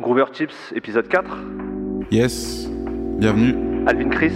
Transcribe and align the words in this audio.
Groover 0.00 0.24
Tips, 0.32 0.54
épisode 0.74 1.06
4. 1.06 1.24
Yes, 2.10 2.66
bienvenue, 3.18 3.86
Alvin 3.86 4.08
Chris 4.08 4.32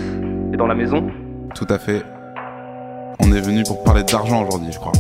est 0.53 0.57
dans 0.57 0.67
la 0.67 0.75
maison. 0.75 1.11
tout 1.55 1.67
à 1.71 1.79
fait. 1.79 2.05
On 3.21 3.33
est 3.33 3.41
venu 3.41 3.63
pour 3.65 3.83
parler 3.83 4.05
d'argent 4.05 4.47
aujourd'hui, 4.47 4.71
je 4.71 4.79
crois. 4.79 4.93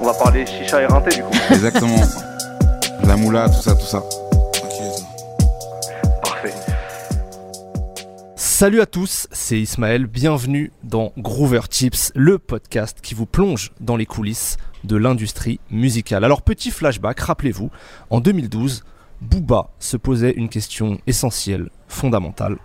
On 0.00 0.04
va 0.04 0.12
parler 0.22 0.44
chicha 0.44 0.82
et 0.82 0.86
rinté 0.86 1.16
du 1.16 1.22
coup. 1.22 1.30
Exactement. 1.50 1.96
La 3.04 3.16
moula, 3.16 3.48
tout 3.48 3.62
ça, 3.62 3.74
tout 3.74 3.86
ça. 3.86 4.02
Parfait. 6.22 6.52
Salut 8.36 8.82
à 8.82 8.86
tous, 8.86 9.28
c'est 9.32 9.58
Ismaël, 9.58 10.06
bienvenue 10.06 10.72
dans 10.84 11.12
Groover 11.16 11.62
Tips, 11.70 12.12
le 12.14 12.38
podcast 12.38 12.98
qui 13.02 13.14
vous 13.14 13.26
plonge 13.26 13.72
dans 13.80 13.96
les 13.96 14.06
coulisses 14.06 14.58
de 14.84 14.96
l'industrie 14.96 15.58
musicale. 15.70 16.22
Alors 16.22 16.42
petit 16.42 16.70
flashback, 16.70 17.18
rappelez-vous, 17.20 17.70
en 18.10 18.20
2012, 18.20 18.84
Booba 19.20 19.70
se 19.78 19.96
posait 19.96 20.32
une 20.32 20.48
question 20.48 20.98
essentielle, 21.06 21.70
fondamentale. 21.88 22.56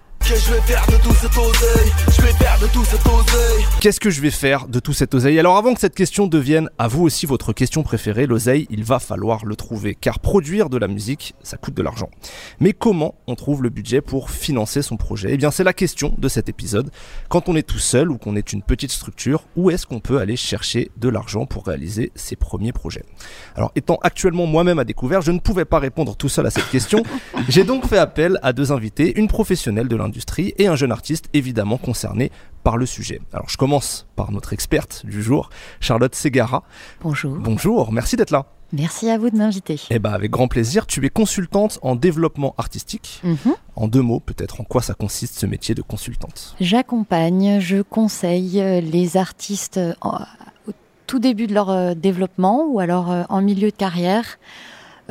Qu'est-ce 3.80 4.00
que 4.00 4.12
je 4.12 4.22
vais 4.22 4.30
faire 4.30 4.68
de 4.68 4.80
tout 4.80 4.94
cet 4.94 5.16
oseille? 5.16 5.40
Alors 5.40 5.58
avant 5.58 5.74
que 5.74 5.80
cette 5.80 5.96
question 5.96 6.28
devienne 6.28 6.70
à 6.78 6.88
vous 6.88 7.02
aussi 7.02 7.26
votre 7.26 7.54
question 7.54 7.82
préférée, 7.82 8.28
l'oseille, 8.28 8.68
il 8.70 8.84
va 8.84 9.00
falloir 9.00 9.46
le 9.46 9.56
trouver. 9.56 9.96
Car 9.96 10.20
produire 10.20 10.70
de 10.70 10.78
la 10.78 10.88
musique, 10.88 11.34
ça 11.42 11.58
coûte 11.58 11.74
de 11.74 11.82
l'argent. 11.82 12.12
Mais 12.60 12.74
comment 12.74 13.16
on 13.26 13.34
trouve 13.34 13.64
le 13.64 13.70
budget 13.70 14.02
pour 14.02 14.30
financer 14.30 14.84
son 14.84 14.96
projet? 14.96 15.30
Eh 15.32 15.38
bien 15.38 15.50
c'est 15.50 15.64
la 15.64 15.74
question 15.74 16.14
de 16.20 16.28
cet 16.28 16.50
épisode. 16.50 16.92
Quand 17.30 17.50
on 17.50 17.56
est 17.56 17.64
tout 17.64 17.80
seul 17.80 18.12
ou 18.12 18.20
qu'on 18.20 18.36
est 18.36 18.54
une 18.54 18.62
petite 18.62 18.92
structure, 18.92 19.46
où 19.56 19.72
est-ce 19.72 19.88
qu'on 19.88 20.00
peut 20.00 20.20
aller 20.20 20.36
chercher 20.36 20.92
de 20.98 21.10
l'argent 21.10 21.48
pour 21.48 21.66
réaliser 21.66 22.12
ses 22.14 22.36
premiers 22.36 22.74
projets? 22.74 23.06
Alors 23.56 23.72
étant 23.76 23.98
actuellement 24.04 24.46
moi-même 24.46 24.78
à 24.78 24.84
découvert, 24.84 25.24
je 25.24 25.32
ne 25.32 25.40
pouvais 25.40 25.66
pas 25.66 25.80
répondre 25.80 26.16
tout 26.16 26.30
seul 26.30 26.46
à 26.46 26.52
cette 26.52 26.70
question. 26.70 27.02
J'ai 27.50 27.64
donc 27.64 27.88
fait 27.88 27.98
appel 27.98 28.38
à 28.44 28.54
deux 28.54 28.72
invités, 28.72 29.18
une 29.18 29.28
professionnelle 29.28 29.88
de 29.88 29.96
l'industrie 29.96 30.54
et 30.60 30.68
un 30.68 30.76
jeune 30.76 30.92
artiste 30.92 31.26
évidemment 31.34 31.78
concerné 31.78 32.32
par 32.64 32.78
le 32.78 32.86
sujet. 32.86 33.22
Alors 33.34 33.50
je 33.50 33.58
commence 33.58 34.08
par 34.16 34.32
notre 34.32 34.54
experte 34.54 35.06
du 35.06 35.22
jour, 35.24 35.50
Charlotte 35.80 36.16
Segara. 36.16 36.64
Bonjour. 37.02 37.38
Bonjour, 37.38 37.92
merci 37.92 38.16
d'être 38.16 38.32
là. 38.32 38.46
Merci 38.74 39.10
à 39.10 39.18
vous 39.18 39.30
de 39.30 39.36
m'inviter. 39.36 39.82
Eh 39.90 40.00
ben 40.00 40.12
avec 40.14 40.32
grand 40.32 40.48
plaisir, 40.48 40.88
tu 40.88 41.06
es 41.06 41.10
consultante 41.10 41.78
en 41.82 41.96
développement 41.98 42.56
artistique. 42.58 43.20
Mhm. 43.24 43.38
En 43.76 43.88
deux 43.90 44.02
mots, 44.02 44.22
peut-être 44.22 44.62
en 44.62 44.64
quoi 44.64 44.82
ça 44.82 44.94
consiste 44.94 45.38
ce 45.38 45.46
métier 45.46 45.76
de 45.76 45.82
consultante? 45.82 46.56
J'accompagne, 46.62 47.60
je 47.60 47.82
conseille 47.82 48.62
euh, 48.62 48.80
les 48.80 49.18
artistes 49.18 49.78
euh, 49.78 49.94
en- 50.00 50.20
au 50.70 50.72
tout 51.06 51.20
début 51.20 51.48
de 51.48 51.54
leur 51.54 51.70
euh, 51.70 51.94
développement 51.96 52.66
ou 52.66 52.80
alors 52.80 53.14
en 53.28 53.42
milieu 53.42 53.72
de 53.72 53.76
carrière. 53.76 54.38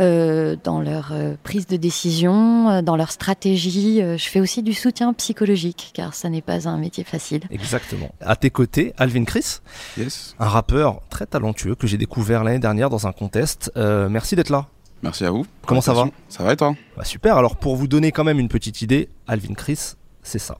Euh, 0.01 0.57
dans 0.65 0.81
leur 0.81 1.11
euh, 1.13 1.35
prise 1.43 1.67
de 1.67 1.77
décision, 1.77 2.71
euh, 2.71 2.83
dans 2.83 2.97
leur 2.97 3.11
stratégie. 3.11 4.01
Je 4.01 4.29
fais 4.29 4.41
aussi 4.41 4.63
du 4.63 4.73
soutien 4.73 5.13
psychologique, 5.13 5.91
car 5.95 6.15
ça 6.15 6.29
n'est 6.31 6.41
pas 6.43 6.69
un 6.69 6.79
métier 6.79 7.05
facile. 7.05 7.43
Exactement. 7.51 8.11
À 8.21 8.37
tes 8.37 8.51
côtés, 8.51 8.95
Alvin 8.99 9.25
Chris, 9.25 9.59
Yes. 9.99 10.35
un 10.39 10.49
rappeur 10.49 11.01
très 11.11 11.27
talentueux 11.27 11.75
que 11.75 11.87
j'ai 11.87 11.99
découvert 11.99 12.45
l'année 12.45 12.59
dernière 12.59 12.91
dans 12.91 13.07
un 13.07 13.13
contest. 13.13 13.71
Euh, 13.77 14.09
merci 14.09 14.37
d'être 14.37 14.51
là. 14.51 14.67
Merci 15.03 15.25
à 15.25 15.31
vous. 15.31 15.47
Comment 15.67 15.81
ça 15.81 15.93
va 15.95 16.07
Ça 16.29 16.43
va 16.45 16.53
et 16.53 16.57
toi? 16.57 16.75
Bah, 16.97 17.05
super, 17.05 17.37
alors 17.37 17.57
pour 17.57 17.77
vous 17.77 17.87
donner 17.89 18.13
quand 18.13 18.25
même 18.25 18.39
une 18.39 18.49
petite 18.49 18.83
idée, 18.83 19.09
Alvin 19.27 19.55
Chris, 19.55 19.95
c'est 20.23 20.39
ça. 20.39 20.59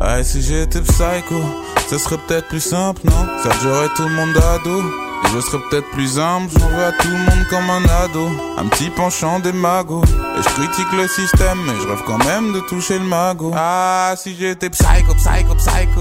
Ah, 0.00 0.22
si 0.22 0.42
j'étais 0.42 0.80
psycho, 0.80 1.40
ce 1.88 1.98
serait 1.98 2.18
peut-être 2.26 2.48
plus 2.48 2.60
simple, 2.60 3.02
non? 3.04 3.26
Ça 3.42 3.50
j'aurais 3.62 3.88
tout 3.96 4.02
le 4.06 4.14
monde 4.14 4.36
à 4.36 4.58
dos. 4.64 5.07
Je 5.34 5.40
serais 5.40 5.58
peut-être 5.68 5.90
plus 5.90 6.18
humble, 6.18 6.50
j'en 6.58 6.68
veux 6.68 6.84
à 6.84 6.92
tout 6.92 7.08
le 7.08 7.18
monde 7.18 7.46
comme 7.50 7.70
un 7.70 7.84
ado. 7.84 8.28
Un 8.56 8.66
petit 8.68 8.90
penchant 8.90 9.40
des 9.40 9.52
magos. 9.52 10.02
Et 10.04 10.42
je 10.42 10.48
critique 10.48 10.92
le 10.92 11.06
système, 11.06 11.58
mais 11.66 11.74
je 11.80 11.86
rêve 11.86 12.02
quand 12.06 12.24
même 12.24 12.52
de 12.52 12.60
toucher 12.60 12.98
le 12.98 13.04
magot. 13.04 13.52
Ah, 13.54 14.14
si 14.16 14.34
j'étais 14.36 14.70
psycho, 14.70 15.14
psycho, 15.14 15.54
psycho. 15.54 16.00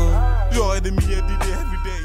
J'aurais 0.52 0.82
des 0.82 0.92
milliers 0.92 1.22
d'idées 1.22 1.54
everyday. 1.54 1.98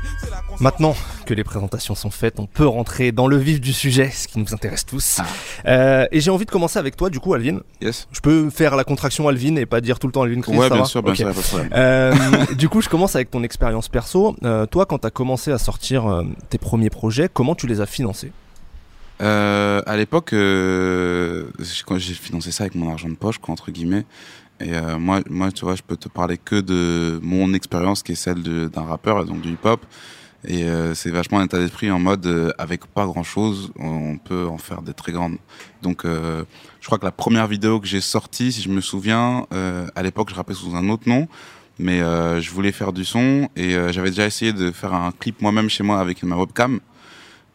Maintenant 0.61 0.95
que 1.25 1.35
les 1.35 1.45
présentations 1.45 1.95
sont 1.95 2.11
faites, 2.11 2.39
on 2.41 2.47
peut 2.47 2.67
rentrer 2.67 3.13
dans 3.13 3.27
le 3.27 3.37
vif 3.37 3.61
du 3.61 3.73
sujet, 3.73 4.11
ce 4.11 4.29
qui 4.29 4.39
nous 4.39 4.53
intéresse 4.53 4.85
tous. 4.87 5.21
Euh, 5.67 6.07
et 6.13 6.21
j'ai 6.21 6.31
envie 6.31 6.45
de 6.45 6.51
commencer 6.51 6.79
avec 6.79 6.97
toi, 6.97 7.11
du 7.11 7.21
coup, 7.21 7.35
Alvin. 7.35 7.61
Yes. 7.81 8.09
Je 8.13 8.21
peux 8.21 8.51
faire 8.51 8.77
la 8.77 8.85
contraction 8.85 9.29
Alvin 9.29 9.57
et 9.57 9.67
pas 9.67 9.81
dire 9.81 9.99
tout 9.99 10.07
le 10.07 10.13
temps 10.13 10.23
Alvin 10.23 10.41
Chris 10.41 10.53
ouais, 10.57 10.69
ça 10.69 10.75
bien 10.75 10.79
va 10.83 10.85
sûr, 10.85 11.03
bien 11.03 11.15
pas 11.15 11.33
de 11.33 11.41
problème. 11.41 11.69
Euh, 11.75 12.15
du 12.57 12.69
coup, 12.69 12.81
je 12.81 12.89
commence 12.89 13.15
avec 13.17 13.31
ton 13.31 13.43
expérience 13.43 13.89
perso. 13.89 14.37
Euh, 14.45 14.67
toi, 14.67 14.87
quand 14.87 14.99
tu 14.99 15.07
as 15.07 15.11
commencé 15.11 15.53
à 15.53 15.59
sortir 15.59 16.23
tes 16.51 16.59
premiers 16.59 16.91
projets, 16.91 17.29
comment 17.33 17.55
tu 17.55 17.67
les 17.67 17.81
as 17.81 17.87
financés? 17.87 18.33
À 19.21 19.97
l'époque, 19.97 20.31
j'ai- 20.33 22.15
financé 22.15 22.51
ça 22.51 22.65
avec 22.65 22.75
mon 22.75 22.91
argent 22.91 23.09
de 23.09 23.15
poche, 23.15 23.39
quoi, 23.39 23.53
entre 23.53 23.71
guillemets. 23.71 24.05
Et 24.61 24.75
euh, 24.75 24.99
moi, 24.99 25.21
moi, 25.29 25.51
tu 25.51 25.65
vois, 25.65 25.75
je 25.75 25.83
peux 25.83 25.97
te 25.97 26.09
parler 26.09 26.39
que 26.39 26.61
de 26.61 27.19
mon 27.23 27.53
expérience, 27.53 28.03
qui 28.03 28.13
est 28.13 28.17
celle 28.17 28.43
d'un 28.43 28.85
rappeur, 28.85 29.25
donc 29.25 29.41
du 29.41 29.51
hip-hop. 29.53 29.81
Et 30.45 30.65
euh, 30.65 30.95
c'est 30.95 31.11
vachement 31.11 31.39
un 31.39 31.45
état 31.45 31.59
d'esprit 31.59 31.91
en 31.91 32.01
mode, 32.01 32.27
euh, 32.27 32.51
avec 32.59 32.87
pas 32.87 33.07
grand-chose, 33.07 33.73
on 33.79 34.19
peut 34.19 34.47
en 34.47 34.59
faire 34.59 34.83
des 34.83 34.93
très 34.93 35.13
grandes. 35.13 35.37
Donc, 35.83 36.05
euh, 36.05 36.45
je 36.81 36.87
crois 36.87 36.99
que 36.99 37.05
la 37.05 37.13
première 37.13 37.47
vidéo 37.47 37.79
que 37.79 37.87
j'ai 37.87 38.01
sortie, 38.01 38.51
si 38.51 38.61
je 38.61 38.69
me 38.69 38.81
souviens, 38.81 39.47
euh, 39.55 39.87
à 39.95 40.03
l'époque, 40.03 40.31
je 40.31 40.35
rappais 40.35 40.55
sous 40.55 40.75
un 40.75 40.89
autre 40.89 41.09
nom. 41.09 41.29
Mais 41.79 42.03
euh, 42.03 42.41
je 42.41 42.51
voulais 42.51 42.71
faire 42.71 42.93
du 42.93 43.05
son 43.05 43.49
et 43.57 43.75
euh, 43.75 43.93
j'avais 43.93 44.11
déjà 44.11 44.27
essayé 44.27 44.53
de 44.53 44.71
faire 44.71 44.93
un 44.93 45.11
clip 45.11 45.41
moi-même 45.41 45.71
chez 45.71 45.83
moi 45.83 46.01
avec 46.01 46.23
ma 46.23 46.37
webcam. 46.37 46.81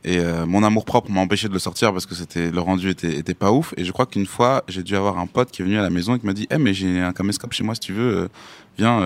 Et 0.03 0.19
mon 0.45 0.63
amour 0.63 0.85
propre 0.85 1.11
m'a 1.11 1.19
empêché 1.19 1.49
de 1.49 1.53
le 1.53 1.59
sortir 1.59 1.91
parce 1.91 2.05
que 2.05 2.15
c'était 2.15 2.49
le 2.49 2.61
rendu 2.61 2.89
était, 2.89 3.17
était 3.17 3.33
pas 3.33 3.51
ouf. 3.51 3.73
Et 3.75 3.83
je 3.83 3.91
crois 3.91 4.05
qu'une 4.05 4.25
fois, 4.25 4.63
j'ai 4.69 4.81
dû 4.81 4.95
avoir 4.95 5.17
un 5.17 5.27
pote 5.27 5.51
qui 5.51 5.61
est 5.61 5.65
venu 5.65 5.77
à 5.77 5.81
la 5.81 5.89
maison 5.89 6.15
et 6.15 6.19
qui 6.19 6.25
m'a 6.25 6.31
dit 6.31 6.47
Eh, 6.49 6.57
mais 6.57 6.73
j'ai 6.73 7.01
un 7.01 7.11
caméscope 7.11 7.51
chez 7.51 7.65
moi 7.65 7.75
si 7.75 7.81
tu 7.81 7.91
veux, 7.91 8.29
viens, 8.77 9.01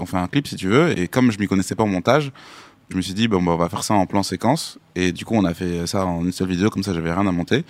on 0.00 0.06
fait 0.06 0.16
un 0.16 0.26
clip 0.28 0.46
si 0.46 0.56
tu 0.56 0.68
veux. 0.68 0.98
Et 0.98 1.08
comme 1.08 1.30
je 1.30 1.38
m'y 1.38 1.46
connaissais 1.46 1.74
pas 1.74 1.82
au 1.82 1.88
montage, 1.88 2.32
je 2.90 2.96
me 2.96 3.02
suis 3.02 3.14
dit 3.14 3.28
Bon, 3.28 3.42
bah, 3.42 3.52
on 3.52 3.56
va 3.56 3.68
faire 3.68 3.84
ça 3.84 3.94
en 3.94 4.06
plan 4.06 4.22
séquence. 4.22 4.78
Et 4.94 5.12
du 5.12 5.24
coup, 5.24 5.34
on 5.34 5.44
a 5.44 5.54
fait 5.54 5.86
ça 5.86 6.06
en 6.06 6.24
une 6.24 6.32
seule 6.32 6.48
vidéo, 6.48 6.70
comme 6.70 6.82
ça, 6.82 6.92
j'avais 6.94 7.12
rien 7.12 7.26
à 7.26 7.32
monter. 7.32 7.64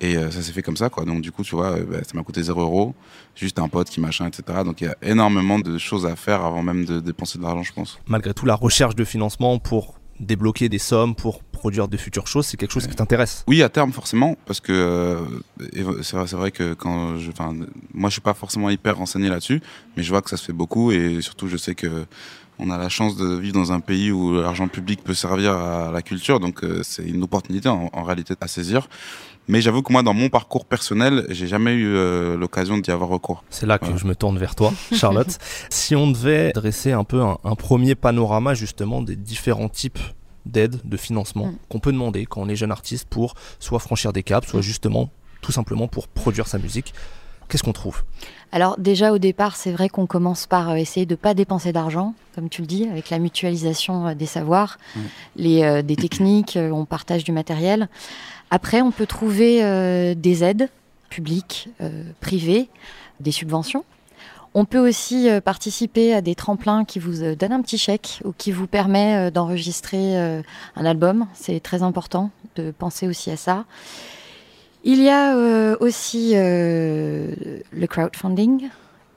Et 0.00 0.16
euh, 0.16 0.30
ça 0.32 0.42
s'est 0.42 0.52
fait 0.52 0.62
comme 0.62 0.76
ça, 0.76 0.90
quoi. 0.90 1.04
Donc, 1.04 1.20
du 1.20 1.30
coup, 1.30 1.44
tu 1.44 1.54
vois, 1.54 1.76
euh, 1.76 1.84
bah, 1.84 1.98
ça 2.02 2.10
m'a 2.14 2.24
coûté 2.24 2.42
0 2.42 2.60
euros. 2.60 2.94
Juste 3.36 3.58
un 3.60 3.68
pote 3.68 3.88
qui 3.88 4.00
machin, 4.00 4.26
etc. 4.26 4.60
Donc, 4.64 4.80
il 4.80 4.84
y 4.84 4.88
a 4.88 4.96
énormément 5.02 5.60
de 5.60 5.78
choses 5.78 6.06
à 6.06 6.16
faire 6.16 6.44
avant 6.44 6.62
même 6.62 6.84
de 6.84 6.98
dépenser 6.98 7.38
de 7.38 7.44
l'argent, 7.44 7.62
je 7.62 7.72
pense. 7.72 8.00
Malgré 8.06 8.34
tout, 8.34 8.44
la 8.44 8.56
recherche 8.56 8.96
de 8.96 9.04
financement 9.04 9.58
pour 9.60 10.00
débloquer 10.18 10.68
des 10.68 10.78
sommes, 10.78 11.14
pour 11.14 11.42
produire 11.42 11.88
de 11.88 11.96
futures 11.96 12.26
choses, 12.26 12.46
c'est 12.46 12.56
quelque 12.56 12.72
chose 12.72 12.86
qui 12.86 12.94
t'intéresse. 12.94 13.44
Oui, 13.46 13.62
à 13.62 13.68
terme 13.68 13.92
forcément, 13.92 14.36
parce 14.46 14.60
que 14.60 14.72
euh, 14.72 15.18
c'est 16.02 16.16
vrai, 16.16 16.26
c'est 16.26 16.36
vrai 16.36 16.50
que 16.50 16.74
quand 16.74 17.18
je, 17.18 17.30
enfin, 17.30 17.54
moi 17.92 18.08
je 18.08 18.14
suis 18.14 18.20
pas 18.20 18.34
forcément 18.34 18.70
hyper 18.70 18.96
renseigné 18.96 19.28
là-dessus, 19.28 19.60
mais 19.96 20.02
je 20.02 20.08
vois 20.10 20.22
que 20.22 20.30
ça 20.30 20.36
se 20.36 20.44
fait 20.44 20.52
beaucoup 20.52 20.92
et 20.92 21.20
surtout 21.22 21.48
je 21.48 21.56
sais 21.56 21.74
que 21.74 22.04
on 22.58 22.70
a 22.70 22.78
la 22.78 22.88
chance 22.88 23.16
de 23.16 23.26
vivre 23.36 23.54
dans 23.54 23.72
un 23.72 23.80
pays 23.80 24.10
où 24.12 24.34
l'argent 24.40 24.68
public 24.68 25.02
peut 25.02 25.14
servir 25.14 25.52
à 25.56 25.90
la 25.90 26.02
culture, 26.02 26.38
donc 26.40 26.62
euh, 26.62 26.80
c'est 26.82 27.02
une 27.04 27.22
opportunité 27.22 27.68
en, 27.68 27.90
en 27.92 28.02
réalité 28.04 28.34
à 28.40 28.48
saisir. 28.48 28.88
Mais 29.48 29.60
j'avoue 29.60 29.82
que 29.82 29.92
moi, 29.92 30.04
dans 30.04 30.14
mon 30.14 30.28
parcours 30.28 30.64
personnel, 30.64 31.26
j'ai 31.30 31.48
jamais 31.48 31.72
eu 31.72 31.86
euh, 31.96 32.36
l'occasion 32.36 32.78
d'y 32.78 32.92
avoir 32.92 33.10
recours. 33.10 33.42
C'est 33.50 33.66
là 33.66 33.78
que 33.78 33.86
Ouais. 33.86 33.98
je 33.98 34.06
me 34.06 34.14
tourne 34.14 34.38
vers 34.38 34.54
toi, 34.54 34.72
Charlotte. 34.94 35.36
si 35.68 35.96
on 35.96 36.08
devait 36.10 36.52
dresser 36.52 36.92
un 36.92 37.02
peu 37.02 37.20
un, 37.20 37.38
un 37.42 37.54
premier 37.56 37.96
panorama 37.96 38.54
justement 38.54 39.02
des 39.02 39.16
différents 39.16 39.68
types 39.68 39.98
d'aides, 40.46 40.80
de 40.84 40.96
financement 40.96 41.46
Mm. 41.48 41.56
qu'on 41.68 41.78
peut 41.80 41.92
demander 41.92 42.24
quand 42.26 42.40
on 42.42 42.48
est 42.48 42.56
jeune 42.56 42.70
artiste 42.72 43.06
pour 43.08 43.34
soit 43.58 43.78
franchir 43.80 44.12
des 44.12 44.22
caps, 44.22 44.46
soit 44.48 44.60
Mm. 44.60 44.62
justement 44.62 45.10
tout 45.40 45.52
simplement 45.52 45.88
pour 45.88 46.06
produire 46.06 46.46
sa 46.46 46.58
musique, 46.58 46.94
qu'est-ce 47.52 47.62
qu'on 47.62 47.74
trouve? 47.74 48.02
Alors 48.50 48.78
déjà 48.78 49.12
au 49.12 49.18
départ, 49.18 49.56
c'est 49.56 49.72
vrai 49.72 49.90
qu'on 49.90 50.06
commence 50.06 50.46
par 50.46 50.70
euh, 50.70 50.74
essayer 50.76 51.04
de 51.04 51.14
pas 51.14 51.34
dépenser 51.34 51.72
d'argent, 51.72 52.14
comme 52.34 52.48
tu 52.48 52.62
le 52.62 52.66
dis, 52.66 52.88
avec 52.88 53.10
la 53.10 53.18
mutualisation 53.18 54.08
euh, 54.08 54.14
des 54.14 54.24
savoirs, 54.24 54.78
les, 55.36 55.62
euh, 55.62 55.82
des 55.82 55.96
techniques, 55.96 56.58
on 56.58 56.86
partage 56.86 57.24
du 57.24 57.32
matériel. 57.32 57.88
Après, 58.50 58.80
on 58.80 58.90
peut 58.90 59.06
trouver 59.06 59.62
euh, 59.62 60.14
des 60.14 60.44
aides 60.44 60.70
publiques, 61.10 61.68
euh, 61.82 62.04
privées, 62.20 62.70
des 63.20 63.32
subventions. 63.32 63.84
On 64.54 64.66
peut 64.66 64.86
aussi 64.86 65.30
participer 65.42 66.12
à 66.12 66.20
des 66.20 66.34
tremplins 66.34 66.84
qui 66.84 66.98
vous 66.98 67.34
donnent 67.34 67.52
un 67.52 67.62
petit 67.62 67.78
chèque 67.78 68.20
ou 68.22 68.32
qui 68.36 68.52
vous 68.52 68.66
permet 68.66 69.30
d'enregistrer 69.30 70.14
un 70.14 70.84
album. 70.84 71.26
C'est 71.32 71.58
très 71.60 71.82
important 71.82 72.30
de 72.56 72.70
penser 72.70 73.08
aussi 73.08 73.30
à 73.30 73.38
ça. 73.38 73.64
Il 74.84 75.02
y 75.02 75.10
a 75.10 75.76
aussi 75.80 76.34
le 76.34 77.86
crowdfunding, 77.86 78.68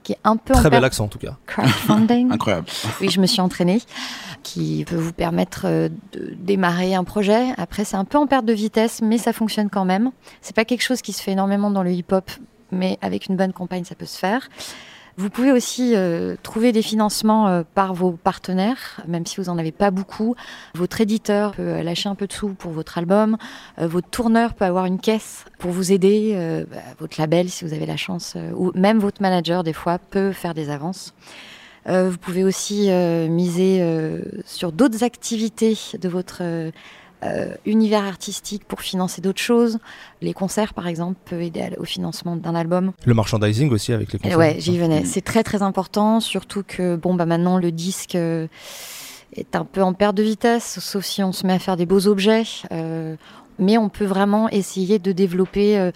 qui 0.02 0.12
est 0.12 0.18
un 0.22 0.36
peu 0.36 0.54
très 0.54 0.70
bel 0.70 0.84
accent 0.84 1.06
en 1.06 1.08
tout 1.08 1.18
cas. 1.18 1.36
Crowdfunding. 1.46 2.30
Incroyable. 2.32 2.66
Oui, 3.00 3.10
je 3.10 3.20
me 3.20 3.26
suis 3.26 3.40
entraînée, 3.40 3.80
qui 4.44 4.84
peut 4.86 4.96
vous 4.96 5.12
permettre 5.12 5.66
de 5.66 6.34
démarrer 6.38 6.94
un 6.94 7.02
projet. 7.02 7.48
Après, 7.56 7.84
c'est 7.84 7.96
un 7.96 8.04
peu 8.04 8.16
en 8.16 8.28
perte 8.28 8.44
de 8.44 8.52
vitesse, 8.52 9.00
mais 9.02 9.18
ça 9.18 9.32
fonctionne 9.32 9.68
quand 9.68 9.84
même. 9.84 10.12
C'est 10.40 10.54
pas 10.54 10.64
quelque 10.64 10.82
chose 10.82 11.02
qui 11.02 11.12
se 11.12 11.20
fait 11.20 11.32
énormément 11.32 11.70
dans 11.70 11.82
le 11.82 11.90
hip-hop, 11.90 12.30
mais 12.70 12.98
avec 13.02 13.26
une 13.26 13.36
bonne 13.36 13.52
campagne, 13.52 13.84
ça 13.84 13.96
peut 13.96 14.06
se 14.06 14.18
faire. 14.18 14.48
Vous 15.18 15.30
pouvez 15.30 15.50
aussi 15.50 15.94
euh, 15.96 16.36
trouver 16.42 16.72
des 16.72 16.82
financements 16.82 17.48
euh, 17.48 17.62
par 17.74 17.94
vos 17.94 18.12
partenaires, 18.12 19.00
même 19.08 19.24
si 19.24 19.40
vous 19.40 19.44
n'en 19.44 19.56
avez 19.56 19.72
pas 19.72 19.90
beaucoup. 19.90 20.34
Votre 20.74 21.00
éditeur 21.00 21.52
peut 21.52 21.80
lâcher 21.80 22.10
un 22.10 22.14
peu 22.14 22.26
de 22.26 22.32
sous 22.34 22.50
pour 22.50 22.70
votre 22.70 22.98
album. 22.98 23.38
Euh, 23.78 23.86
votre 23.86 24.10
tourneur 24.10 24.52
peut 24.52 24.66
avoir 24.66 24.84
une 24.84 24.98
caisse 25.00 25.46
pour 25.58 25.70
vous 25.70 25.90
aider. 25.90 26.36
Bah, 26.70 26.76
votre 26.98 27.18
label, 27.18 27.48
si 27.48 27.64
vous 27.64 27.72
avez 27.72 27.86
la 27.86 27.96
chance, 27.96 28.36
ou 28.54 28.72
même 28.74 28.98
votre 28.98 29.22
manager, 29.22 29.64
des 29.64 29.72
fois, 29.72 29.98
peut 29.98 30.32
faire 30.32 30.52
des 30.52 30.68
avances. 30.68 31.14
vous 31.86 32.18
pouvez 32.18 32.44
aussi 32.44 32.90
miser 32.90 33.82
sur 34.44 34.72
d'autres 34.72 35.02
activités 35.02 35.78
de 35.98 36.08
votre 36.08 36.42
euh, 37.24 37.54
univers 37.64 38.04
artistique 38.04 38.64
pour 38.64 38.82
financer 38.82 39.22
d'autres 39.22 39.40
choses. 39.40 39.78
Les 40.20 40.34
concerts, 40.34 40.74
par 40.74 40.86
exemple, 40.86 41.16
peuvent 41.24 41.40
aider 41.40 41.70
au 41.78 41.84
financement 41.84 42.36
d'un 42.36 42.54
album. 42.54 42.92
Le 43.04 43.14
merchandising 43.14 43.70
aussi 43.70 43.92
avec 43.92 44.12
les 44.12 44.18
concerts. 44.18 44.38
Ouais, 44.38 44.56
j'y 44.58 44.78
venais. 44.78 45.04
C'est 45.04 45.22
très 45.22 45.42
très 45.42 45.62
important, 45.62 46.20
surtout 46.20 46.62
que 46.66 46.96
bon 46.96 47.14
bah 47.14 47.24
maintenant 47.24 47.56
le 47.58 47.72
disque 47.72 48.16
euh, 48.16 48.48
est 49.34 49.56
un 49.56 49.64
peu 49.64 49.82
en 49.82 49.94
perte 49.94 50.14
de 50.14 50.22
vitesse, 50.22 50.78
sauf 50.80 51.04
si 51.04 51.22
on 51.22 51.32
se 51.32 51.46
met 51.46 51.54
à 51.54 51.58
faire 51.58 51.76
des 51.76 51.86
beaux 51.86 52.06
objets. 52.06 52.44
Euh, 52.70 53.16
mais 53.58 53.78
on 53.78 53.88
peut 53.88 54.04
vraiment 54.04 54.50
essayer 54.50 54.98
de 54.98 55.12
développer 55.12 55.90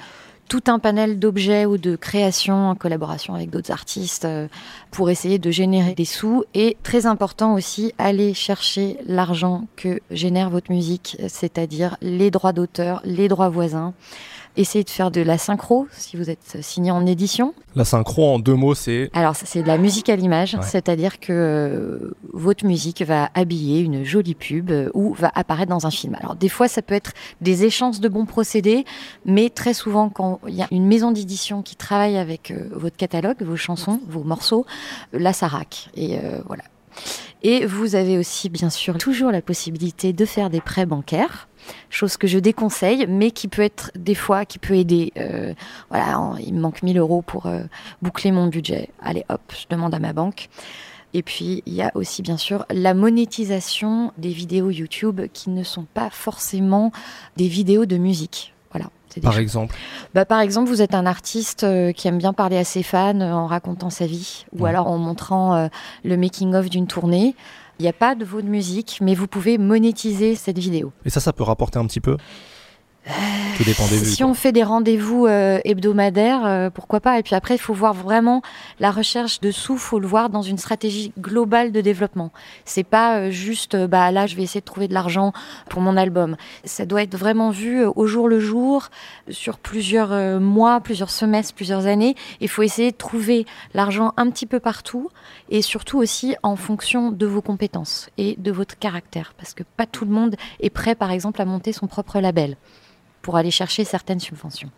tout 0.51 0.65
un 0.67 0.81
panel 0.81 1.21
d'objets 1.21 1.65
ou 1.65 1.79
de 1.79 1.95
créations 1.95 2.71
en 2.71 2.75
collaboration 2.75 3.35
avec 3.35 3.51
d'autres 3.51 3.71
artistes 3.71 4.25
euh, 4.25 4.49
pour 4.91 5.09
essayer 5.09 5.39
de 5.39 5.51
générer 5.53 5.95
des 5.95 6.05
sous. 6.05 6.43
Et 6.55 6.77
très 6.83 7.07
important 7.07 7.55
aussi, 7.55 7.95
aller 7.99 8.35
chercher 8.35 8.99
l'argent 9.07 9.69
que 9.77 10.01
génère 10.11 10.51
votre 10.51 10.73
musique, 10.73 11.17
c'est-à-dire 11.29 11.97
les 12.03 12.33
droits 12.33 12.53
d'auteur, 12.53 13.01
les 13.05 13.29
droits 13.29 13.49
voisins. 13.49 13.95
Essayez 14.57 14.83
de 14.83 14.91
faire 14.91 15.11
de 15.11 15.21
la 15.21 15.39
synchro 15.39 15.87
si 15.93 16.17
vous 16.17 16.29
êtes 16.29 16.59
signé 16.61 16.91
en 16.91 17.07
édition. 17.07 17.55
La 17.77 17.85
synchro, 17.85 18.35
en 18.35 18.39
deux 18.41 18.55
mots, 18.55 18.75
c'est 18.75 19.11
Alors, 19.13 19.37
c'est 19.37 19.63
de 19.63 19.67
la 19.69 19.79
musique 19.79 20.09
à 20.09 20.17
l'image, 20.17 20.57
c'est-à-dire 20.61 21.21
que 21.21 21.33
euh, 21.33 22.15
votre 22.33 22.67
musique 22.67 23.03
va 23.03 23.31
habiller 23.35 23.81
une 23.81 24.05
jolie 24.05 24.35
pub 24.35 24.71
euh, 24.71 24.91
ou 24.93 25.15
va 25.15 25.31
apparaître 25.35 25.71
dans 25.71 25.87
un 25.87 25.91
film. 25.91 26.17
Alors, 26.21 26.35
des 26.35 26.49
fois, 26.49 26.67
ça 26.67 26.83
peut 26.83 26.95
être 26.95 27.13
des 27.41 27.65
échanges 27.65 28.01
de 28.01 28.09
bons 28.09 28.27
procédés, 28.27 28.85
mais 29.25 29.51
très 29.51 29.73
souvent, 29.73 30.09
quand 30.09 30.41
il 30.49 30.55
y 30.55 30.63
a 30.63 30.69
une 30.73 30.87
maison 30.87 31.13
d'édition 31.13 31.63
qui 31.63 31.77
travaille 31.77 32.19
avec 32.19 32.51
euh, 32.51 32.69
votre 32.73 32.97
catalogue, 32.97 33.43
vos 33.43 33.57
chansons, 33.57 34.01
vos 34.09 34.25
morceaux, 34.25 34.67
là, 35.13 35.33
ça 35.33 35.47
raque. 35.47 35.91
Et 35.95 36.19
voilà. 36.47 36.65
Et 37.43 37.65
vous 37.65 37.95
avez 37.95 38.19
aussi, 38.19 38.49
bien 38.49 38.71
sûr, 38.71 38.99
toujours 38.99 39.31
la 39.31 39.43
possibilité 39.43 40.13
de 40.13 40.25
faire 40.25 40.51
des 40.51 40.61
prêts 40.61 40.87
bancaires 40.87 41.49
chose 41.89 42.17
que 42.17 42.27
je 42.27 42.39
déconseille, 42.39 43.07
mais 43.09 43.31
qui 43.31 43.49
peut 43.49 43.63
être 43.63 43.91
des 43.95 44.15
fois, 44.15 44.45
qui 44.45 44.59
peut 44.59 44.75
aider. 44.75 45.13
Euh, 45.17 45.55
voilà, 45.89 46.35
il 46.45 46.55
me 46.55 46.61
manque 46.61 46.83
1000 46.83 46.99
euros 46.99 47.23
pour 47.23 47.47
euh, 47.47 47.63
boucler 48.03 48.33
mon 48.33 48.47
budget. 48.47 48.91
Allez, 49.01 49.25
hop, 49.29 49.41
je 49.51 49.67
demande 49.69 49.95
à 49.95 49.99
ma 49.99 50.13
banque. 50.13 50.49
Et 51.13 51.23
puis, 51.23 51.63
il 51.67 51.75
y 51.75 51.83
a 51.83 51.91
aussi, 51.95 52.23
bien 52.23 52.37
sûr, 52.37 52.65
la 52.71 52.95
monétisation 52.95 54.13
des 54.17 54.29
vidéos 54.29 54.71
YouTube 54.71 55.23
qui 55.33 55.51
ne 55.51 55.65
sont 55.65 55.87
pas 55.93 56.09
forcément 56.11 56.93
des 57.37 57.49
vidéos 57.49 57.85
de 57.85 57.97
musique. 57.97 58.55
Voilà. 58.71 58.89
Par 59.23 59.39
exemple 59.41 59.75
bah, 60.15 60.25
Par 60.25 60.39
exemple, 60.39 60.69
vous 60.69 60.83
êtes 60.83 60.95
un 60.95 61.05
artiste 61.05 61.65
euh, 61.65 61.91
qui 61.91 62.07
aime 62.07 62.19
bien 62.19 62.33
parler 62.33 62.57
à 62.57 62.63
ses 62.63 62.85
fans 62.85 63.21
en 63.21 63.49
racontant 63.49 63.91
sa 63.91 64.07
vie 64.07 64.45
ou 64.57 64.67
alors 64.67 64.87
en 64.87 64.99
montrant 64.99 65.69
le 66.05 66.17
making-of 66.17 66.71
d'une 66.71 66.87
tournée. 66.87 67.35
Il 67.81 67.85
n'y 67.85 67.89
a 67.89 67.95
pas 67.95 68.15
de 68.15 68.27
vos 68.27 68.43
de 68.43 68.47
musique, 68.47 68.99
mais 69.01 69.15
vous 69.15 69.27
pouvez 69.27 69.57
monétiser 69.57 70.35
cette 70.35 70.59
vidéo. 70.59 70.93
Et 71.07 71.09
ça, 71.09 71.19
ça 71.19 71.33
peut 71.33 71.45
rapporter 71.45 71.79
un 71.79 71.87
petit 71.87 72.01
peu? 72.01 72.19
Si 74.05 74.25
on 74.25 74.35
fait 74.35 74.53
des 74.53 74.63
rendez-vous 74.63 75.27
euh, 75.27 75.59
hebdomadaires, 75.65 76.45
euh, 76.47 76.71
pourquoi 76.71 77.01
pas? 77.01 77.19
Et 77.19 77.23
puis 77.23 77.35
après, 77.35 77.55
il 77.55 77.61
faut 77.61 77.75
voir 77.75 77.93
vraiment 77.93 78.43
la 78.79 78.91
recherche 78.91 79.41
de 79.41 79.51
sous, 79.51 79.77
faut 79.77 79.99
le 79.99 80.07
voir 80.07 80.31
dans 80.31 80.43
une 80.43 80.59
stratégie 80.59 81.13
globale 81.19 81.73
de 81.73 81.81
développement. 81.81 82.31
C'est 82.65 82.85
pas 82.85 83.19
euh, 83.19 83.31
juste, 83.31 83.77
bah 83.77 84.11
là, 84.13 84.27
je 84.27 84.37
vais 84.37 84.43
essayer 84.43 84.61
de 84.61 84.67
trouver 84.67 84.89
de 84.89 84.95
l'argent 84.95 85.33
pour 85.69 85.83
mon 85.83 85.97
album. 85.97 86.37
Ça 86.65 86.87
doit 86.87 87.03
être 87.03 87.17
vraiment 87.17 87.51
vu 87.51 87.85
au 87.85 88.07
jour 88.07 88.29
le 88.29 88.41
jour, 88.41 88.89
sur 89.29 89.59
plusieurs 89.59 90.41
mois, 90.41 90.81
plusieurs 90.81 91.11
semestres, 91.11 91.55
plusieurs 91.55 91.87
années. 91.87 92.15
Il 92.41 92.49
faut 92.49 92.63
essayer 92.63 92.93
de 92.93 92.97
trouver 92.97 93.47
l'argent 93.75 94.13
un 94.17 94.31
petit 94.31 94.47
peu 94.47 94.61
partout 94.61 95.09
et 95.49 95.63
surtout 95.63 95.99
aussi 95.99 96.35
en 96.43 96.57
fonction 96.57 97.11
de 97.11 97.27
vos 97.27 97.43
compétences 97.43 98.09
et 98.19 98.37
de 98.39 98.53
votre 98.53 98.79
caractère, 98.79 99.35
parce 99.37 99.55
que 99.55 99.63
pas 99.77 99.87
tout 99.87 100.05
le 100.05 100.13
monde 100.13 100.37
est 100.61 100.71
prêt, 100.71 100.95
par 100.95 101.11
exemple, 101.11 101.43
à 101.43 101.45
monter 101.45 101.73
son 101.73 101.87
propre 101.87 102.21
label 102.21 102.57
pour 103.23 103.37
aller 103.37 103.51
chercher 103.51 103.85
certaines 103.85 104.21
subventions. 104.21 104.71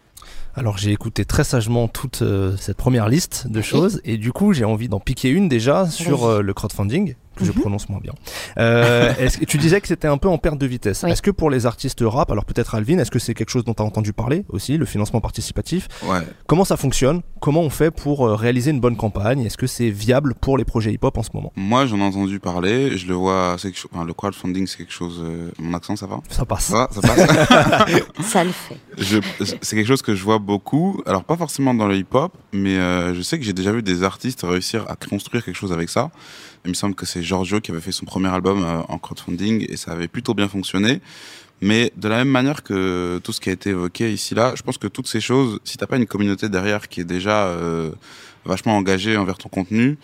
Alors 0.54 0.78
j'ai 0.78 0.92
écouté 0.92 1.24
très 1.24 1.44
sagement 1.44 1.88
toute 1.88 2.22
euh, 2.22 2.56
cette 2.56 2.76
première 2.76 3.08
liste 3.08 3.46
de 3.48 3.60
choses 3.60 4.00
et 4.04 4.18
du 4.18 4.32
coup 4.32 4.52
j'ai 4.52 4.64
envie 4.64 4.88
d'en 4.88 5.00
piquer 5.00 5.30
une 5.30 5.48
déjà 5.48 5.88
sur 5.88 6.24
euh, 6.24 6.42
le 6.42 6.54
crowdfunding 6.54 7.14
que 7.42 7.52
je 7.52 7.56
mhm. 7.56 7.60
prononce 7.60 7.88
moins 7.88 8.00
bien. 8.00 8.14
Euh, 8.58 9.12
est-ce 9.18 9.38
que 9.38 9.44
tu 9.44 9.58
disais 9.58 9.80
que 9.80 9.88
c'était 9.88 10.08
un 10.08 10.18
peu 10.18 10.28
en 10.28 10.38
perte 10.38 10.58
de 10.58 10.66
vitesse. 10.66 11.04
Est-ce 11.04 11.22
que 11.22 11.30
pour 11.30 11.50
les 11.50 11.66
artistes 11.66 12.00
rap, 12.02 12.30
alors 12.30 12.44
peut-être 12.44 12.74
Alvin, 12.74 12.98
est-ce 12.98 13.10
que 13.10 13.18
c'est 13.18 13.34
quelque 13.34 13.50
chose 13.50 13.64
dont 13.64 13.74
tu 13.74 13.82
as 13.82 13.86
entendu 13.86 14.12
parler 14.12 14.44
aussi, 14.48 14.76
le 14.76 14.86
financement 14.86 15.20
participatif 15.20 15.88
ouais. 16.04 16.20
Comment 16.46 16.64
ça 16.64 16.76
fonctionne? 16.76 17.22
Comment 17.40 17.60
on 17.60 17.70
fait 17.70 17.90
pour 17.90 18.26
euh, 18.26 18.34
réaliser 18.34 18.70
une 18.70 18.80
bonne 18.80 18.96
campagne? 18.96 19.44
Est-ce 19.44 19.56
que 19.56 19.66
c'est 19.66 19.90
viable 19.90 20.34
pour 20.40 20.56
les 20.58 20.64
projets 20.64 20.92
hip-hop 20.92 21.16
en 21.18 21.22
ce 21.22 21.30
moment? 21.34 21.52
Moi, 21.56 21.86
j'en 21.86 21.98
ai 21.98 22.02
entendu 22.02 22.38
parler. 22.40 22.96
Je 22.96 23.06
le 23.06 23.14
vois. 23.14 23.56
Enfin, 23.92 24.04
le 24.04 24.12
crowdfunding, 24.12 24.66
c'est 24.66 24.78
quelque 24.78 24.92
chose. 24.92 25.20
Euh, 25.22 25.50
mon 25.58 25.74
accent, 25.74 25.96
ça 25.96 26.06
va? 26.06 26.20
Ça 26.28 26.44
passe. 26.44 26.64
Ça, 26.64 26.88
ça 26.90 27.00
passe. 27.00 28.02
ça 28.22 28.44
le 28.44 28.52
fait. 28.52 28.76
C'est 29.38 29.76
quelque 29.76 29.86
chose 29.86 30.02
que 30.02 30.14
je 30.14 30.22
vois 30.22 30.38
beaucoup. 30.38 31.02
Alors 31.06 31.24
pas 31.24 31.36
forcément 31.36 31.74
dans 31.74 31.86
le 31.86 31.96
hip-hop, 31.96 32.32
mais 32.52 32.76
euh, 32.76 33.14
je 33.14 33.22
sais 33.22 33.38
que 33.38 33.44
j'ai 33.44 33.52
déjà 33.52 33.72
vu 33.72 33.82
des 33.82 34.02
artistes 34.02 34.42
réussir 34.42 34.84
à 34.88 34.96
construire 34.96 35.44
quelque 35.44 35.56
chose 35.56 35.72
avec 35.72 35.88
ça. 35.88 36.10
Il 36.64 36.68
me 36.68 36.74
semble 36.74 36.94
que 36.94 37.06
c'est 37.06 37.22
Giorgio 37.22 37.60
qui 37.60 37.70
avait 37.70 37.80
fait 37.80 37.92
son 37.92 38.04
premier 38.04 38.28
album 38.28 38.62
euh, 38.62 38.82
en 38.88 38.98
crowdfunding 38.98 39.66
et 39.68 39.76
ça 39.76 39.92
avait 39.92 40.08
plutôt 40.08 40.34
bien 40.34 40.48
fonctionné. 40.48 41.00
Mais 41.62 41.92
de 41.96 42.08
la 42.08 42.16
même 42.16 42.28
manière 42.28 42.64
que 42.64 43.20
tout 43.22 43.32
ce 43.32 43.40
qui 43.40 43.48
a 43.48 43.52
été 43.52 43.70
évoqué 43.70 44.12
ici 44.12 44.34
là, 44.34 44.52
je 44.56 44.62
pense 44.62 44.78
que 44.78 44.88
toutes 44.88 45.06
ces 45.06 45.20
choses, 45.20 45.60
si 45.62 45.78
t'as 45.78 45.86
pas 45.86 45.96
une 45.96 46.06
communauté 46.06 46.48
derrière 46.48 46.88
qui 46.88 47.00
est 47.00 47.04
déjà 47.04 47.46
euh, 47.46 47.92
vachement 48.44 48.76
engagée 48.76 49.16
envers 49.16 49.38
ton 49.38 49.48
contenu, 49.48 49.96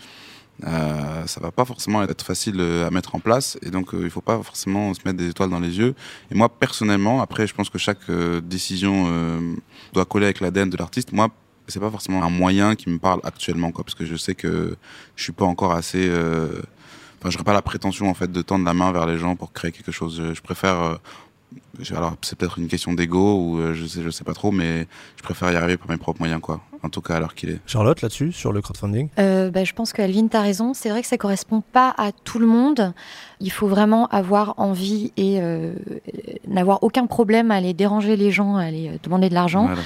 euh, 0.65 1.27
ça 1.27 1.41
va 1.41 1.51
pas 1.51 1.65
forcément 1.65 2.01
être 2.03 2.25
facile 2.25 2.55
euh, 2.59 2.87
à 2.87 2.91
mettre 2.91 3.13
en 3.13 3.19
place 3.19 3.57
et 3.61 3.71
donc 3.71 3.89
il 3.91 4.09
faut 4.09 4.21
pas 4.21 4.41
forcément 4.41 4.93
se 4.93 5.01
mettre 5.03 5.17
des 5.17 5.27
étoiles 5.27 5.49
dans 5.49 5.59
les 5.59 5.77
yeux. 5.77 5.95
Et 6.31 6.35
moi 6.35 6.47
personnellement, 6.47 7.21
après 7.21 7.45
je 7.45 7.53
pense 7.53 7.69
que 7.69 7.77
chaque 7.77 8.09
décision 8.43 9.11
doit 9.91 10.05
coller 10.05 10.27
avec 10.27 10.39
l'ADN 10.39 10.69
de 10.69 10.77
l'artiste. 10.77 11.11
Moi 11.11 11.27
c'est 11.69 11.79
pas 11.79 11.91
forcément 11.91 12.23
un 12.23 12.29
moyen 12.29 12.75
qui 12.75 12.89
me 12.89 12.99
parle 12.99 13.21
actuellement, 13.23 13.71
quoi, 13.71 13.83
parce 13.83 13.95
que 13.95 14.05
je 14.05 14.15
sais 14.15 14.35
que 14.35 14.75
je 15.15 15.23
suis 15.23 15.31
pas 15.31 15.45
encore 15.45 15.73
assez. 15.73 16.07
Euh... 16.09 16.61
Enfin, 17.19 17.29
j'aurais 17.29 17.43
pas 17.43 17.53
la 17.53 17.61
prétention 17.61 18.09
en 18.09 18.13
fait 18.13 18.31
de 18.31 18.41
tendre 18.41 18.65
la 18.65 18.73
main 18.73 18.91
vers 18.91 19.05
les 19.05 19.17
gens 19.17 19.35
pour 19.35 19.51
créer 19.51 19.71
quelque 19.71 19.91
chose. 19.91 20.21
Je, 20.33 20.41
préfère. 20.41 20.81
Euh... 20.81 20.95
Alors, 21.95 22.15
c'est 22.21 22.37
peut-être 22.37 22.59
une 22.59 22.67
question 22.67 22.93
d'ego 22.93 23.35
ou 23.37 23.59
euh, 23.59 23.73
je 23.73 23.85
sais, 23.85 24.01
je 24.03 24.09
sais 24.09 24.23
pas 24.23 24.33
trop, 24.33 24.51
mais 24.51 24.85
je 25.17 25.23
préfère 25.23 25.51
y 25.51 25.55
arriver 25.55 25.77
par 25.77 25.89
mes 25.89 25.97
propres 25.97 26.19
moyens, 26.19 26.41
quoi. 26.41 26.61
En 26.83 26.89
tout 26.89 27.01
cas, 27.01 27.15
à 27.15 27.19
l'heure 27.19 27.35
qu'il 27.35 27.49
est. 27.49 27.59
Charlotte, 27.65 28.01
là-dessus, 28.01 28.31
sur 28.31 28.53
le 28.53 28.61
crowdfunding? 28.61 29.09
Euh, 29.17 29.49
bah, 29.49 29.63
Je 29.63 29.73
pense 29.73 29.91
qu'Alvin, 29.91 30.27
tu 30.27 30.37
as 30.37 30.41
raison. 30.41 30.73
C'est 30.73 30.89
vrai 30.89 31.01
que 31.01 31.07
ça 31.07 31.17
correspond 31.17 31.61
pas 31.61 31.93
à 31.97 32.11
tout 32.11 32.39
le 32.39 32.45
monde. 32.45 32.93
Il 33.39 33.51
faut 33.51 33.67
vraiment 33.67 34.07
avoir 34.07 34.53
envie 34.57 35.11
et 35.17 35.41
euh, 35.41 35.73
n'avoir 36.47 36.83
aucun 36.83 37.05
problème 37.05 37.51
à 37.51 37.55
aller 37.55 37.73
déranger 37.73 38.15
les 38.15 38.31
gens, 38.31 38.55
à 38.55 38.63
aller 38.63 38.91
demander 39.03 39.29
de 39.29 39.33
l'argent. 39.33 39.65
Voilà, 39.65 39.81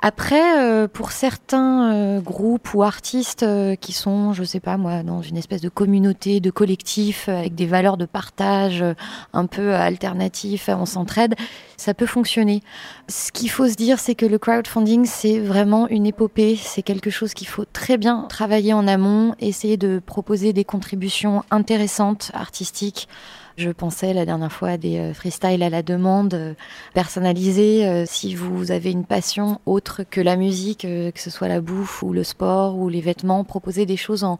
après, 0.00 0.62
euh, 0.62 0.86
pour 0.86 1.10
certains 1.10 1.92
euh, 1.92 2.20
groupes 2.20 2.72
ou 2.72 2.84
artistes 2.84 3.42
euh, 3.42 3.74
qui 3.74 3.92
sont, 3.92 4.32
je 4.32 4.44
sais 4.44 4.60
pas 4.60 4.76
moi, 4.76 5.02
dans 5.02 5.22
une 5.22 5.36
espèce 5.36 5.60
de 5.60 5.68
communauté, 5.68 6.38
de 6.38 6.52
collectif, 6.52 7.28
avec 7.28 7.56
des 7.56 7.66
valeurs 7.66 7.96
de 7.96 8.06
partage 8.06 8.84
un 9.32 9.46
peu 9.46 9.74
alternatifs, 9.74 10.68
on 10.68 10.86
s'entraide, 10.86 11.34
ça 11.76 11.94
peut 11.94 12.06
fonctionner. 12.06 12.62
Ce 13.08 13.32
qu'il 13.32 13.50
faut 13.50 13.68
se 13.68 13.74
dire, 13.74 13.98
c'est 13.98 14.14
que 14.14 14.26
le 14.26 14.38
crowdfunding, 14.38 15.04
c'est 15.04 15.40
vraiment 15.40 15.88
une 15.88 16.06
épopée, 16.06 16.54
c'est 16.54 16.82
quelque 16.82 17.10
chose 17.10 17.34
qu'il 17.34 17.48
faut 17.48 17.64
très 17.64 17.98
bien 17.98 18.26
travailler 18.28 18.74
en 18.74 18.86
amont, 18.86 19.34
essayer 19.40 19.76
de 19.76 20.00
proposer 20.04 20.52
des 20.52 20.64
contributions 20.64 21.42
intéressantes, 21.50 22.30
artistiques, 22.34 23.08
Je 23.58 23.70
pensais 23.70 24.14
la 24.14 24.24
dernière 24.24 24.52
fois 24.52 24.68
à 24.68 24.76
des 24.76 24.98
euh, 24.98 25.12
freestyles 25.12 25.64
à 25.64 25.68
la 25.68 25.82
demande, 25.82 26.32
euh, 26.34 26.54
personnalisés. 26.94 27.88
Euh, 27.88 28.04
si 28.06 28.36
vous 28.36 28.70
avez 28.70 28.92
une 28.92 29.04
passion 29.04 29.60
autre 29.66 30.02
que 30.08 30.20
la 30.20 30.36
musique, 30.36 30.82
que 30.82 31.20
ce 31.20 31.28
soit 31.28 31.48
la 31.48 31.60
bouffe 31.60 32.04
ou 32.04 32.12
le 32.12 32.22
sport 32.22 32.78
ou 32.78 32.88
les 32.88 33.00
vêtements, 33.00 33.42
proposer 33.42 33.84
des 33.84 33.96
choses 33.96 34.22
en 34.22 34.38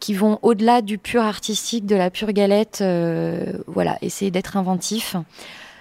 qui 0.00 0.12
vont 0.12 0.40
au-delà 0.42 0.82
du 0.82 0.98
pur 0.98 1.22
artistique, 1.22 1.86
de 1.86 1.94
la 1.94 2.10
pure 2.10 2.32
galette. 2.32 2.82
voilà, 3.68 3.96
essayer 4.02 4.32
d'être 4.32 4.56
inventif. 4.56 5.14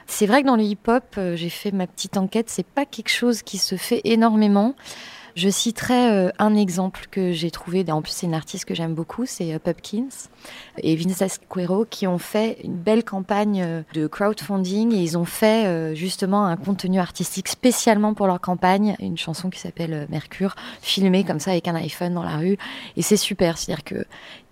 C'est 0.05 0.27
vrai 0.27 0.41
que 0.41 0.47
dans 0.47 0.55
le 0.55 0.63
hip-hop, 0.63 1.19
j'ai 1.35 1.49
fait 1.49 1.71
ma 1.71 1.85
petite 1.85 2.17
enquête, 2.17 2.49
c'est 2.49 2.65
pas 2.65 2.85
quelque 2.85 3.09
chose 3.09 3.41
qui 3.41 3.57
se 3.57 3.75
fait 3.75 4.01
énormément. 4.05 4.75
Je 5.37 5.49
citerai 5.49 6.09
euh, 6.09 6.29
un 6.39 6.55
exemple 6.55 7.05
que 7.11 7.31
j'ai 7.31 7.51
trouvé, 7.51 7.85
en 7.91 8.01
plus 8.01 8.11
c'est 8.11 8.25
une 8.25 8.33
artiste 8.33 8.65
que 8.65 8.73
j'aime 8.73 8.95
beaucoup, 8.95 9.27
c'est 9.27 9.53
euh, 9.53 9.59
Pupkins 9.59 10.07
et 10.81 10.95
Vince 10.95 11.21
Asquero 11.21 11.85
qui 11.87 12.07
ont 12.07 12.17
fait 12.17 12.57
une 12.63 12.73
belle 12.73 13.03
campagne 13.03 13.61
euh, 13.61 13.83
de 13.93 14.07
crowdfunding 14.07 14.95
et 14.95 14.97
ils 14.97 15.15
ont 15.15 15.25
fait 15.25 15.95
justement 15.95 16.47
un 16.47 16.57
contenu 16.57 16.97
artistique 16.97 17.49
spécialement 17.49 18.15
pour 18.15 18.25
leur 18.25 18.41
campagne, 18.41 18.95
une 18.99 19.19
chanson 19.19 19.51
qui 19.51 19.59
s'appelle 19.59 20.07
Mercure, 20.09 20.55
filmée 20.81 21.23
comme 21.23 21.39
ça 21.39 21.51
avec 21.51 21.67
un 21.67 21.75
iPhone 21.75 22.15
dans 22.15 22.23
la 22.23 22.37
rue 22.37 22.57
et 22.95 23.03
c'est 23.03 23.15
super, 23.15 23.59
c'est-à-dire 23.59 23.83
que 23.83 24.05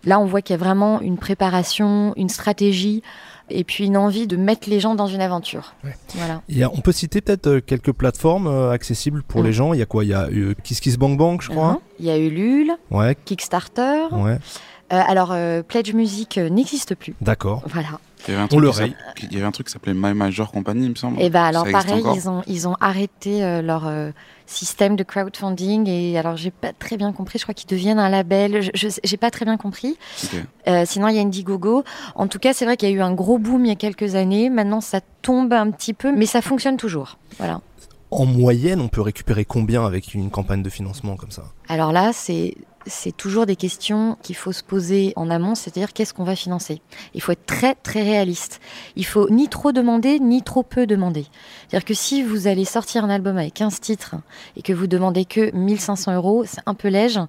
là 0.04 0.20
on 0.20 0.26
voit 0.26 0.44
qu'il 0.44 0.54
y 0.54 0.60
a 0.60 0.64
vraiment 0.64 1.02
une 1.02 1.18
préparation, 1.18 2.14
une 2.16 2.30
stratégie 2.30 3.02
et 3.50 3.64
puis 3.64 3.86
une 3.86 3.98
envie 3.98 4.28
de 4.28 4.38
mettre 4.38 4.70
les 4.70 4.80
gens 4.80 4.96
dans 4.96 5.08
une 5.08 5.22
aventure. 5.22 5.76
Voilà. 6.16 6.42
on 6.74 6.82
peut 6.82 6.92
citer 6.92 7.22
peut-être 7.22 7.48
euh, 7.48 7.62
quelques 7.62 7.92
plateformes 7.92 8.48
euh, 8.48 8.72
accessibles 8.72 9.24
pour 9.24 9.44
les 9.44 9.50
mm. 9.50 9.54
gens. 9.54 9.74
Il 9.74 9.80
y 9.80 9.84
a 9.84 9.86
quoi? 9.86 10.04
Il 10.04 10.10
y 10.10 10.14
a 10.14 10.30
eu 10.30 10.56
KissKissBankBank, 10.64 11.42
je 11.42 11.50
crois. 11.50 11.74
Uh-huh. 11.74 12.00
Il 12.00 12.06
y 12.06 12.10
a 12.10 12.18
Ulule, 12.18 12.72
ouais. 12.92 13.16
Kickstarter. 13.26 14.08
Ouais. 14.12 14.38
Euh, 14.94 15.02
alors, 15.08 15.36
Pledge 15.68 15.94
Music 15.94 16.38
n'existe 16.38 16.96
plus. 16.96 17.16
D'accord. 17.22 17.64
Voilà. 17.68 18.00
Il 18.28 18.32
y 18.32 18.34
avait 18.34 18.44
un 18.44 18.48
truc, 18.48 18.64
il 19.22 19.34
y 19.34 19.38
avait 19.38 19.46
un 19.46 19.52
truc 19.52 19.68
qui 19.68 19.74
s'appelait 19.74 19.94
My 19.94 20.14
Major 20.14 20.52
Company, 20.52 20.86
il 20.86 20.90
me 20.92 20.96
semble. 20.96 21.20
Et 21.22 21.26
eh 21.26 21.30
bah 21.30 21.42
ben, 21.42 21.46
alors 21.46 21.72
pareil, 21.72 22.04
ils 22.16 22.30
ont, 22.30 22.42
ils 22.48 22.68
ont 22.68 22.76
arrêté 22.80 23.62
leur 23.62 23.90
système 24.48 24.96
de 24.96 25.04
crowdfunding 25.04 25.88
et 25.90 26.18
alors 26.18 26.38
j'ai 26.38 26.52
pas 26.52 26.74
très 26.74 26.98
bien 26.98 27.12
compris, 27.12 27.40
je 27.40 27.44
crois 27.44 27.54
qu'ils 27.54 27.70
deviennent 27.70 28.00
un 28.00 28.10
label, 28.10 28.62
je 28.74 28.88
j'ai 29.04 29.18
pas 29.18 29.32
très 29.32 29.46
bien 29.46 29.58
compris. 29.58 29.98
Euh, 30.68 30.84
sinon 30.86 31.08
il 31.08 31.16
y 31.16 31.20
a 31.20 31.22
Indiegogo. 31.22 31.84
En 32.16 32.28
tout 32.28 32.40
cas, 32.40 32.54
c'est 32.54 32.66
vrai 32.66 32.78
qu'il 32.78 32.90
y 32.90 32.92
a 32.92 32.96
eu 32.96 33.02
un 33.02 33.14
gros 33.14 33.38
boom 33.38 33.66
il 33.66 33.70
y 33.70 33.72
a 33.72 33.76
quelques 33.76 34.16
années. 34.16 34.50
Maintenant, 34.50 34.82
ça 34.82 35.02
tombe 35.22 35.54
un 35.54 35.72
petit 35.72 35.94
peu, 35.94 36.12
mais 36.12 36.26
ça 36.26 36.42
fonctionne 36.42 36.78
toujours. 36.78 37.18
Voilà. 37.38 37.62
En 38.12 38.26
moyenne, 38.26 38.82
on 38.82 38.88
peut 38.88 39.02
récupérer 39.02 39.46
combien 39.46 39.86
avec 39.86 40.14
une 40.14 40.30
campagne 40.30 40.64
de 40.64 40.70
financement 40.70 41.16
comme 41.16 41.32
ça? 41.32 41.44
Alors 41.68 41.92
là, 41.92 42.12
c'est 42.14 42.56
c'est 42.86 43.16
toujours 43.16 43.46
des 43.46 43.56
questions 43.56 44.18
qu'il 44.22 44.36
faut 44.36 44.52
se 44.52 44.64
poser 44.64 45.14
en 45.16 45.30
amont, 45.30 45.56
c'est-à-dire 45.56 45.94
qu'est-ce 45.94 46.14
qu'on 46.14 46.24
va 46.24 46.36
financer. 46.36 46.82
Il 47.14 47.22
faut 47.22 47.32
être 47.32 47.46
très 47.46 47.76
très 47.76 48.04
réaliste. 48.04 48.60
Il 48.96 49.06
faut 49.06 49.30
ni 49.30 49.48
trop 49.48 49.72
demander 49.72 50.20
ni 50.20 50.44
trop 50.44 50.64
peu 50.64 50.86
demander. 50.86 51.26
C'est-à-dire 51.68 51.86
que 51.86 51.94
si 51.94 52.24
vous 52.24 52.48
allez 52.48 52.66
sortir 52.66 53.04
un 53.04 53.10
album 53.10 53.38
avec 53.38 53.54
15 53.54 53.80
titres 53.80 54.16
et 54.56 54.62
que 54.62 54.74
vous 54.74 54.88
demandez 54.88 55.26
que 55.26 55.56
1500 55.56 56.16
euros, 56.16 56.44
c'est 56.46 56.62
un 56.66 56.74
peu 56.74 56.90
léger 56.90 57.22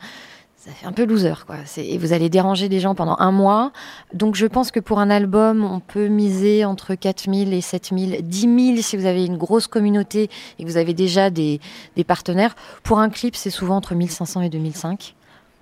ça 0.67 0.73
fait 0.73 0.87
un 0.87 0.93
peu 0.93 1.05
loser, 1.05 1.45
quoi. 1.47 1.57
Et 1.77 1.97
vous 1.97 2.13
allez 2.13 2.29
déranger 2.29 2.69
des 2.69 2.81
gens 2.81 2.97
pendant 2.97 3.17
un 3.21 3.31
mois. 3.31 3.73
Donc, 4.15 4.35
je 4.35 4.47
pense 4.47 4.73
que 4.73 4.81
pour 4.81 4.99
un 4.99 5.11
album, 5.11 5.65
on 5.65 5.79
peut 5.79 6.09
miser 6.09 6.65
entre 6.65 6.97
4000 6.97 7.53
et 7.53 7.61
7000, 7.61 8.19
10 8.23 8.41
000 8.41 8.83
si 8.83 8.97
vous 8.97 9.07
avez 9.07 9.25
une 9.25 9.37
grosse 9.37 9.69
communauté 9.69 10.29
et 10.59 10.65
que 10.65 10.69
vous 10.69 10.77
avez 10.77 10.93
déjà 10.93 11.31
des, 11.31 11.61
des 11.95 12.03
partenaires. 12.03 12.57
Pour 12.83 12.99
un 12.99 13.11
clip, 13.11 13.37
c'est 13.37 13.51
souvent 13.51 13.77
entre 13.77 13.95
1500 13.95 14.41
et 14.43 14.49
2005. 14.49 15.15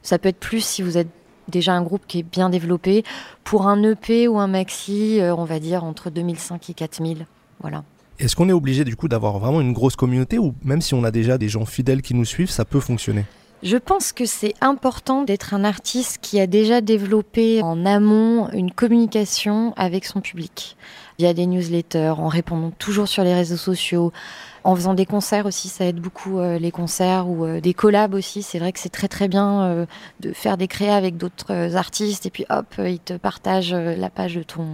Ça 0.04 0.18
peut 0.18 0.28
être 0.28 0.38
plus 0.38 0.64
si 0.64 0.82
vous 0.82 0.96
êtes 0.96 1.08
déjà 1.48 1.72
un 1.72 1.82
groupe 1.82 2.02
qui 2.06 2.20
est 2.20 2.22
bien 2.22 2.50
développé. 2.50 3.02
Pour 3.42 3.66
un 3.66 3.82
EP 3.82 4.28
ou 4.28 4.38
un 4.38 4.46
maxi, 4.46 5.20
euh, 5.20 5.34
on 5.34 5.44
va 5.44 5.58
dire 5.58 5.82
entre 5.82 6.10
2005 6.10 6.70
et 6.70 6.74
4000. 6.74 7.26
Voilà. 7.60 7.84
Est-ce 8.18 8.36
qu'on 8.36 8.48
est 8.48 8.52
obligé 8.52 8.84
du 8.84 8.94
coup 8.94 9.08
d'avoir 9.08 9.38
vraiment 9.38 9.60
une 9.60 9.72
grosse 9.72 9.96
communauté 9.96 10.38
ou 10.38 10.54
même 10.62 10.80
si 10.80 10.94
on 10.94 11.02
a 11.02 11.10
déjà 11.10 11.36
des 11.38 11.48
gens 11.48 11.64
fidèles 11.64 12.02
qui 12.02 12.14
nous 12.14 12.24
suivent, 12.24 12.50
ça 12.50 12.64
peut 12.64 12.80
fonctionner? 12.80 13.24
Je 13.62 13.78
pense 13.78 14.12
que 14.12 14.26
c'est 14.26 14.52
important 14.60 15.22
d'être 15.22 15.54
un 15.54 15.64
artiste 15.64 16.18
qui 16.20 16.38
a 16.38 16.46
déjà 16.46 16.82
développé 16.82 17.62
en 17.62 17.86
amont 17.86 18.50
une 18.50 18.70
communication 18.70 19.72
avec 19.76 20.04
son 20.04 20.20
public, 20.20 20.76
via 21.18 21.32
des 21.32 21.46
newsletters, 21.46 22.14
en 22.18 22.28
répondant 22.28 22.72
toujours 22.72 23.08
sur 23.08 23.24
les 23.24 23.32
réseaux 23.32 23.56
sociaux, 23.56 24.12
en 24.64 24.74
faisant 24.74 24.94
des 24.94 25.04
concerts 25.04 25.44
aussi, 25.44 25.68
ça 25.68 25.84
aide 25.84 26.00
beaucoup 26.00 26.38
euh, 26.38 26.58
les 26.58 26.70
concerts 26.70 27.28
ou 27.28 27.44
euh, 27.44 27.60
des 27.60 27.74
collabs 27.74 28.14
aussi. 28.14 28.42
C'est 28.42 28.58
vrai 28.58 28.72
que 28.72 28.80
c'est 28.80 28.88
très 28.88 29.08
très 29.08 29.28
bien 29.28 29.62
euh, 29.62 29.86
de 30.20 30.32
faire 30.32 30.56
des 30.56 30.68
créas 30.68 30.96
avec 30.96 31.18
d'autres 31.18 31.76
artistes 31.76 32.24
et 32.24 32.30
puis 32.30 32.46
hop, 32.48 32.74
ils 32.78 32.98
te 32.98 33.12
partagent 33.12 33.74
la 33.74 34.08
page 34.08 34.36
de 34.36 34.42
ton. 34.42 34.66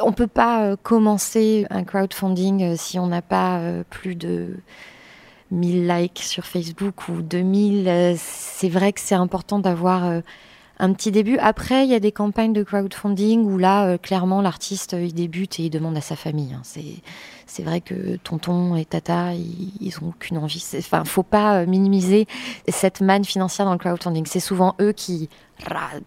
On 0.00 0.12
peut 0.12 0.28
pas 0.28 0.76
commencer 0.76 1.66
un 1.70 1.82
crowdfunding 1.82 2.76
si 2.76 3.00
on 3.00 3.08
n'a 3.08 3.22
pas 3.22 3.60
plus 3.90 4.14
de 4.14 4.58
1000 5.50 5.88
likes 5.88 6.22
sur 6.22 6.46
Facebook 6.46 7.08
ou 7.08 7.22
2000. 7.22 8.14
C'est 8.16 8.68
vrai 8.68 8.92
que 8.92 9.00
c'est 9.00 9.16
important 9.16 9.58
d'avoir 9.58 10.22
un 10.78 10.92
petit 10.92 11.10
début. 11.10 11.38
Après, 11.38 11.84
il 11.84 11.90
y 11.90 11.94
a 11.94 12.00
des 12.00 12.12
campagnes 12.12 12.52
de 12.52 12.62
crowdfunding 12.62 13.44
où 13.44 13.58
là, 13.58 13.98
clairement, 13.98 14.42
l'artiste, 14.42 14.96
il 14.98 15.14
débute 15.14 15.58
et 15.60 15.64
il 15.64 15.70
demande 15.70 15.96
à 15.96 16.00
sa 16.00 16.16
famille. 16.16 16.52
Hein. 16.54 16.62
C'est 17.48 17.62
vrai 17.62 17.80
que 17.80 18.16
tonton 18.16 18.74
et 18.74 18.84
tata, 18.84 19.32
ils, 19.32 19.96
ont 20.02 20.08
aucune 20.08 20.36
envie. 20.36 20.62
Enfin, 20.78 21.04
faut 21.04 21.22
pas 21.22 21.60
euh, 21.60 21.66
minimiser 21.66 22.26
cette 22.68 23.00
manne 23.00 23.24
financière 23.24 23.66
dans 23.66 23.72
le 23.72 23.78
crowdfunding. 23.78 24.26
C'est 24.26 24.40
souvent 24.40 24.74
eux 24.80 24.90
qui 24.92 25.30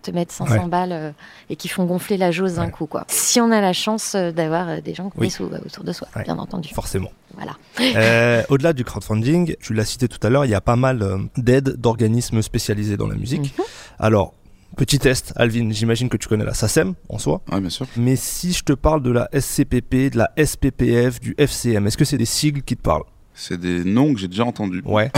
te 0.04 0.12
mettent 0.12 0.34
500 0.34 0.68
balles 0.68 0.92
euh, 0.92 1.12
et 1.50 1.56
qui 1.56 1.70
font 1.70 1.86
gonfler 1.86 2.18
la 2.18 2.32
jauge 2.32 2.54
d'un 2.54 2.70
coup. 2.70 2.88
Quoi. 2.88 3.06
Si 3.08 3.40
on 3.40 3.52
a 3.52 3.62
la 3.62 3.72
chance 3.72 4.14
euh, 4.16 4.32
d'avoir 4.32 4.82
des 4.82 4.94
gens 4.94 5.10
qui 5.10 5.34
autour 5.42 5.84
de 5.86 5.94
soi, 5.94 6.10
bien 6.24 6.38
entendu. 6.38 6.74
Forcément. 6.74 7.12
Voilà. 7.34 8.46
Au-delà 8.50 8.74
du 8.74 8.84
crowdfunding, 8.84 9.56
tu 9.62 9.74
l'as 9.74 9.86
cité 9.86 10.10
tout 10.10 10.20
à 10.22 10.30
l'heure, 10.30 10.44
il 10.44 10.52
y 10.52 10.56
a 10.56 10.62
pas 10.62 10.76
mal 10.76 11.30
d'aides 11.38 11.78
d'organismes 11.78 12.42
spécialisés 12.42 12.98
dans 12.98 13.08
la 13.08 13.16
musique. 13.16 13.58
Mhm. 13.58 13.66
Alors, 13.98 14.34
Petit 14.80 14.98
test, 14.98 15.34
Alvin, 15.36 15.72
j'imagine 15.72 16.08
que 16.08 16.16
tu 16.16 16.30
connais 16.30 16.46
la 16.46 16.54
SACEM 16.54 16.94
en 17.10 17.18
soi. 17.18 17.42
Oui, 17.52 17.60
bien 17.60 17.70
sûr. 17.70 17.86
Mais 17.98 18.16
si 18.16 18.54
je 18.54 18.64
te 18.64 18.72
parle 18.72 19.04
de 19.04 19.12
la 19.12 19.28
SCPP, 19.38 20.10
de 20.14 20.18
la 20.20 20.32
SPPF, 20.42 21.20
du 21.20 21.36
FCM, 21.38 21.86
est-ce 21.86 21.98
que 21.98 22.06
c'est 22.06 22.18
des 22.18 22.24
sigles 22.24 22.62
qui 22.62 22.78
te 22.78 22.82
parlent? 22.82 23.04
C'est 23.34 23.60
des 23.60 23.84
noms 23.84 24.14
que 24.14 24.22
j'ai 24.22 24.30
déjà 24.30 24.46
entendus. 24.46 24.82
Ouais. 24.86 25.12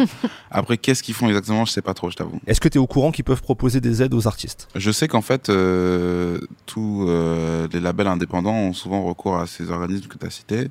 Après, 0.50 0.78
qu'est-ce 0.78 1.02
qu'ils 1.02 1.12
font 1.12 1.28
exactement 1.28 1.66
Je 1.66 1.72
sais 1.72 1.82
pas 1.82 1.92
trop, 1.92 2.08
je 2.08 2.16
t'avoue. 2.16 2.40
Est-ce 2.46 2.58
que 2.58 2.70
tu 2.70 2.78
es 2.78 2.80
au 2.80 2.86
courant 2.86 3.12
qu'ils 3.12 3.26
peuvent 3.26 3.42
proposer 3.42 3.82
des 3.82 4.02
aides 4.02 4.14
aux 4.14 4.26
artistes? 4.26 4.68
Je 4.74 4.90
sais 4.90 5.08
qu'en 5.08 5.20
fait, 5.20 5.50
euh, 5.50 6.38
tous 6.64 7.04
euh, 7.06 7.68
les 7.70 7.80
labels 7.80 8.06
indépendants 8.06 8.54
ont 8.54 8.72
souvent 8.72 9.04
recours 9.04 9.36
à 9.36 9.46
ces 9.46 9.70
organismes 9.70 10.06
que 10.06 10.16
tu 10.16 10.24
as 10.24 10.30
cités 10.30 10.70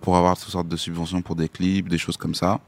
pour 0.00 0.16
avoir 0.16 0.36
toutes 0.36 0.50
sortes 0.50 0.68
de 0.68 0.76
subventions 0.76 1.22
pour 1.22 1.36
des 1.36 1.48
clips, 1.48 1.88
des 1.88 1.98
choses 1.98 2.16
comme 2.16 2.34
ça. 2.34 2.58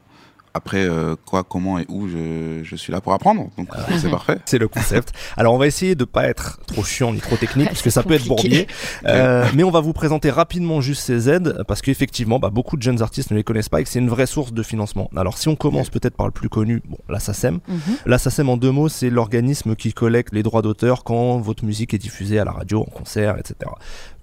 Après, 0.53 0.83
euh, 0.83 1.15
quoi, 1.25 1.43
comment 1.43 1.79
et 1.79 1.85
où, 1.89 2.07
je, 2.07 2.61
je, 2.63 2.75
suis 2.75 2.91
là 2.91 3.01
pour 3.01 3.13
apprendre. 3.13 3.49
Donc, 3.57 3.67
euh, 3.75 3.97
c'est 3.99 4.09
parfait. 4.09 4.39
C'est 4.45 4.57
le 4.57 4.67
concept. 4.67 5.13
Alors, 5.37 5.53
on 5.53 5.57
va 5.57 5.67
essayer 5.67 5.95
de 5.95 6.05
pas 6.05 6.27
être 6.27 6.59
trop 6.65 6.83
chiant 6.83 7.13
ni 7.13 7.19
trop 7.19 7.35
technique, 7.35 7.67
parce 7.69 7.81
que 7.81 7.89
ça 7.89 8.03
peut 8.03 8.15
être 8.15 8.25
bourbier. 8.25 8.67
Euh, 9.05 9.45
mais 9.53 9.63
on 9.63 9.71
va 9.71 9.79
vous 9.79 9.93
présenter 9.93 10.31
rapidement 10.31 10.81
juste 10.81 11.03
ces 11.03 11.29
aides, 11.29 11.63
parce 11.67 11.81
qu'effectivement, 11.81 12.39
bah, 12.39 12.49
beaucoup 12.49 12.77
de 12.77 12.81
jeunes 12.81 13.01
artistes 13.01 13.31
ne 13.31 13.35
les 13.35 13.43
connaissent 13.43 13.69
pas 13.69 13.81
et 13.81 13.83
que 13.83 13.89
c'est 13.89 13.99
une 13.99 14.09
vraie 14.09 14.25
source 14.25 14.53
de 14.53 14.63
financement. 14.63 15.09
Alors, 15.15 15.37
si 15.37 15.47
on 15.49 15.55
commence 15.55 15.89
peut-être 15.89 16.15
par 16.15 16.25
le 16.25 16.31
plus 16.31 16.49
connu, 16.49 16.81
bon, 16.87 16.97
la 17.09 17.19
SACEM. 17.19 17.59
Mm 17.67 18.19
en 18.49 18.57
deux 18.57 18.71
mots, 18.71 18.89
c'est 18.89 19.09
l'organisme 19.09 19.75
qui 19.75 19.93
collecte 19.93 20.33
les 20.33 20.43
droits 20.43 20.61
d'auteur 20.61 21.03
quand 21.03 21.39
votre 21.39 21.65
musique 21.65 21.93
est 21.93 21.97
diffusée 21.97 22.39
à 22.39 22.45
la 22.45 22.51
radio, 22.51 22.81
en 22.81 22.85
concert, 22.85 23.37
etc. 23.37 23.71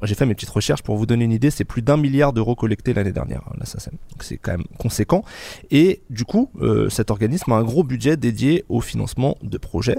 J'ai 0.03 0.15
fait 0.15 0.27
mes 0.27 0.35
petites 0.35 0.51
recherches 0.51 0.83
pour 0.83 0.97
vous 0.97 1.07
donner 1.07 1.25
une 1.25 1.33
idée, 1.33 1.51
c'est 1.51 1.65
plus 1.65 1.83
d'un 1.83 1.97
milliard 1.97 2.33
d'euros 2.33 2.55
collectés 2.55 2.93
l'année 2.93 3.13
dernière, 3.13 3.43
hein, 3.47 3.57
la 3.59 3.67
SACEM. 3.67 3.95
Donc 4.11 4.23
c'est 4.23 4.37
quand 4.37 4.53
même 4.53 4.67
conséquent. 4.79 5.25
Et 5.71 6.03
du 6.11 6.25
coup, 6.25 6.51
euh, 6.61 6.91
cet 6.91 7.11
organisme 7.11 7.53
a 7.53 7.57
un 7.57 7.65
gros 7.65 7.83
budget 7.83 8.17
dédié 8.17 8.65
au 8.69 8.81
financement 8.81 9.37
de 9.43 9.59
projets. 9.59 9.99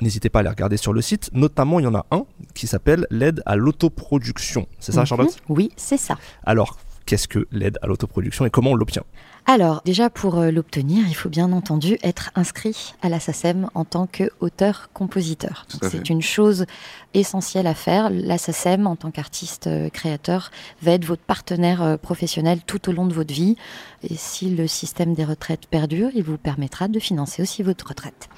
N'hésitez 0.00 0.28
pas 0.28 0.40
à 0.40 0.42
les 0.42 0.48
regarder 0.48 0.76
sur 0.76 0.92
le 0.92 1.00
site. 1.02 1.30
Notamment, 1.32 1.80
il 1.80 1.84
y 1.84 1.88
en 1.88 1.94
a 1.94 2.06
un 2.10 2.24
qui 2.54 2.66
s'appelle 2.66 3.06
l'aide 3.10 3.42
à 3.46 3.56
l'autoproduction. 3.56 4.66
C'est 4.78 4.92
ça, 4.92 5.00
mhm. 5.00 5.06
Charlotte? 5.06 5.36
Oui, 5.48 5.70
c'est 5.76 5.96
ça. 5.96 6.16
Alors, 6.44 6.78
qu'est-ce 7.06 7.28
que 7.28 7.46
l'aide 7.50 7.78
à 7.82 7.86
l'autoproduction 7.86 8.46
et 8.46 8.50
comment 8.50 8.70
on 8.70 8.74
l'obtient 8.74 9.04
alors, 9.46 9.82
déjà 9.84 10.08
pour 10.08 10.38
euh, 10.38 10.50
l'obtenir, 10.50 11.06
il 11.06 11.14
faut 11.14 11.28
bien 11.28 11.52
entendu 11.52 11.98
être 12.02 12.30
inscrit 12.34 12.94
à 13.02 13.10
la 13.10 13.20
SACEM 13.20 13.68
en 13.74 13.84
tant 13.84 14.06
qu'auteur-compositeur. 14.06 15.66
C'est 15.82 16.08
une 16.08 16.22
chose 16.22 16.64
essentielle 17.12 17.66
à 17.66 17.74
faire. 17.74 18.08
La 18.08 18.38
SACEM, 18.38 18.86
en 18.86 18.96
tant 18.96 19.10
qu'artiste 19.10 19.66
euh, 19.66 19.90
créateur, 19.90 20.50
va 20.80 20.92
être 20.92 21.04
votre 21.04 21.22
partenaire 21.22 21.82
euh, 21.82 21.96
professionnel 21.98 22.60
tout 22.66 22.88
au 22.88 22.92
long 22.92 23.04
de 23.04 23.12
votre 23.12 23.34
vie. 23.34 23.56
Et 24.02 24.14
si 24.16 24.48
le 24.48 24.66
système 24.66 25.12
des 25.12 25.26
retraites 25.26 25.66
perdure, 25.66 26.08
il 26.14 26.22
vous 26.22 26.38
permettra 26.38 26.88
de 26.88 26.98
financer 26.98 27.42
aussi 27.42 27.62
votre 27.62 27.88
retraite. 27.88 28.30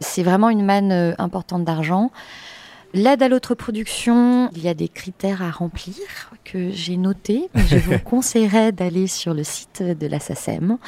C'est 0.00 0.22
vraiment 0.22 0.48
une 0.48 0.64
manne 0.64 1.14
importante 1.18 1.64
d'argent. 1.64 2.10
L'aide 2.94 3.22
à 3.22 3.28
l'autre 3.28 3.54
production, 3.54 4.48
il 4.54 4.62
y 4.62 4.68
a 4.68 4.74
des 4.74 4.88
critères 4.88 5.42
à 5.42 5.50
remplir 5.50 5.96
que 6.44 6.70
j'ai 6.70 6.96
notés. 6.96 7.50
Je 7.54 7.76
vous 7.76 7.98
conseillerais 8.04 8.72
d'aller 8.72 9.06
sur 9.06 9.34
le 9.34 9.44
site 9.44 9.82
de 9.82 10.06
la 10.06 10.20
SACEM 10.20 10.78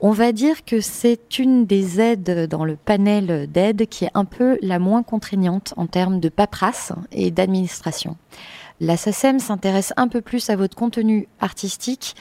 On 0.00 0.10
va 0.10 0.32
dire 0.32 0.64
que 0.64 0.80
c'est 0.80 1.38
une 1.38 1.64
des 1.64 2.00
aides 2.00 2.48
dans 2.48 2.64
le 2.64 2.76
panel 2.76 3.48
d'aides 3.50 3.86
qui 3.86 4.04
est 4.04 4.10
un 4.14 4.24
peu 4.24 4.58
la 4.62 4.78
moins 4.78 5.02
contraignante 5.02 5.74
en 5.76 5.86
termes 5.86 6.20
de 6.20 6.28
paperasse 6.28 6.92
et 7.12 7.30
d'administration. 7.30 8.16
La 8.80 8.96
SACEM 8.96 9.40
s'intéresse 9.40 9.92
un 9.96 10.08
peu 10.08 10.20
plus 10.20 10.50
à 10.50 10.56
votre 10.56 10.76
contenu 10.76 11.28
artistique 11.40 12.14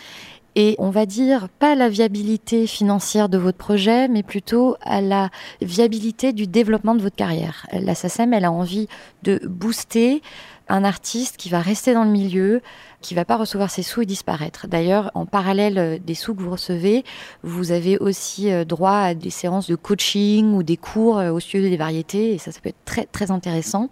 et 0.57 0.75
on 0.79 0.89
va 0.89 1.05
dire 1.05 1.49
pas 1.59 1.75
la 1.75 1.87
viabilité 1.87 2.65
financière 2.65 3.29
de 3.29 3.37
votre 3.37 3.59
projet, 3.59 4.07
mais 4.07 4.23
plutôt 4.23 4.75
à 4.81 5.01
la 5.01 5.29
viabilité 5.61 6.33
du 6.33 6.47
développement 6.47 6.95
de 6.95 7.01
votre 7.03 7.15
carrière. 7.15 7.67
La 7.71 7.93
SACEM, 7.93 8.33
elle 8.33 8.43
a 8.43 8.51
envie 8.51 8.87
de 9.21 9.39
booster 9.45 10.23
un 10.67 10.83
artiste 10.83 11.37
qui 11.37 11.49
va 11.49 11.59
rester 11.61 11.93
dans 11.93 12.03
le 12.03 12.09
milieu, 12.09 12.61
qui 13.01 13.13
va 13.13 13.23
pas 13.23 13.37
recevoir 13.37 13.69
ses 13.69 13.83
sous 13.83 14.01
et 14.01 14.07
disparaître. 14.07 14.67
D'ailleurs, 14.67 15.11
en 15.13 15.27
parallèle 15.27 15.77
euh, 15.77 15.97
des 16.03 16.15
sous 16.15 16.33
que 16.33 16.41
vous 16.41 16.49
recevez, 16.49 17.05
vous 17.43 17.71
avez 17.71 17.99
aussi 17.99 18.51
euh, 18.51 18.65
droit 18.65 18.97
à 18.97 19.13
des 19.13 19.29
séances 19.29 19.67
de 19.67 19.75
coaching 19.75 20.55
ou 20.55 20.63
des 20.63 20.75
cours 20.75 21.19
euh, 21.19 21.29
au 21.29 21.39
studio 21.39 21.69
des 21.69 21.77
variétés, 21.77 22.33
et 22.33 22.37
ça, 22.39 22.51
ça 22.51 22.59
peut 22.61 22.69
être 22.69 22.83
très, 22.83 23.05
très 23.05 23.29
intéressant 23.29 23.89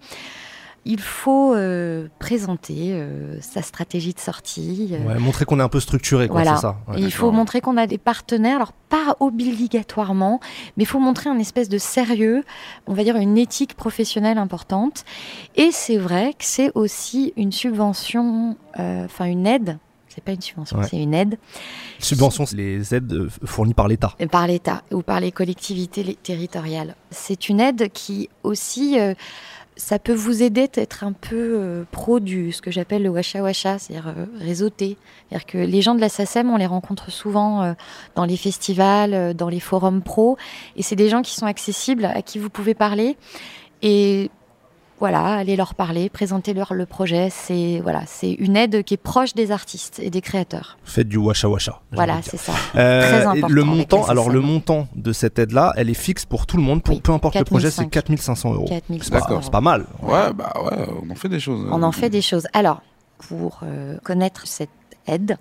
il 0.85 0.99
faut 0.99 1.55
euh, 1.55 2.07
présenter 2.19 2.93
euh, 2.93 3.37
sa 3.41 3.63
stratégie 3.63 4.13
de 4.13 4.19
sortie. 4.19 4.91
Euh, 4.91 5.07
ouais, 5.07 5.19
montrer 5.19 5.45
qu'on 5.45 5.59
est 5.59 5.63
un 5.63 5.69
peu 5.69 5.79
structuré, 5.79 6.27
quoi, 6.27 6.41
voilà. 6.41 6.55
c'est 6.55 6.61
ça. 6.61 6.77
Ouais, 6.87 7.01
il 7.01 7.11
faut 7.11 7.31
montrer 7.31 7.59
qu'on 7.59 7.75
a 7.75 7.87
des 7.87 7.97
partenaires, 7.97 8.57
alors 8.57 8.71
pas 8.71 9.17
obligatoirement, 9.19 10.39
mais 10.77 10.83
il 10.83 10.87
faut 10.87 10.99
montrer 10.99 11.29
un 11.29 11.39
espèce 11.39 11.69
de 11.69 11.79
sérieux, 11.79 12.43
on 12.85 12.93
va 12.93 13.03
dire 13.03 13.17
une 13.17 13.37
éthique 13.37 13.73
professionnelle 13.73 14.37
importante. 14.37 15.05
Et 15.55 15.71
c'est 15.71 15.97
vrai 15.97 16.33
que 16.33 16.45
c'est 16.45 16.71
aussi 16.75 17.33
une 17.35 17.51
subvention, 17.51 18.55
enfin 18.77 19.25
une 19.25 19.47
aide 19.47 19.79
c'est 20.15 20.23
pas 20.23 20.31
une 20.31 20.41
subvention, 20.41 20.77
ouais. 20.79 20.87
c'est 20.89 21.01
une 21.01 21.13
aide. 21.13 21.37
Subvention, 21.99 22.45
c'est 22.45 22.55
les 22.55 22.95
aides 22.95 23.27
fournies 23.43 23.73
par 23.73 23.89
l'État. 23.89 24.13
Par 24.31 24.47
l'État 24.47 24.81
ou 24.91 25.01
par 25.01 25.19
les 25.19 25.33
collectivités 25.33 26.17
territoriales. 26.23 26.95
C'est 27.11 27.49
une 27.49 27.59
aide 27.59 27.91
qui 27.91 28.29
aussi 28.43 28.97
euh, 28.97 29.13
ça 29.77 29.99
peut 29.99 30.13
vous 30.13 30.41
aider 30.41 30.69
à 30.75 30.81
être 30.81 31.03
un 31.03 31.11
peu 31.11 31.35
euh, 31.35 31.83
pro 31.91 32.19
du 32.19 32.51
ce 32.51 32.61
que 32.61 32.71
j'appelle 32.71 33.03
le 33.03 33.09
washa 33.09 33.41
washa, 33.41 33.77
c'est-à-dire 33.77 34.07
euh, 34.07 34.25
réseauté. 34.39 34.97
C'est-à-dire 35.29 35.45
que 35.45 35.57
les 35.57 35.81
gens 35.81 35.95
de 35.95 36.01
la 36.01 36.09
SACEM, 36.09 36.49
on 36.49 36.57
les 36.57 36.65
rencontre 36.65 37.11
souvent 37.11 37.61
euh, 37.61 37.73
dans 38.15 38.25
les 38.25 38.37
festivals, 38.37 39.33
dans 39.33 39.49
les 39.49 39.59
forums 39.59 40.01
pro, 40.01 40.37
et 40.75 40.83
c'est 40.83 40.95
des 40.95 41.09
gens 41.09 41.21
qui 41.21 41.35
sont 41.35 41.45
accessibles, 41.45 42.05
à 42.05 42.21
qui 42.21 42.39
vous 42.39 42.49
pouvez 42.49 42.73
parler. 42.73 43.17
Et 43.81 44.31
voilà, 44.99 45.23
aller 45.35 45.55
leur 45.55 45.75
parler, 45.75 46.09
présenter 46.09 46.53
leur 46.53 46.73
le 46.73 46.85
projet. 46.85 47.29
C'est 47.29 47.81
voilà, 47.83 48.03
c'est 48.07 48.31
une 48.31 48.55
aide 48.55 48.83
qui 48.83 48.93
est 48.93 48.97
proche 48.97 49.33
des 49.33 49.51
artistes 49.51 49.99
et 49.99 50.09
des 50.09 50.21
créateurs. 50.21 50.77
Faites 50.85 51.09
du 51.09 51.17
washa 51.17 51.49
washa. 51.49 51.81
Voilà, 51.91 52.21
c'est 52.21 52.37
ça. 52.37 52.53
Euh, 52.75 53.01
Très 53.01 53.25
important. 53.25 53.47
Le 53.49 53.63
montant, 53.63 54.05
alors 54.05 54.29
le 54.29 54.39
montant 54.39 54.87
de 54.95 55.11
cette 55.11 55.37
aide-là, 55.37 55.73
elle 55.75 55.89
est 55.89 55.93
fixe 55.93 56.25
pour 56.25 56.45
tout 56.45 56.57
le 56.57 56.63
monde, 56.63 56.81
pour 56.81 56.95
Oui, 56.95 57.01
peu 57.01 57.11
importe 57.11 57.35
le 57.35 57.43
projet, 57.43 57.71
c'est 57.71 57.87
4500 57.87 58.49
4500 58.49 58.53
euros. 58.53 58.65
4500 58.67 59.03
C'est 59.03 59.11
pas, 59.11 59.19
D'accord. 59.19 59.43
c'est 59.43 59.51
pas 59.51 59.61
mal. 59.61 59.85
Ouais, 60.01 60.33
bah 60.33 60.53
ouais, 60.63 60.87
on 61.03 61.09
en 61.11 61.15
fait 61.15 61.29
des 61.29 61.39
choses. 61.39 61.67
On 61.71 61.83
en 61.83 61.91
fait 61.91 62.09
des 62.09 62.21
choses. 62.21 62.47
Alors, 62.53 62.81
pour 63.27 63.59
euh, 63.63 63.97
connaître 64.03 64.47
cette 64.47 64.69
aide, 65.07 65.37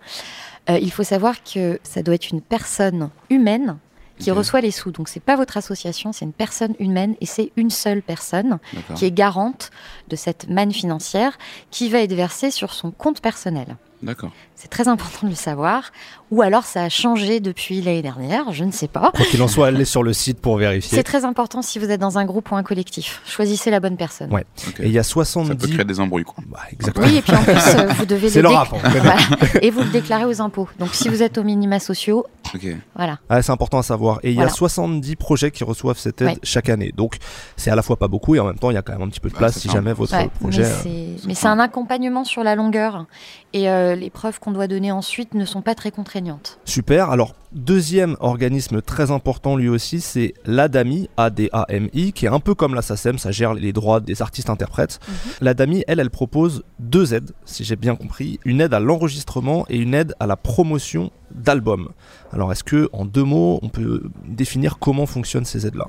euh, 0.70 0.78
il 0.80 0.90
faut 0.90 1.04
savoir 1.04 1.36
que 1.44 1.78
ça 1.82 2.02
doit 2.02 2.14
être 2.14 2.30
une 2.30 2.40
personne 2.40 3.10
humaine 3.30 3.76
qui 4.18 4.30
reçoit 4.30 4.60
les 4.60 4.70
sous. 4.70 4.90
Donc, 4.90 5.08
c'est 5.08 5.20
pas 5.20 5.36
votre 5.36 5.56
association, 5.56 6.12
c'est 6.12 6.24
une 6.24 6.32
personne 6.32 6.74
humaine 6.78 7.14
et 7.20 7.26
c'est 7.26 7.52
une 7.56 7.70
seule 7.70 8.02
personne 8.02 8.58
qui 8.94 9.04
est 9.04 9.10
garante 9.10 9.70
de 10.08 10.16
cette 10.16 10.48
manne 10.48 10.72
financière 10.72 11.36
qui 11.70 11.88
va 11.88 12.00
être 12.00 12.12
versée 12.12 12.50
sur 12.50 12.72
son 12.72 12.90
compte 12.90 13.20
personnel. 13.20 13.76
D'accord. 14.02 14.30
C'est 14.54 14.68
très 14.68 14.88
important 14.88 15.20
de 15.26 15.28
le 15.30 15.34
savoir. 15.34 15.90
Ou 16.30 16.42
alors, 16.42 16.64
ça 16.64 16.82
a 16.84 16.88
changé 16.88 17.40
depuis 17.40 17.80
l'année 17.80 18.02
dernière, 18.02 18.52
je 18.52 18.64
ne 18.64 18.70
sais 18.70 18.88
pas. 18.88 19.10
Quoi 19.14 19.24
qu'il 19.26 19.40
en 19.42 19.48
soit, 19.48 19.68
allez 19.68 19.84
sur 19.84 20.02
le 20.02 20.12
site 20.12 20.40
pour 20.40 20.56
vérifier. 20.56 20.96
C'est 20.96 21.02
très 21.04 21.24
important 21.24 21.62
si 21.62 21.78
vous 21.78 21.90
êtes 21.90 22.00
dans 22.00 22.18
un 22.18 22.24
groupe 22.24 22.50
ou 22.50 22.56
un 22.56 22.62
collectif. 22.62 23.22
Choisissez 23.26 23.70
la 23.70 23.80
bonne 23.80 23.96
personne. 23.96 24.32
Ouais. 24.32 24.44
Ok. 24.68 24.80
Et 24.80 24.86
il 24.86 24.92
y 24.92 24.98
a 24.98 25.02
Ça 25.02 25.10
70. 25.10 25.56
peut 25.56 25.68
créer 25.72 25.84
des 25.84 26.00
embrouilles, 26.00 26.24
quoi. 26.24 26.42
Bah, 26.48 26.60
exactement. 26.72 27.06
Oui, 27.06 27.16
et 27.16 27.22
puis 27.22 27.34
en 27.34 27.42
plus, 27.42 27.54
euh, 27.54 27.86
vous 27.96 28.04
devez 28.06 28.28
C'est 28.30 28.42
le 28.42 28.48
rap, 28.48 28.68
connaît. 28.70 28.82
Voilà. 29.00 29.16
Et 29.62 29.70
vous 29.70 29.80
le 29.80 29.90
déclarez 29.90 30.24
aux 30.24 30.40
impôts. 30.40 30.68
Donc, 30.78 30.94
si 30.94 31.08
vous 31.08 31.22
êtes 31.22 31.38
aux 31.38 31.44
minima 31.44 31.78
sociaux, 31.78 32.26
Ok. 32.54 32.66
voilà. 32.96 33.18
Ah, 33.28 33.42
c'est 33.42 33.52
important 33.52 33.78
à 33.78 33.82
savoir. 33.82 34.18
Et 34.22 34.30
il 34.32 34.36
y 34.36 34.42
a 34.42 34.48
70 34.48 35.16
projets 35.16 35.50
qui 35.50 35.64
reçoivent 35.64 35.98
cette 35.98 36.20
aide 36.22 36.28
Ouais. 36.28 36.38
chaque 36.42 36.68
année. 36.68 36.92
Donc, 36.96 37.16
c'est 37.56 37.70
à 37.70 37.76
la 37.76 37.82
fois 37.82 37.96
pas 37.96 38.08
beaucoup 38.08 38.34
et 38.34 38.40
en 38.40 38.46
même 38.46 38.58
temps, 38.58 38.70
il 38.70 38.74
y 38.74 38.78
a 38.78 38.82
quand 38.82 38.92
même 38.92 39.02
un 39.02 39.08
petit 39.08 39.20
peu 39.20 39.28
de 39.30 39.34
place 39.34 39.58
si 39.58 39.68
ça. 39.68 39.74
jamais 39.74 39.92
votre 39.92 40.14
Ouais, 40.16 40.28
projet. 40.40 40.62
mais 40.62 40.68
euh, 40.68 40.76
c'est- 40.82 41.18
c'est 41.18 41.26
mais 41.28 41.34
ça. 41.34 41.40
c'est 41.42 41.46
un 41.48 41.58
accompagnement 41.58 42.24
sur 42.24 42.42
la 42.44 42.54
longueur. 42.54 43.06
Et 43.54 43.70
euh, 43.70 43.94
les 43.94 44.10
preuves 44.10 44.40
qu'on 44.40 44.50
doit 44.50 44.66
donner 44.66 44.90
ensuite 44.90 45.32
ne 45.32 45.44
sont 45.44 45.62
pas 45.62 45.76
très 45.76 45.92
contraignantes. 45.92 46.58
Super. 46.64 47.10
Alors, 47.10 47.36
deuxième 47.52 48.16
organisme 48.18 48.82
très 48.82 49.12
important 49.12 49.54
lui 49.54 49.68
aussi, 49.68 50.00
c'est 50.00 50.34
l'ADAMI, 50.44 51.08
A-D-A-M-I, 51.16 52.12
qui 52.12 52.26
est 52.26 52.28
un 52.28 52.40
peu 52.40 52.56
comme 52.56 52.74
la 52.74 52.82
SACEM, 52.82 53.16
ça 53.16 53.30
gère 53.30 53.54
les 53.54 53.72
droits 53.72 54.00
des 54.00 54.22
artistes-interprètes. 54.22 54.98
Mhm. 55.06 55.14
L'ADAMI, 55.40 55.84
elle, 55.86 56.00
elle 56.00 56.10
propose 56.10 56.64
deux 56.80 57.14
aides, 57.14 57.30
si 57.44 57.62
j'ai 57.62 57.76
bien 57.76 57.94
compris. 57.94 58.40
Une 58.44 58.60
aide 58.60 58.74
à 58.74 58.80
l'enregistrement 58.80 59.66
et 59.68 59.76
une 59.76 59.94
aide 59.94 60.16
à 60.18 60.26
la 60.26 60.36
promotion 60.36 61.12
d'albums. 61.32 61.90
Alors, 62.32 62.50
est-ce 62.50 62.64
que, 62.64 62.88
en 62.92 63.04
deux 63.04 63.22
mots, 63.22 63.60
on 63.62 63.68
peut 63.68 64.02
définir 64.26 64.80
comment 64.80 65.06
fonctionnent 65.06 65.44
ces 65.44 65.64
aides-là? 65.64 65.86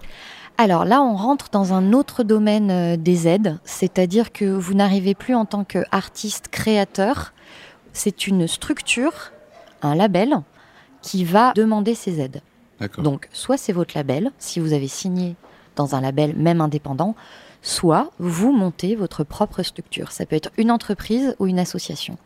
Alors 0.58 0.86
là, 0.86 1.02
on 1.02 1.16
rentre 1.16 1.50
dans 1.52 1.74
un 1.74 1.92
autre 1.92 2.24
domaine 2.24 2.72
euh, 2.72 2.96
des 2.96 3.28
aides, 3.28 3.58
c'est-à-dire 3.66 4.32
que 4.32 4.46
vous 4.46 4.74
n'arrivez 4.74 5.14
plus 5.14 5.36
en 5.36 5.46
tant 5.46 5.66
qu'artiste 5.66 6.48
créateur. 6.48 7.34
C'est 7.96 8.28
une 8.28 8.46
structure, 8.46 9.32
un 9.82 9.96
label, 9.96 10.42
qui 11.02 11.24
va 11.24 11.54
demander 11.54 11.96
ces 11.96 12.20
aides. 12.20 12.42
Donc, 12.98 13.30
soit 13.32 13.58
c'est 13.58 13.72
votre 13.72 13.96
label, 13.96 14.32
si 14.38 14.60
vous 14.60 14.74
avez 14.74 14.90
signé 14.90 15.36
dans 15.78 15.96
un 15.96 16.02
label 16.02 16.36
même 16.36 16.60
indépendant, 16.60 17.16
soit 17.62 18.12
vous 18.20 18.52
montez 18.52 18.96
votre 18.96 19.24
propre 19.24 19.64
structure. 19.64 20.12
Ça 20.12 20.26
peut 20.26 20.36
être 20.36 20.52
une 20.58 20.72
entreprise 20.72 21.36
ou 21.40 21.48
une 21.48 21.58
association. 21.58 22.18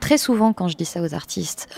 Très 0.00 0.18
souvent, 0.18 0.52
quand 0.52 0.66
je 0.66 0.76
dis 0.76 0.84
ça 0.84 1.00
aux 1.00 1.14
artistes, 1.14 1.68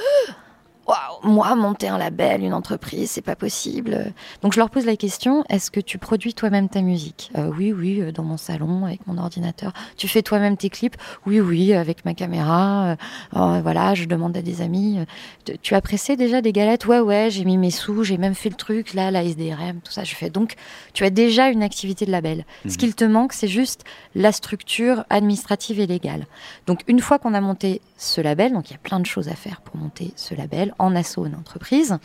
Waouh, 0.86 1.30
moi, 1.32 1.54
monter 1.54 1.86
un 1.88 1.98
label, 1.98 2.42
une 2.42 2.54
entreprise, 2.54 3.10
c'est 3.12 3.20
pas 3.22 3.36
possible. 3.36 4.12
Donc, 4.42 4.54
je 4.54 4.58
leur 4.58 4.70
pose 4.70 4.86
la 4.86 4.96
question 4.96 5.44
est-ce 5.48 5.70
que 5.70 5.78
tu 5.78 5.98
produis 5.98 6.34
toi-même 6.34 6.68
ta 6.68 6.80
musique? 6.80 7.30
Euh, 7.36 7.50
Oui, 7.56 7.72
oui, 7.72 8.00
euh, 8.00 8.10
dans 8.12 8.24
mon 8.24 8.36
salon, 8.36 8.86
avec 8.86 9.06
mon 9.06 9.16
ordinateur. 9.18 9.72
Tu 9.96 10.08
fais 10.08 10.22
toi-même 10.22 10.56
tes 10.56 10.68
clips? 10.70 10.96
Oui, 11.26 11.38
oui, 11.38 11.74
avec 11.74 12.04
ma 12.04 12.14
caméra. 12.14 12.86
Euh, 12.92 12.96
oh, 13.36 13.60
voilà, 13.62 13.94
je 13.94 14.06
demande 14.06 14.36
à 14.36 14.42
des 14.42 14.62
amis. 14.62 14.98
tu- 15.44 15.58
tu 15.58 15.74
as 15.74 15.80
pressé 15.80 16.16
déjà 16.16 16.40
des 16.40 16.52
galettes? 16.52 16.86
Ouais, 16.86 16.98
ouais, 17.00 17.28
j'ai 17.30 17.44
mis 17.44 17.56
mes 17.58 17.70
sous, 17.70 18.02
j'ai 18.02 18.16
même 18.18 18.34
fait 18.34 18.48
le 18.48 18.56
truc, 18.56 18.94
là, 18.94 19.10
la 19.12 19.22
SDRM, 19.22 19.80
tout 19.82 19.92
ça, 19.92 20.02
je 20.04 20.14
fais. 20.16 20.30
Donc, 20.30 20.54
tu 20.92 21.04
as 21.04 21.10
déjà 21.10 21.50
une 21.50 21.62
activité 21.62 22.04
de 22.06 22.10
label. 22.10 22.44
Ce 22.68 22.76
qu'il 22.78 22.94
te 22.96 23.04
manque, 23.04 23.32
c'est 23.32 23.48
juste 23.48 23.84
la 24.16 24.32
structure 24.32 25.04
administrative 25.10 25.78
et 25.78 25.86
légale. 25.86 26.26
Donc, 26.66 26.80
une 26.88 27.00
fois 27.00 27.18
qu'on 27.18 27.34
a 27.34 27.40
monté 27.40 27.80
ce 27.96 28.20
label, 28.20 28.52
donc 28.52 28.70
il 28.70 28.72
y 28.72 28.76
a 28.76 28.78
plein 28.78 28.98
de 28.98 29.06
choses 29.06 29.28
à 29.28 29.34
faire 29.34 29.60
pour 29.60 29.76
monter 29.76 30.12
ce 30.16 30.34
label 30.34 30.74
en 30.80 30.96
asso 30.96 31.18
une 31.26 31.34
entreprise, 31.34 31.98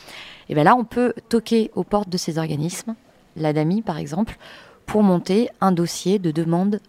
et 0.50 0.54
bien 0.54 0.64
là, 0.64 0.76
on 0.76 0.86
peut 0.86 1.14
toquer 1.30 1.72
aux 1.76 1.84
portes 1.84 2.10
de 2.10 2.18
ces 2.18 2.38
organismes, 2.38 2.96
l'ADAMI 3.36 3.82
par 3.82 3.98
exemple, 3.98 4.38
pour 4.86 5.04
monter 5.04 5.50
un 5.62 5.72
dossier 5.72 6.20
de 6.20 6.32
demande 6.32 6.80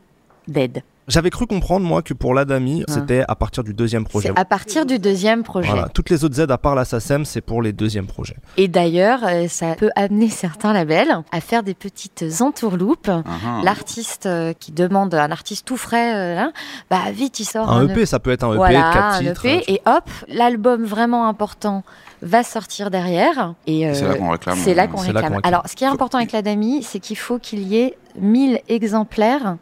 d'aide. 0.49 0.83
J'avais 1.09 1.31
cru 1.31 1.47
comprendre, 1.47 1.87
moi, 1.87 2.03
que 2.03 2.15
pour 2.15 2.35
l'ADAMI, 2.35 2.83
Hein. 2.83 2.85
c'était 2.93 3.25
à 3.29 3.35
partir 3.37 3.63
du 3.63 3.73
deuxième 3.75 4.05
projet. 4.05 4.31
C'est 4.35 4.41
à 4.41 4.45
partir 4.45 4.87
du 4.87 4.99
deuxième 4.99 5.45
projet. 5.45 5.69
Voilà. 5.69 5.89
Toutes 5.89 6.11
les 6.11 6.25
autres 6.25 6.41
aides, 6.41 6.51
à 6.51 6.59
part 6.59 6.75
la 6.75 6.85
SACEM, 6.85 7.25
c'est 7.25 7.41
pour 7.41 7.63
les 7.63 7.73
deuxièmes 7.73 8.07
projets. 8.07 8.37
Et 8.57 8.67
d'ailleurs, 8.67 9.21
euh, 9.25 9.47
ça 9.49 9.75
peut 9.77 9.91
amener 9.95 10.29
certains 10.29 10.73
labels 10.73 11.23
à 11.31 11.41
faire 11.41 11.63
des 11.63 11.75
petites 11.75 12.25
entourloupes. 12.41 13.09
Ah, 13.09 13.23
ah. 13.27 13.61
L'artiste 13.63 14.27
euh, 14.27 14.53
qui 14.59 14.73
demande, 14.73 15.15
un 15.15 15.31
artiste 15.31 15.65
tout 15.67 15.77
frais, 15.77 16.15
euh, 16.17 16.35
là, 16.35 16.51
bah 16.91 17.11
vite, 17.13 17.39
il 17.39 17.45
sort 17.45 17.71
Un 17.71 17.83
un 17.83 17.89
EP, 17.89 18.05
ça 18.05 18.19
peut 18.19 18.31
être 18.33 18.43
un 18.45 18.51
EP 18.51 18.57
voilà, 18.57 18.89
de 18.89 18.95
4 18.95 19.05
un 19.15 19.19
titres. 19.21 19.47
EP, 19.47 19.73
et 19.73 19.81
hop, 19.87 20.11
l'album 20.29 20.85
vraiment 20.85 21.29
important 21.29 21.85
va 22.23 22.43
sortir 22.43 22.91
derrière. 22.91 23.55
Et 23.69 23.83
Et 23.83 23.95
c'est 23.95 24.05
euh, 24.05 24.09
là 24.09 24.15
qu'on 24.17 24.31
réclame. 24.31 24.59
c'est 24.59 24.75
là 24.75 24.87
qu'on 24.89 24.97
réclame. 24.99 25.23
réclame. 25.23 25.41
Alors, 25.45 25.63
ce 25.69 25.77
qui 25.77 25.85
est 25.85 25.89
important 25.89 26.19
avec 26.19 26.33
la 26.33 26.43
DAMI, 26.43 26.83
c'est 26.83 26.99
qu'il 26.99 27.17
faut 27.17 27.39
qu'il 27.39 27.61
y 27.61 27.77
ait 27.79 27.97
1000 28.19 28.61
exemplaires 28.69 29.57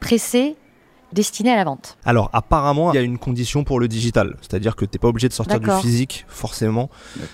pressés 0.00 0.56
destinés 1.16 1.50
à 1.50 1.56
la 1.56 1.64
vente. 1.64 1.96
Alors, 2.04 2.30
apparemment, 2.32 2.92
il 2.92 2.96
y 2.96 2.98
a 2.98 3.02
une 3.02 3.18
condition 3.18 3.64
pour 3.64 3.80
le 3.80 3.88
digital. 3.88 4.36
C'est-à-dire 4.42 4.76
que 4.76 4.84
tu 4.84 4.90
n'es 4.94 4.98
pas 5.00 5.08
obligé 5.08 5.28
de 5.28 5.32
sortir 5.32 5.58
du 5.58 5.68
physique, 5.80 6.24
forcément. 6.28 6.90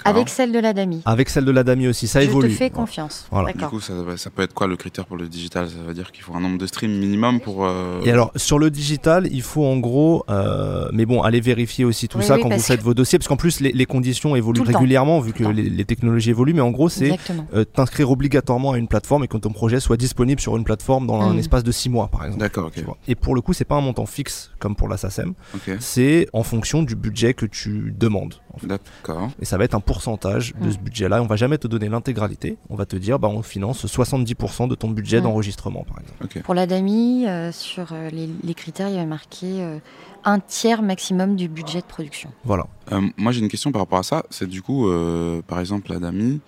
Avec 0.06 0.28
celle 0.30 0.52
de 0.52 0.58
la 0.58 0.72
DAMI. 0.72 1.02
Avec 1.04 1.28
celle 1.28 1.44
de 1.44 1.50
l'ADAMI 1.50 1.88
aussi, 1.88 2.06
ça 2.08 2.20
Je 2.20 2.26
évolue. 2.28 2.48
te 2.48 2.54
fais 2.54 2.70
confiance. 2.70 3.26
Voilà. 3.30 3.52
Du 3.52 3.64
coup, 3.66 3.80
ça, 3.80 3.92
ça 4.16 4.30
peut 4.30 4.42
être 4.42 4.54
quoi 4.54 4.66
le 4.68 4.76
critère 4.76 5.04
pour 5.04 5.16
le 5.16 5.28
digital? 5.28 5.68
Ça 5.68 5.74
veut 5.86 5.92
dire 5.94 6.12
qu'il 6.12 6.22
faut 6.22 6.34
un 6.34 6.40
nombre 6.40 6.58
de 6.58 6.66
streams 6.66 6.96
minimum 6.98 7.40
pour. 7.40 7.66
euh, 7.66 8.00
Et 8.04 8.10
alors, 8.12 8.30
sur 8.36 8.58
le 8.58 8.70
digital, 8.70 9.28
il 9.30 9.42
faut 9.42 9.64
en 9.66 9.76
gros, 9.78 10.24
euh, 10.30 10.88
mais 10.92 11.04
bon, 11.04 11.20
allez 11.22 11.40
vérifier 11.40 11.84
aussi 11.84 12.06
tout 12.08 12.18
Oui, 12.18 12.24
ça 12.24 12.36
oui, 12.36 12.42
quand 12.42 12.48
vous 12.50 12.60
faites 12.60 12.82
vos 12.82 12.94
dossiers, 12.94 13.18
parce 13.18 13.28
qu'en 13.28 13.36
plus, 13.36 13.60
les, 13.60 13.72
les 13.72 13.86
conditions 13.86 14.36
évoluent 14.36 14.62
régulièrement 14.62 15.18
vu 15.20 15.32
que 15.32 15.42
les, 15.44 15.68
les 15.68 15.84
technologies 15.84 16.30
évoluent, 16.30 16.54
mais 16.54 16.60
en 16.60 16.70
gros, 16.70 16.88
c'est 16.88 17.18
euh, 17.54 17.64
t'inscrire 17.64 18.10
obligatoirement 18.10 18.72
à 18.72 18.78
une 18.78 18.86
plateforme 18.88 19.24
et 19.24 19.28
que 19.28 19.36
ton 19.36 19.50
projet 19.52 19.80
soit 19.80 19.96
disponible 19.96 20.40
sur 20.40 20.56
une 20.56 20.64
plateforme 20.64 21.06
dans 21.06 21.20
un 21.20 21.32
Mm. 21.34 21.38
espace 21.38 21.64
de 21.64 21.72
6 21.72 21.88
mois, 21.88 22.08
par 22.08 22.24
exemple. 22.24 22.40
D'accord, 22.40 22.66
ok. 22.66 22.74
Tu 22.74 22.82
vois. 22.84 22.96
Et 23.08 23.14
pour 23.14 23.34
le 23.34 23.40
coup, 23.40 23.52
c'est 23.54 23.64
pas 23.72 23.78
un 23.78 23.80
montant 23.80 24.04
fixe 24.04 24.50
comme 24.58 24.76
pour 24.76 24.86
la 24.88 24.98
SACEM, 24.98 25.32
Ok, 25.54 25.76
c'est 25.80 26.28
en 26.34 26.42
fonction 26.42 26.82
du 26.82 26.94
budget 26.94 27.32
que 27.32 27.46
tu 27.46 27.94
demandes. 27.98 28.34
en 28.54 28.58
fait. 28.58 28.66
d'accord. 28.66 29.30
Et 29.40 29.46
ça 29.46 29.56
va 29.56 29.64
être 29.64 29.74
un 29.74 29.80
pourcentage 29.80 30.52
de 30.60 30.70
ce 30.70 30.76
budget-là. 30.78 31.22
On 31.22 31.26
va 31.26 31.36
jamais 31.36 31.56
te 31.56 31.66
donner 31.66 31.88
l'intégralité. 31.88 32.58
On 32.68 32.76
va 32.76 32.84
te 32.84 32.96
dire, 32.96 33.18
bah, 33.18 33.28
on 33.28 33.42
finance 33.42 33.86
70% 33.86 34.68
de 34.68 34.74
ton 34.74 34.90
budget 34.90 35.22
d'enregistrement, 35.22 35.84
par 35.84 36.00
exemple. 36.00 36.40
Pour 36.42 36.52
la 36.54 36.66
DAMI, 36.66 37.26
euh, 37.26 37.50
sur 37.50 37.92
euh, 37.92 38.10
les, 38.10 38.28
les 38.44 38.54
critères, 38.54 38.88
il 38.88 38.94
y 38.94 38.98
avait 38.98 39.06
marqué 39.06 39.46
euh, 39.62 39.78
un 40.24 40.38
tiers 40.38 40.82
maximum 40.82 41.34
du 41.34 41.48
budget 41.48 41.80
de 41.80 41.86
production. 41.86 42.30
Voilà. 42.44 42.66
Euh, 42.92 43.00
moi, 43.16 43.32
j'ai 43.32 43.40
une 43.40 43.48
question 43.48 43.72
par 43.72 43.80
rapport 43.82 44.00
à 44.00 44.02
ça. 44.02 44.22
C'est 44.30 44.46
du 44.48 44.60
coup, 44.60 44.88
euh, 44.88 45.40
par 45.46 45.60
exemple, 45.60 45.90
la 45.92 45.98
DAMI, 45.98 46.40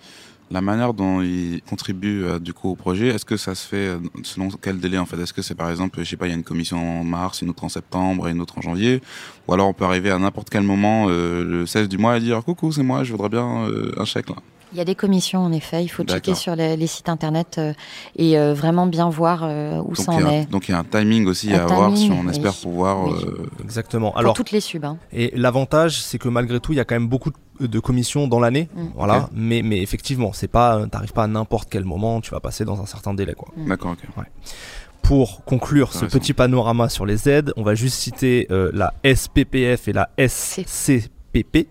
la 0.51 0.61
manière 0.61 0.93
dont 0.93 1.21
il 1.21 1.61
contribue 1.67 2.23
euh, 2.23 2.39
du 2.39 2.53
coup 2.53 2.69
au 2.69 2.75
projet, 2.75 3.07
est-ce 3.07 3.25
que 3.25 3.37
ça 3.37 3.55
se 3.55 3.67
fait 3.67 3.87
euh, 3.87 3.97
selon 4.23 4.49
quel 4.61 4.79
délai 4.79 4.97
en 4.97 5.05
fait? 5.05 5.19
Est-ce 5.19 5.33
que 5.33 5.41
c'est 5.41 5.55
par 5.55 5.69
exemple, 5.69 5.99
je 6.03 6.09
sais 6.09 6.17
pas, 6.17 6.27
il 6.27 6.29
y 6.29 6.33
a 6.33 6.35
une 6.37 6.43
commission 6.43 7.01
en 7.01 7.03
mars, 7.03 7.41
une 7.41 7.49
autre 7.49 7.63
en 7.63 7.69
septembre 7.69 8.27
et 8.27 8.31
une 8.31 8.41
autre 8.41 8.57
en 8.57 8.61
janvier? 8.61 9.01
Ou 9.47 9.53
alors 9.53 9.67
on 9.67 9.73
peut 9.73 9.85
arriver 9.85 10.11
à 10.11 10.19
n'importe 10.19 10.49
quel 10.49 10.63
moment, 10.63 11.07
euh, 11.09 11.43
le 11.43 11.65
16 11.65 11.89
du 11.89 11.97
mois, 11.97 12.17
et 12.17 12.19
dire 12.19 12.43
coucou, 12.43 12.71
c'est 12.71 12.83
moi, 12.83 13.03
je 13.03 13.11
voudrais 13.11 13.29
bien 13.29 13.67
euh, 13.67 13.91
un 13.97 14.05
chèque 14.05 14.29
là. 14.29 14.35
Il 14.73 14.77
y 14.79 14.81
a 14.81 14.85
des 14.85 14.95
commissions, 14.95 15.39
en 15.39 15.53
effet. 15.53 15.83
Il 15.83 15.87
faut 15.87 16.03
checker 16.03 16.35
sur 16.35 16.53
les, 16.55 16.75
les 16.75 16.87
sites 16.87 17.07
internet 17.07 17.55
euh, 17.59 17.71
et 18.17 18.37
euh, 18.37 18.53
vraiment 18.53 18.87
bien 18.87 19.07
voir 19.09 19.41
euh, 19.43 19.77
où 19.79 19.89
Donc 19.93 19.97
ça 19.97 20.13
il, 20.13 20.19
y 20.19 20.23
en 20.23 20.27
a, 20.27 20.33
est. 20.33 20.49
donc 20.51 20.67
il 20.67 20.71
y 20.71 20.73
a 20.73 20.79
un 20.79 20.83
timing 20.83 21.27
aussi 21.27 21.53
Un 21.53 21.59
à 21.59 21.63
avoir 21.63 21.95
si 21.95 22.11
on 22.11 22.21
oui. 22.25 22.31
espère 22.31 22.53
pouvoir. 22.53 23.05
Oui. 23.05 23.13
euh, 23.25 23.45
Exactement. 23.63 24.09
Pour 24.09 24.19
Alors, 24.19 24.33
toutes 24.33 24.51
les 24.51 24.59
subs. 24.59 24.83
hein. 24.83 24.97
et 25.13 25.31
l'avantage, 25.35 26.01
c'est 26.01 26.17
que 26.17 26.27
malgré 26.27 26.59
tout, 26.59 26.73
il 26.73 26.75
y 26.75 26.79
a 26.81 26.83
quand 26.83 26.95
même 26.95 27.07
beaucoup 27.07 27.29
de, 27.29 27.35
de 27.59 27.79
commissions 27.79 28.27
dans 28.27 28.39
l'année. 28.39 28.69
Mm. 28.75 28.85
Voilà. 28.95 29.29
Mais, 29.33 29.61
mais 29.61 29.81
effectivement, 29.81 30.33
c'est 30.33 30.47
pas, 30.47 30.85
t'arrives 30.87 31.13
pas 31.13 31.23
à 31.23 31.27
n'importe 31.27 31.69
quel 31.69 31.85
moment. 31.85 32.21
Tu 32.21 32.31
vas 32.31 32.39
passer 32.39 32.65
dans 32.65 32.81
un 32.81 32.85
certain 32.85 33.13
délai, 33.13 33.33
quoi. 33.33 33.49
D'accord, 33.57 33.91
ok. 33.91 34.25
Pour 35.01 35.43
conclure 35.45 35.93
ce 35.93 36.05
petit 36.05 36.33
panorama 36.33 36.89
sur 36.89 37.05
les 37.05 37.29
aides, 37.29 37.53
on 37.57 37.63
va 37.63 37.75
juste 37.75 37.99
citer 37.99 38.47
euh, 38.49 38.71
la 38.73 38.93
SPPF 39.03 39.87
et 39.87 39.93
la 39.93 40.09
SCPP 40.17 41.67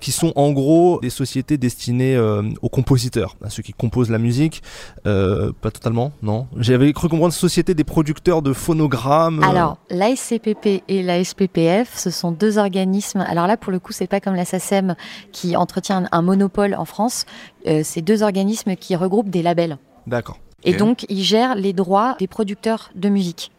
qui 0.00 0.12
sont 0.12 0.32
en 0.36 0.52
gros 0.52 0.98
des 1.00 1.10
sociétés 1.10 1.58
destinées 1.58 2.16
euh, 2.16 2.42
aux 2.62 2.68
compositeurs, 2.68 3.36
à 3.44 3.50
ceux 3.50 3.62
qui 3.62 3.72
composent 3.72 4.10
la 4.10 4.18
musique. 4.18 4.62
Euh, 5.06 5.52
pas 5.60 5.70
totalement, 5.70 6.12
non. 6.22 6.46
J'avais 6.56 6.92
cru 6.92 7.08
comprendre 7.08 7.32
société 7.32 7.74
des 7.74 7.84
producteurs 7.84 8.42
de 8.42 8.52
phonogrammes. 8.52 9.42
Alors, 9.42 9.78
la 9.90 10.14
SCPP 10.14 10.82
et 10.88 11.02
la 11.02 11.22
SPPF, 11.22 11.96
ce 11.96 12.10
sont 12.10 12.32
deux 12.32 12.58
organismes. 12.58 13.20
Alors 13.20 13.46
là, 13.46 13.56
pour 13.56 13.72
le 13.72 13.78
coup, 13.78 13.92
c'est 13.92 14.06
pas 14.06 14.20
comme 14.20 14.34
la 14.34 14.44
SACEM 14.44 14.96
qui 15.32 15.56
entretient 15.56 16.04
un, 16.10 16.22
monopole 16.22 16.74
en 16.74 16.84
France. 16.84 17.24
Euh, 17.66 17.82
c'est 17.84 18.02
deux 18.02 18.22
organismes 18.22 18.76
qui 18.76 18.96
regroupent 18.96 19.30
des 19.30 19.42
labels. 19.42 19.78
D'accord. 20.06 20.38
Et 20.64 20.74
donc, 20.74 21.06
ils 21.08 21.22
gèrent 21.22 21.54
les 21.54 21.72
droits 21.72 22.16
des 22.18 22.26
producteurs 22.26 22.90
de 22.96 23.08
musique. 23.08 23.52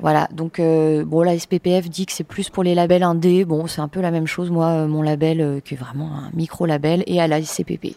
Voilà, 0.00 0.28
donc 0.32 0.58
euh, 0.58 1.04
bon, 1.04 1.22
la 1.22 1.38
SPPF 1.38 1.88
dit 1.88 2.06
que 2.06 2.12
c'est 2.12 2.24
plus 2.24 2.50
pour 2.50 2.62
les 2.62 2.74
labels 2.74 3.02
indés. 3.02 3.44
Bon, 3.44 3.66
c'est 3.66 3.80
un 3.80 3.88
peu 3.88 4.00
la 4.00 4.10
même 4.10 4.26
chose. 4.26 4.50
Moi, 4.50 4.66
euh, 4.66 4.86
mon 4.86 5.02
label, 5.02 5.40
euh, 5.40 5.60
qui 5.60 5.74
est 5.74 5.76
vraiment 5.76 6.10
un 6.12 6.30
micro-label, 6.34 7.04
et 7.06 7.20
à 7.20 7.28
la 7.28 7.40
SCPP. 7.40 7.96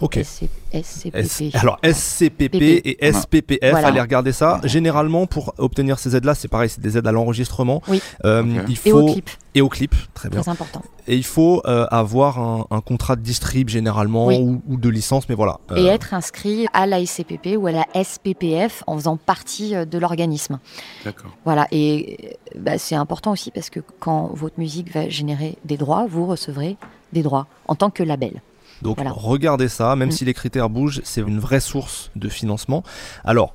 Ok. 0.00 0.18
SC 0.22 0.48
SCPP. 0.72 1.14
S- 1.16 1.42
alors 1.54 1.78
SCPP 1.82 2.48
PP. 2.50 2.62
et 2.84 3.12
SPPF, 3.12 3.70
Voilà. 3.70 3.88
allez 3.88 4.00
regarder 4.00 4.32
ça. 4.32 4.60
Généralement, 4.64 5.26
pour 5.26 5.54
obtenir 5.58 5.98
ces 5.98 6.16
aides-là, 6.16 6.34
c'est 6.34 6.48
pareil, 6.48 6.68
c'est 6.68 6.80
des 6.80 6.98
aides 6.98 7.06
à 7.06 7.12
l'enregistrement. 7.12 7.80
Oui. 7.88 8.02
Euh. 8.24 8.44
Il 8.68 8.76
faut 8.76 8.88
Et 8.88 8.92
au 8.92 9.06
clip, 9.12 9.30
et 9.54 9.60
au 9.60 9.68
clip, 9.68 9.94
très 10.14 10.28
bien. 10.28 10.40
très 10.40 10.50
important. 10.50 10.82
Et 11.06 11.14
il 11.16 11.24
faut 11.24 11.62
euh, 11.66 11.86
avoir 11.90 12.38
un, 12.40 12.66
un 12.70 12.80
contrat 12.80 13.14
de 13.14 13.20
distrib 13.20 13.68
généralement 13.68 14.26
Oui. 14.26 14.38
ou, 14.40 14.62
ou 14.68 14.76
de 14.76 14.88
licence, 14.88 15.28
mais 15.28 15.34
voilà. 15.36 15.60
Et 15.76 15.80
Euh, 15.88 15.92
être 15.92 16.12
inscrit 16.12 16.66
à 16.72 16.86
la 16.86 17.04
SCPP 17.04 17.56
ou 17.56 17.66
à 17.68 17.72
la 17.72 17.86
SPPF 17.94 18.82
en 18.86 18.96
faisant 18.96 19.16
partie 19.16 19.74
de 19.74 19.98
l'organisme. 19.98 20.58
D'accord. 21.04 21.30
Voilà, 21.44 21.68
et 21.70 22.36
bah, 22.58 22.78
c'est 22.78 22.96
important 22.96 23.32
aussi 23.32 23.50
parce 23.52 23.70
que 23.70 23.80
quand 24.00 24.30
votre 24.34 24.58
musique 24.58 24.92
va 24.92 25.08
générer 25.08 25.56
des 25.64 25.76
droits, 25.76 26.06
vous 26.08 26.26
recevrez 26.26 26.76
des 27.12 27.22
droits 27.22 27.46
en 27.68 27.74
tant 27.76 27.90
que 27.90 28.02
label. 28.02 28.42
Donc 28.84 28.96
Voilà. 28.98 29.10
regardez 29.12 29.68
ça, 29.68 29.96
même 29.96 30.08
Mm. 30.10 30.12
si 30.12 30.24
les 30.24 30.34
critères 30.34 30.70
bougent, 30.70 31.00
c'est 31.04 31.22
une 31.22 31.40
vraie 31.40 31.58
source 31.60 32.10
de 32.14 32.28
financement. 32.28 32.82
Alors, 33.24 33.54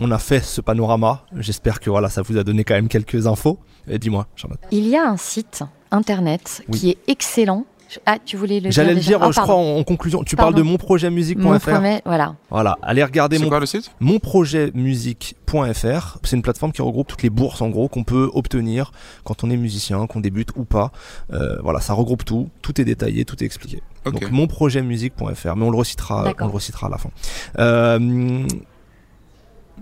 on 0.00 0.10
a 0.10 0.18
fait 0.18 0.40
ce 0.40 0.60
panorama. 0.62 1.22
J'espère 1.36 1.78
que 1.80 1.90
voilà, 1.90 2.08
ça 2.08 2.22
vous 2.22 2.38
a 2.38 2.42
donné 2.44 2.64
quand 2.64 2.74
même 2.74 2.88
quelques 2.88 3.26
infos. 3.26 3.58
Et 3.86 3.98
Dis-moi, 3.98 4.26
Charlotte. 4.36 4.58
Il 4.70 4.88
y 4.88 4.96
a 4.96 5.06
un 5.08 5.16
site 5.18 5.62
internet 5.90 6.62
Oui. 6.68 6.78
qui 6.78 6.90
est 6.90 6.98
excellent. 7.08 7.66
Ah, 8.06 8.18
tu 8.24 8.36
voulais 8.36 8.60
le 8.60 8.70
J'allais 8.70 8.94
le 8.94 9.00
dire, 9.00 9.18
Ah, 9.20 9.26
je 9.28 9.32
crois, 9.32 9.46
pardon. 9.46 9.76
en, 9.76 9.80
en 9.80 9.84
conclusion. 9.84 10.22
Tu 10.24 10.36
Pardon. 10.36 10.52
parles 10.52 10.64
de 10.64 10.68
monprojetmusique.fr. 10.70 11.80
Voilà. 12.04 12.34
Voilà, 12.50 12.78
allez 12.82 13.02
regarder 13.04 13.36
C'est 13.38 13.42
mon 13.42 13.48
quoi 13.48 13.60
le 13.60 13.66
site? 13.66 13.90
monprojetmusique.fr. 14.00 16.18
C'est 16.22 16.36
une 16.36 16.42
plateforme 16.42 16.72
qui 16.72 16.82
regroupe 16.82 17.08
toutes 17.08 17.22
les 17.22 17.30
bourses 17.30 17.62
en 17.62 17.68
gros 17.68 17.88
qu'on 17.88 18.04
peut 18.04 18.30
obtenir 18.34 18.92
quand 19.24 19.44
on 19.44 19.50
est 19.50 19.56
musicien, 19.56 20.06
qu'on 20.06 20.20
débute 20.20 20.50
ou 20.56 20.64
pas. 20.64 20.92
Euh, 21.32 21.58
voilà, 21.62 21.80
ça 21.80 21.94
regroupe 21.94 22.24
tout, 22.24 22.48
tout 22.62 22.80
est 22.80 22.84
détaillé, 22.84 23.24
tout 23.24 23.42
est 23.42 23.46
expliqué. 23.46 23.82
Donc 24.04 24.30
monprojetmusique.fr, 24.30 25.56
mais 25.56 25.64
on 25.64 25.70
le 25.70 25.76
recitera, 25.76 26.32
on 26.40 26.46
le 26.46 26.52
recitera 26.52 26.86
à 26.86 26.90
la 26.90 26.98
fin. 26.98 27.10
Euh, 27.58 28.46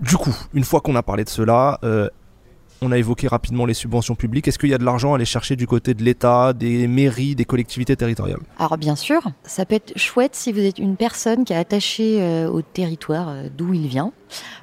du 0.01 0.17
coup, 0.17 0.35
une 0.53 0.63
fois 0.63 0.81
qu'on 0.81 0.95
a 0.95 1.03
parlé 1.03 1.23
de 1.23 1.29
cela, 1.29 1.79
euh, 1.83 2.09
on 2.81 2.91
a 2.91 2.97
évoqué 2.97 3.27
rapidement 3.27 3.65
les 3.65 3.73
subventions 3.73 4.15
publiques. 4.15 4.47
Est-ce 4.47 4.59
qu'il 4.59 4.69
y 4.69 4.73
a 4.73 4.77
de 4.77 4.85
l'argent 4.85 5.13
à 5.13 5.15
aller 5.15 5.25
chercher 5.25 5.55
du 5.55 5.67
côté 5.67 5.93
de 5.93 6.03
l'État, 6.03 6.53
des 6.53 6.87
mairies, 6.87 7.35
des 7.35 7.45
collectivités 7.45 7.95
territoriales? 7.95 8.39
Alors 8.57 8.77
bien 8.77 8.95
sûr, 8.95 9.21
ça 9.43 9.65
peut 9.65 9.75
être 9.75 9.97
chouette 9.97 10.35
si 10.35 10.51
vous 10.51 10.59
êtes 10.59 10.79
une 10.79 10.95
personne 10.95 11.43
qui 11.43 11.53
est 11.53 11.57
attachée 11.57 12.21
euh, 12.21 12.49
au 12.49 12.61
territoire 12.61 13.29
euh, 13.29 13.47
d'où 13.55 13.73
il 13.73 13.87
vient, 13.87 14.11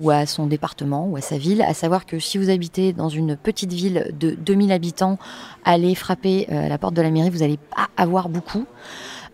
ou 0.01 0.11
à 0.11 0.27
son 0.27 0.47
département, 0.47 1.07
ou 1.07 1.17
à 1.17 1.21
sa 1.21 1.39
ville. 1.39 1.63
À 1.63 1.75
savoir 1.75 2.07
que 2.07 2.19
si 2.19 2.39
vous 2.39 2.51
habitez 2.51 2.93
dans 2.93 3.09
une 3.09 3.37
petite 3.37 3.73
ville 3.73 4.11
de 4.19 4.31
2000 4.31 4.73
habitants, 4.73 5.19
allez 5.65 5.95
frapper 5.95 6.47
euh, 6.51 6.67
à 6.67 6.69
la 6.69 6.79
porte 6.79 6.95
de 6.95 7.03
la 7.03 7.11
mairie, 7.11 7.31
vous 7.31 7.39
n'allez 7.39 7.59
pas 7.59 7.89
avoir 7.97 8.29
beaucoup. 8.29 8.67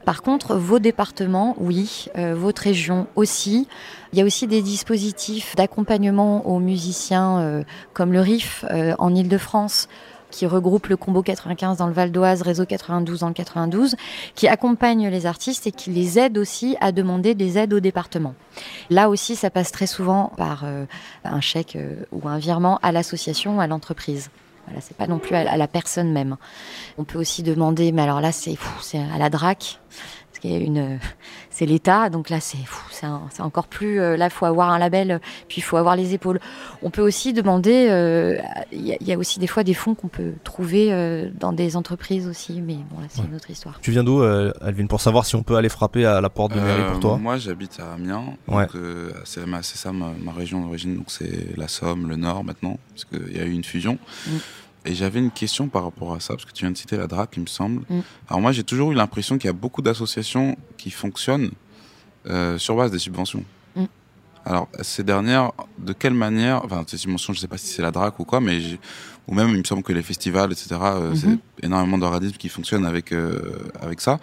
Par 0.04 0.22
contre, 0.22 0.56
vos 0.56 0.80
départements, 0.80 1.54
oui, 1.60 2.08
votre 2.16 2.62
région 2.62 3.06
aussi. 3.14 3.68
Il 4.12 4.18
y 4.18 4.22
a 4.22 4.24
aussi 4.24 4.46
des 4.46 4.62
dispositifs 4.62 5.56
d'accompagnement 5.56 6.46
aux 6.46 6.58
musiciens 6.58 7.38
euh, 7.40 7.64
comme 7.94 8.12
le 8.12 8.20
RIF 8.20 8.64
euh, 8.70 8.94
en 8.98 9.14
Ile-de-France 9.14 9.88
qui 10.32 10.46
regroupe 10.46 10.88
le 10.88 10.96
Combo 10.96 11.22
95 11.22 11.76
dans 11.76 11.86
le 11.86 11.92
Val 11.92 12.10
d'Oise, 12.10 12.42
Réseau 12.42 12.66
92 12.66 13.20
dans 13.20 13.28
le 13.28 13.34
92, 13.34 13.94
qui 14.34 14.48
accompagne 14.48 15.08
les 15.08 15.26
artistes 15.26 15.68
et 15.68 15.70
qui 15.70 15.90
les 15.90 16.18
aide 16.18 16.38
aussi 16.38 16.76
à 16.80 16.90
demander 16.90 17.36
des 17.36 17.58
aides 17.58 17.72
au 17.72 17.80
département. 17.80 18.34
Là 18.90 19.08
aussi, 19.08 19.36
ça 19.36 19.50
passe 19.50 19.70
très 19.70 19.86
souvent 19.86 20.32
par 20.36 20.62
euh, 20.64 20.86
un 21.22 21.40
chèque 21.40 21.76
euh, 21.76 21.94
ou 22.10 22.28
un 22.28 22.38
virement 22.38 22.80
à 22.82 22.90
l'association 22.90 23.58
ou 23.58 23.60
à 23.60 23.68
l'entreprise. 23.68 24.30
Voilà, 24.66 24.80
c'est 24.80 24.96
pas 24.96 25.08
non 25.08 25.18
plus 25.18 25.34
à, 25.34 25.56
la 25.56 25.68
personne 25.68 26.12
même. 26.12 26.36
On 26.96 27.04
peut 27.04 27.18
aussi 27.18 27.42
demander, 27.42 27.90
mais 27.90 28.02
alors 28.02 28.20
là, 28.20 28.30
c'est 28.30 28.56
à 28.94 29.18
la 29.18 29.28
DRAC, 29.28 29.80
qu'il 30.42 30.52
y 30.52 30.56
a 30.56 30.58
une, 30.58 30.98
c'est 31.50 31.64
l'État, 31.66 32.10
donc 32.10 32.28
là, 32.28 32.40
c'est 32.40 32.58
fou, 32.66 32.84
c'est 32.90 33.06
un- 33.06 33.22
c'est 33.30 33.42
encore 33.42 33.66
plus. 33.68 34.00
euh, 34.00 34.16
là, 34.16 34.26
il 34.26 34.30
faut 34.30 34.44
avoir 34.44 34.70
un 34.70 34.78
label, 34.78 35.20
puis 35.48 35.58
il 35.58 35.62
faut 35.62 35.76
avoir 35.76 35.96
les 35.96 36.12
épaules. 36.14 36.40
On 36.82 36.90
peut 36.90 37.00
aussi 37.02 37.32
demander, 37.32 37.86
euh, 37.90 38.36
il 38.72 38.86
y, 38.86 38.92
a- 38.92 38.96
il 39.00 39.06
y 39.06 39.12
a 39.12 39.18
aussi 39.18 39.38
des 39.38 39.46
fois 39.46 39.62
des 39.64 39.74
fonds 39.74 39.94
qu'on 39.94 40.08
peut 40.08 40.32
trouver 40.44 40.92
euh, 40.92 41.30
dans 41.38 41.52
des 41.52 41.76
entreprises 41.76 42.26
aussi, 42.26 42.60
mais 42.60 42.76
bon, 42.90 43.00
là, 43.00 43.06
c'est 43.08 43.20
Ouais. 43.20 43.26
une 43.30 43.36
autre 43.36 43.50
histoire. 43.50 43.78
Tu 43.80 43.90
viens 43.92 44.04
d'où, 44.04 44.20
euh, 44.22 44.52
Alvin, 44.60 44.86
pour 44.86 45.00
savoir 45.00 45.24
si 45.24 45.36
on 45.36 45.42
peut 45.42 45.56
aller 45.56 45.68
frapper 45.68 46.04
à 46.04 46.20
la 46.20 46.28
porte 46.30 46.54
de 46.54 46.60
mairie 46.60 46.90
pour 46.90 47.00
toi? 47.00 47.16
Moi, 47.18 47.38
j'habite 47.38 47.78
à 47.80 47.92
Amiens. 47.94 48.24
Ouais. 48.48 48.66
Donc, 48.66 48.74
euh, 48.74 49.12
c'est 49.24 49.46
ma- 49.46 49.62
c'est 49.62 49.78
ça 49.78 49.92
ma, 49.92 50.10
ma 50.20 50.32
région 50.32 50.60
d'origine. 50.60 50.96
Donc, 50.96 51.06
c'est 51.08 51.56
la 51.56 51.68
Somme, 51.68 52.08
le 52.08 52.16
Nord 52.16 52.42
maintenant, 52.44 52.78
parce 52.90 53.04
qu'il 53.04 53.36
y 53.36 53.40
a 53.40 53.44
eu 53.44 53.52
une 53.52 53.64
fusion. 53.64 53.96
Mm. 54.26 54.30
Et 54.84 54.94
j'avais 54.94 55.20
une 55.20 55.30
question 55.30 55.68
par 55.68 55.84
rapport 55.84 56.12
à 56.14 56.20
ça, 56.20 56.34
parce 56.34 56.44
que 56.44 56.52
tu 56.52 56.64
viens 56.64 56.72
de 56.72 56.76
citer 56.76 56.96
la 56.96 57.06
DRAC, 57.06 57.30
il 57.36 57.42
me 57.42 57.46
semble. 57.46 57.82
Mm. 57.88 58.00
Alors, 58.28 58.40
moi, 58.40 58.52
j'ai 58.52 58.64
toujours 58.64 58.92
eu 58.92 58.94
l'impression 58.94 59.38
qu'il 59.38 59.46
y 59.46 59.50
a 59.50 59.54
beaucoup 59.54 59.82
d'associations 59.82 60.56
qui 60.76 60.90
fonctionnent 60.90 61.50
euh, 62.26 62.58
sur 62.58 62.76
base 62.76 62.90
des 62.90 62.98
subventions. 62.98 63.44
Mm. 63.76 63.84
Alors, 64.44 64.68
ces 64.80 65.04
dernières, 65.04 65.52
de 65.78 65.92
quelle 65.92 66.14
manière, 66.14 66.64
enfin, 66.64 66.82
ces 66.86 66.96
subventions, 66.96 67.32
je 67.32 67.38
sais 67.38 67.46
pas 67.48 67.58
si 67.58 67.68
c'est 67.68 67.82
la 67.82 67.92
DRAC 67.92 68.18
ou 68.18 68.24
quoi, 68.24 68.40
mais 68.40 68.60
ou 69.28 69.34
même, 69.34 69.50
il 69.50 69.58
me 69.58 69.64
semble 69.64 69.84
que 69.84 69.92
les 69.92 70.02
festivals, 70.02 70.50
etc., 70.50 70.68
euh, 70.82 71.10
Mhm. 71.10 71.16
c'est 71.16 71.64
énormément 71.64 71.96
d'organismes 71.98 72.36
qui 72.36 72.48
fonctionnent 72.48 72.84
avec, 72.86 73.12
euh, 73.12 73.70
avec 73.80 74.00
ça. 74.00 74.18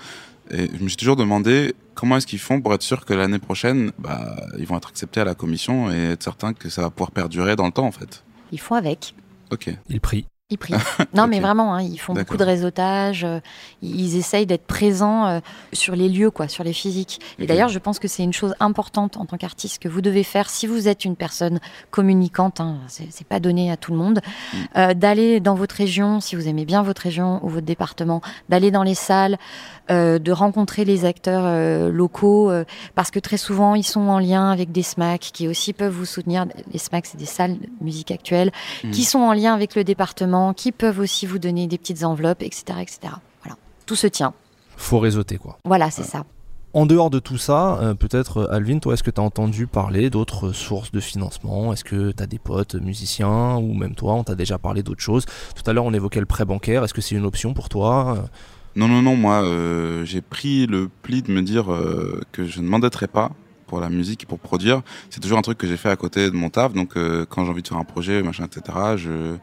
Et 0.52 0.70
je 0.78 0.84
me 0.84 0.90
suis 0.90 0.98
toujours 0.98 1.16
demandé 1.16 1.74
comment 1.94 2.18
est-ce 2.18 2.28
qu'ils 2.28 2.40
font 2.40 2.60
pour 2.60 2.74
être 2.74 2.82
sûr 2.82 3.06
que 3.06 3.14
l'année 3.14 3.40
prochaine, 3.40 3.92
bah, 4.00 4.36
ils 4.58 4.66
vont 4.66 4.76
être 4.78 4.90
acceptés 4.90 5.22
à 5.22 5.26
la 5.26 5.36
commission 5.36 5.92
et 5.92 6.12
être 6.12 6.24
certain 6.24 6.54
que 6.54 6.70
ça 6.70 6.82
va 6.82 6.90
pouvoir 6.90 7.12
perdurer 7.12 7.56
dans 7.56 7.66
le 7.68 7.72
temps, 7.72 7.86
en 7.86 7.92
fait. 7.92 8.24
Ils 8.52 8.60
font 8.60 8.76
avec. 8.76 9.14
Ok. 9.52 9.70
Il 9.90 10.02
prie. 10.02 10.26
Ils 10.52 10.58
prient. 10.58 10.74
Non, 11.14 11.28
mais 11.28 11.40
vraiment, 11.40 11.74
hein, 11.76 11.82
ils 11.82 12.00
font 12.00 12.14
beaucoup 12.14 12.38
de 12.38 12.44
réseautage. 12.44 13.24
euh, 13.24 13.40
ils 13.82 14.16
essayent 14.18 14.46
d'être 14.46 14.66
présents 14.66 15.26
euh, 15.28 15.40
sur 15.74 15.96
les 15.96 16.08
lieux, 16.10 16.30
quoi, 16.32 16.48
sur 16.48 16.64
les 16.64 16.74
physiques. 16.74 17.20
Et 17.40 17.46
d'ailleurs, 17.46 17.70
je 17.70 17.80
pense 17.80 18.00
que 18.00 18.08
c'est 18.08 18.24
une 18.24 18.34
chose 18.34 18.54
importante 18.60 19.18
en 19.18 19.26
tant 19.26 19.38
qu'artiste 19.38 19.80
que 19.82 19.88
vous 19.88 20.02
devez 20.02 20.24
faire 20.24 20.50
si 20.50 20.68
vous 20.68 20.88
êtes 20.88 21.06
une 21.06 21.16
personne 21.16 21.60
communicante. 21.92 22.60
Hein, 22.62 22.78
c'est 22.88 23.28
pas 23.28 23.40
donné 23.40 23.72
à 23.72 23.78
tout 23.78 23.92
le 23.92 23.98
monde. 23.98 24.22
Mm. 24.54 24.58
euh, 24.78 24.94
d'aller 24.94 25.40
dans 25.40 25.56
votre 25.56 25.76
région, 25.76 26.20
si 26.20 26.36
vous 26.36 26.48
aimez 26.48 26.66
bien 26.66 26.84
votre 26.84 27.02
région 27.04 27.40
ou 27.44 27.50
votre 27.50 27.66
département, 27.66 28.22
d'aller 28.50 28.72
dans 28.72 28.84
les 28.84 28.96
salles, 28.96 29.38
euh, 29.92 30.20
de 30.20 30.32
rencontrer 30.32 30.86
les 30.86 31.06
acteurs 31.06 31.44
euh, 31.46 31.92
locaux, 31.92 32.52
euh, 32.52 32.64
parce 32.96 33.10
que 33.12 33.20
très 33.20 33.38
souvent, 33.38 33.74
ils 33.76 33.84
sont 33.84 34.08
en 34.08 34.20
lien 34.20 34.52
avec 34.52 34.72
des 34.72 34.84
SMAC 34.84 35.22
qui 35.34 35.48
aussi 35.48 35.74
peuvent 35.74 35.94
vous 35.94 36.06
soutenir. 36.06 36.46
Les 36.72 36.80
SMAC, 36.80 37.06
c'est 37.08 37.18
des 37.18 37.26
salles 37.26 37.58
de 37.60 37.68
musique 37.82 38.12
actuelle 38.12 38.52
Mm. 38.84 38.92
qui 38.92 39.04
sont 39.04 39.20
en 39.20 39.34
lien 39.34 39.54
avec 39.54 39.76
le 39.76 39.84
département, 39.84 40.39
qui 40.56 40.72
peuvent 40.72 41.00
aussi 41.00 41.26
vous 41.26 41.40
donner 41.40 41.68
des 41.68 41.78
petites 41.78 42.04
enveloppes, 42.04 42.42
etc. 42.42 42.64
etc. 42.82 43.00
Voilà. 43.44 43.58
Tout 43.86 43.96
se 43.96 44.08
tient. 44.08 44.34
Faut 44.78 45.00
réseauter 45.00 45.38
quoi. 45.38 45.58
Voilà, 45.66 45.90
c'est 45.92 46.04
ça. 46.04 46.24
En 46.74 46.86
dehors 46.86 47.10
de 47.10 47.18
tout 47.18 47.40
ça, 47.40 47.80
euh, 47.82 47.96
peut-être 47.96 48.42
euh, 48.42 48.54
Alvin, 48.54 48.78
toi, 48.78 48.94
est-ce 48.94 49.02
que 49.02 49.10
tu 49.10 49.20
as 49.20 49.24
entendu 49.24 49.66
parler 49.66 50.12
d'autres 50.12 50.52
sources 50.52 50.92
de 50.92 51.00
financement? 51.00 51.74
Est-ce 51.74 51.84
que 51.84 52.12
tu 52.12 52.22
as 52.22 52.28
des 52.28 52.38
potes 52.38 52.76
musiciens 52.76 53.56
ou 53.58 53.74
même 53.74 53.96
toi, 53.96 54.14
on 54.14 54.24
t'a 54.24 54.36
déjà 54.36 54.60
parlé 54.60 54.84
d'autres 54.84 55.02
choses? 55.02 55.26
Tout 55.56 55.68
à 55.68 55.74
l'heure, 55.74 55.86
on 55.86 55.94
évoquait 55.96 56.20
le 56.20 56.28
prêt 56.28 56.46
bancaire. 56.46 56.84
Est-ce 56.84 56.94
que 56.94 57.02
c'est 57.02 57.16
une 57.16 57.26
option 57.26 57.56
pour 57.56 57.70
toi? 57.70 58.16
Euh, 58.18 58.22
Non, 58.76 58.88
non, 58.88 59.02
non, 59.02 59.16
moi, 59.16 59.42
euh, 59.44 60.06
j'ai 60.06 60.22
pris 60.22 60.68
le 60.68 60.90
pli 61.02 61.24
de 61.24 61.32
me 61.32 61.42
dire 61.42 61.74
euh, 61.74 62.22
que 62.32 62.46
je 62.46 62.62
ne 62.62 62.68
m'endetterai 62.68 63.08
pas 63.08 63.32
pour 63.66 63.80
la 63.80 63.90
musique 63.90 64.24
et 64.24 64.26
pour 64.28 64.38
produire. 64.40 64.82
C'est 65.10 65.20
toujours 65.20 65.40
un 65.40 65.42
truc 65.42 65.58
que 65.58 65.66
j'ai 65.68 65.78
fait 65.78 65.90
à 65.90 65.96
côté 65.96 66.30
de 66.30 66.36
mon 66.36 66.52
taf. 66.52 66.74
Donc, 66.74 66.96
euh, 66.98 67.26
quand 67.28 67.46
j'ai 67.46 67.50
envie 67.52 67.64
de 67.64 67.68
faire 67.68 67.78
un 67.80 67.84
projet, 67.84 68.22
machin, 68.22 68.46
etc., 68.46 68.78
je, 68.96 69.38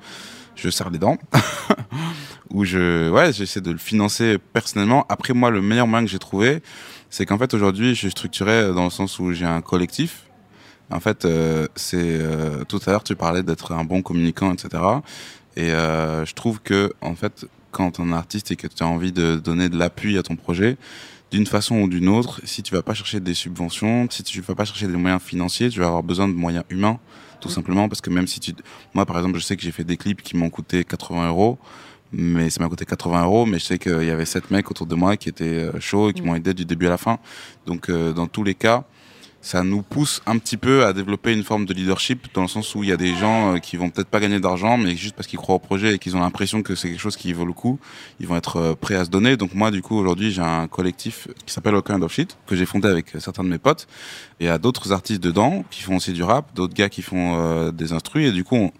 je 0.57 0.71
serre 0.71 0.91
les 0.91 0.99
dents. 0.99 1.19
Ou 2.51 2.65
je, 2.65 3.11
ouais, 3.11 3.33
j'essaie 3.33 3.61
de 3.61 3.71
le 3.71 3.79
financer 3.79 4.39
personnellement. 4.53 5.05
Après, 5.09 5.35
moi, 5.35 5.51
le 5.51 5.61
meilleur 5.61 5.87
moyen 5.87 6.05
que 6.05 6.11
j'ai 6.11 6.19
trouvé, 6.19 6.63
c'est 7.11 7.27
qu'en 7.27 7.39
fait, 7.39 7.55
aujourd'hui, 7.55 7.91
je 7.91 8.01
suis 8.01 8.11
structuré 8.11 8.73
dans 8.73 8.85
le 8.85 8.91
sens 8.91 9.19
où 9.19 9.33
j'ai 9.33 9.45
un 9.45 9.61
collectif. 9.61 10.25
En 10.91 11.01
fait, 11.01 11.25
euh, 11.25 11.67
c'est 11.75 11.99
euh, 12.01 12.65
tout 12.65 12.81
à 12.87 12.91
l'heure, 12.91 13.03
tu 13.03 13.17
parlais 13.17 13.43
d'être 13.43 13.73
un 13.73 13.85
bon 13.85 14.03
communicant, 14.03 14.53
etc. 14.53 14.83
Et 15.57 15.73
euh, 15.73 16.25
je 16.25 16.35
trouve 16.35 16.61
que, 16.61 16.93
en 17.01 17.17
fait, 17.17 17.47
quand 17.73 17.99
on 17.99 18.13
est 18.13 18.15
artiste 18.15 18.53
et 18.53 18.57
que 18.57 18.67
tu 18.69 18.83
as 18.83 18.87
envie 18.87 19.13
de 19.13 19.37
donner 19.37 19.69
de 19.69 19.77
l'appui 19.77 20.17
à 20.17 20.23
ton 20.23 20.37
projet, 20.37 20.77
d'une 21.33 21.47
façon 21.47 21.77
ou 21.81 21.89
d'une 21.89 22.09
autre, 22.09 22.41
si 22.45 22.63
tu 22.63 22.75
vas 22.75 22.83
pas 22.83 22.95
chercher 22.95 23.21
des 23.21 23.35
subventions, 23.35 24.07
si 24.11 24.23
tu 24.23 24.41
vas 24.41 24.55
pas 24.55 24.65
chercher 24.65 24.87
des 24.87 24.97
moyens 24.97 25.21
financiers, 25.23 25.69
tu 25.71 25.81
vas 25.81 25.87
avoir 25.87 26.03
besoin 26.03 26.29
de 26.29 26.35
moyens 26.35 26.65
humains, 26.71 26.99
tout 27.41 27.49
simplement, 27.49 27.89
parce 27.89 28.01
que 28.01 28.11
même 28.11 28.27
si 28.27 28.41
tu, 28.41 28.55
moi 28.95 29.05
par 29.07 29.17
exemple, 29.19 29.39
je 29.39 29.45
sais 29.45 29.57
que 29.57 29.63
j'ai 29.63 29.73
fait 29.73 29.85
des 29.85 29.97
clips 29.97 30.23
qui 30.23 30.37
m'ont 30.37 30.51
coûté 30.51 30.85
80 30.85 31.29
euros, 31.29 31.59
mais 32.13 32.49
ça 32.51 32.63
m'a 32.63 32.69
coûté 32.69 32.85
80 32.85 33.25
euros, 33.25 33.45
mais 33.47 33.59
je 33.59 33.65
sais 33.65 33.79
qu'il 33.79 34.05
y 34.05 34.11
avait 34.11 34.25
sept 34.25 34.51
mecs 34.51 34.71
autour 34.71 34.87
de 34.87 34.95
moi 34.95 35.17
qui 35.17 35.29
étaient 35.29 35.45
euh, 35.45 35.81
chauds 35.81 36.11
et 36.11 36.13
qui 36.13 36.23
Mm. 36.23 36.27
m'ont 36.27 36.35
aidé 36.37 36.55
du 36.55 36.65
début 36.65 36.87
à 36.87 36.91
la 36.91 36.97
fin. 36.97 37.19
Donc 37.67 37.91
euh, 37.91 38.13
dans 38.13 38.29
tous 38.29 38.45
les 38.45 38.55
cas, 38.55 38.85
ça 39.41 39.63
nous 39.63 39.83
pousse 39.83 40.23
un 40.27 40.39
petit 40.39 40.57
peu 40.57 40.85
à 40.85 40.93
développer 40.93 41.33
une 41.33 41.45
forme 41.45 41.67
de 41.67 41.73
leadership 41.73 42.27
dans 42.35 42.43
le 42.43 42.49
sens 42.49 42.75
où 42.75 42.83
il 42.83 42.89
y 42.89 42.93
a 42.93 42.97
des 42.97 43.15
gens 43.15 43.55
euh, 43.55 43.59
qui 43.59 43.77
vont 43.77 43.91
peut-être 43.91 44.09
pas 44.09 44.21
gagner 44.21 44.41
d'argent 44.41 44.77
mais 44.77 44.97
juste 44.97 45.15
parce 45.15 45.29
qu'ils 45.29 45.39
croient 45.39 45.55
au 45.55 45.61
projet 45.61 45.95
et 45.95 45.99
qu'ils 45.99 46.17
ont 46.17 46.21
l'impression 46.21 46.63
que 46.63 46.75
c'est 46.75 46.89
quelque 46.89 47.01
chose 47.01 47.17
qui 47.17 47.33
vaut 47.33 47.45
le 47.45 47.53
coup, 47.53 47.79
ils 48.21 48.27
vont 48.27 48.37
être 48.37 48.57
euh, 48.57 48.75
prêts 48.75 48.97
à 48.97 49.05
se 49.05 49.11
donner. 49.11 49.37
Donc 49.37 49.55
moi 49.55 49.71
du 49.71 49.83
coup 49.83 49.97
aujourd'hui 49.97 50.33
j'ai 50.33 50.43
un 50.43 50.67
collectif 50.67 51.29
qui 51.45 51.53
s'appelle 51.53 51.81
Kind 51.83 52.03
of 52.03 52.17
que 52.47 52.57
j'ai 52.57 52.67
fondé 52.67 52.89
avec 52.89 53.11
certains 53.19 53.45
de 53.45 53.49
mes 53.49 53.59
potes 53.59 53.87
et 54.41 54.49
a 54.49 54.59
d'autres 54.59 54.93
artistes 54.93 55.23
dedans 55.23 55.65
qui 55.71 55.83
font 55.83 55.97
aussi 55.97 56.13
du 56.13 56.23
rap, 56.23 56.55
d'autres 56.55 56.75
gars 56.75 56.89
qui 56.89 57.03
font 57.03 57.37
euh, 57.39 57.71
des 57.71 57.93
instrus 57.93 58.27
et 58.27 58.33
du 58.33 58.45
coup 58.45 58.73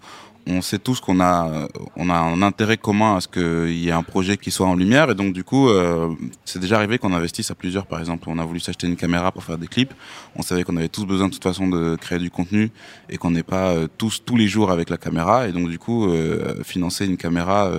on 0.47 0.61
sait 0.61 0.79
tous 0.79 0.99
qu'on 0.99 1.19
a 1.19 1.49
euh, 1.49 1.67
on 1.95 2.09
a 2.09 2.15
un 2.15 2.41
intérêt 2.41 2.77
commun 2.77 3.17
à 3.17 3.21
ce 3.21 3.27
qu'il 3.27 3.77
y 3.77 3.89
ait 3.89 3.91
un 3.91 4.03
projet 4.03 4.37
qui 4.37 4.51
soit 4.51 4.67
en 4.67 4.75
lumière. 4.75 5.09
Et 5.11 5.15
donc 5.15 5.33
du 5.33 5.43
coup 5.43 5.69
euh, 5.69 6.13
c'est 6.45 6.59
déjà 6.59 6.77
arrivé 6.77 6.97
qu'on 6.97 7.13
investisse 7.13 7.51
à 7.51 7.55
plusieurs. 7.55 7.85
Par 7.85 7.99
exemple 7.99 8.29
on 8.29 8.39
a 8.39 8.45
voulu 8.45 8.59
s'acheter 8.59 8.87
une 8.87 8.95
caméra 8.95 9.31
pour 9.31 9.43
faire 9.43 9.57
des 9.57 9.67
clips. 9.67 9.93
On 10.35 10.41
savait 10.41 10.63
qu'on 10.63 10.77
avait 10.77 10.89
tous 10.89 11.05
besoin 11.05 11.27
de 11.27 11.33
toute 11.33 11.43
façon 11.43 11.67
de 11.67 11.95
créer 11.95 12.19
du 12.19 12.31
contenu 12.31 12.71
et 13.09 13.17
qu'on 13.17 13.31
n'est 13.31 13.43
pas 13.43 13.71
euh, 13.71 13.87
tous 13.97 14.23
tous 14.25 14.35
les 14.35 14.47
jours 14.47 14.71
avec 14.71 14.89
la 14.89 14.97
caméra. 14.97 15.47
Et 15.47 15.51
donc 15.51 15.69
du 15.69 15.79
coup 15.79 16.09
euh, 16.09 16.63
financer 16.63 17.05
une 17.05 17.17
caméra 17.17 17.71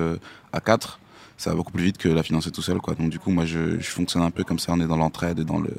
à 0.52 0.60
quatre 0.60 0.97
ça 1.38 1.50
va 1.50 1.56
beaucoup 1.56 1.72
plus 1.72 1.84
vite 1.84 1.96
que 1.98 2.08
la 2.08 2.22
financer 2.22 2.50
tout 2.50 2.60
seul 2.62 2.78
quoi 2.78 2.94
donc 2.94 3.08
du 3.08 3.18
coup 3.18 3.30
moi 3.30 3.46
je, 3.46 3.80
je 3.80 3.88
fonctionne 3.90 4.22
un 4.22 4.30
peu 4.30 4.44
comme 4.44 4.58
ça 4.58 4.72
on 4.74 4.80
est 4.80 4.86
dans 4.86 4.96
l'entraide 4.98 5.38
et 5.38 5.44
dans 5.44 5.58
le 5.60 5.70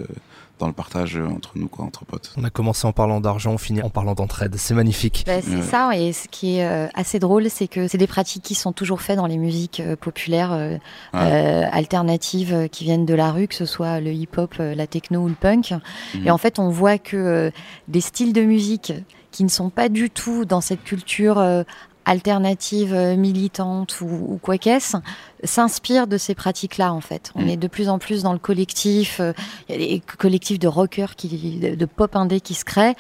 dans 0.58 0.68
le 0.68 0.74
partage 0.74 1.16
euh, 1.16 1.26
entre 1.28 1.52
nous 1.56 1.68
quoi 1.70 1.86
entre 1.86 2.04
potes 2.04 2.34
On 2.36 2.44
a 2.44 2.50
commencé 2.50 2.86
en 2.86 2.92
parlant 2.92 3.22
d'argent, 3.22 3.54
on 3.54 3.58
finit 3.58 3.82
en 3.82 3.90
parlant 3.90 4.14
d'entraide. 4.14 4.56
C'est 4.58 4.74
magnifique. 4.74 5.24
Bah, 5.26 5.42
c'est 5.42 5.56
Ouais. 5.56 5.62
ça, 5.62 5.92
et 5.98 6.12
ce 6.12 6.28
qui 6.28 6.58
est 6.58 6.66
euh, 6.68 6.88
assez 6.96 7.18
drôle, 7.18 7.50
c'est 7.50 7.70
que 7.70 7.88
c'est 7.88 7.98
des 7.98 8.08
pratiques 8.08 8.44
qui 8.44 8.56
sont 8.56 8.74
toujours 8.74 9.02
faites 9.02 9.16
dans 9.16 9.26
les 9.26 9.38
musiques 9.38 9.80
euh, 9.80 9.96
populaires 9.96 10.52
euh, 10.52 10.76
euh, 11.16 11.64
alternatives 11.72 12.54
euh, 12.54 12.68
qui 12.68 12.84
viennent 12.84 13.06
de 13.06 13.14
la 13.14 13.32
rue, 13.32 13.48
que 13.48 13.56
ce 13.56 13.66
soit 13.66 14.02
le 14.02 14.12
hip-hop, 14.12 14.56
euh, 14.60 14.76
la 14.76 14.86
techno 14.86 15.22
ou 15.22 15.30
le 15.30 15.34
punk. 15.36 15.74
Mhm. 16.14 16.28
Et 16.28 16.32
en 16.32 16.38
fait, 16.38 16.60
on 16.60 16.68
voit 16.70 16.98
que 16.98 17.16
euh, 17.16 17.52
des 17.88 18.02
styles 18.02 18.34
de 18.34 18.42
musique 18.42 18.92
qui 19.32 19.46
ne 19.46 19.50
sont 19.50 19.70
pas 19.70 19.88
du 19.88 20.10
tout 20.10 20.44
dans 20.44 20.60
cette 20.60 20.84
culture 20.84 21.38
euh, 21.38 21.64
alternative, 22.10 22.94
euh, 22.94 23.16
militante 23.16 24.02
ou, 24.02 24.06
ou 24.08 24.40
quoi 24.42 24.58
qu'est-ce, 24.58 24.98
s'inspirent 25.44 26.08
de 26.08 26.18
ces 26.18 26.36
pratiques-là, 26.36 26.92
en 26.92 27.02
fait. 27.02 27.32
On 27.36 27.42
Mhm. 27.44 27.50
est 27.50 27.58
de 27.58 27.68
plus 27.68 27.88
en 27.88 28.00
plus 28.00 28.24
dans 28.24 28.34
le 28.34 28.40
collectif, 28.40 29.20
euh, 29.20 29.34
il 29.70 29.76
y 29.76 29.76
a 29.76 29.88
des 29.88 30.02
collectifs 30.18 30.60
de 30.60 30.68
rockers, 30.68 31.16
qui, 31.16 31.60
de, 31.60 31.86
pop 31.86 32.16
indé 32.16 32.42
qui 32.42 32.56
se 32.56 32.66
créent, 32.66 32.96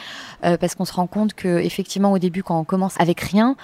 euh, 0.45 0.57
parce 0.57 0.75
qu'on 0.75 0.85
se 0.85 0.93
rend 0.93 1.07
compte 1.07 1.33
que 1.33 1.59
effectivement 1.59 2.11
au 2.11 2.19
début 2.19 2.43
quand 2.43 2.59
on 2.59 2.63
commence 2.63 2.93
avec 2.99 3.19
rien, 3.21 3.55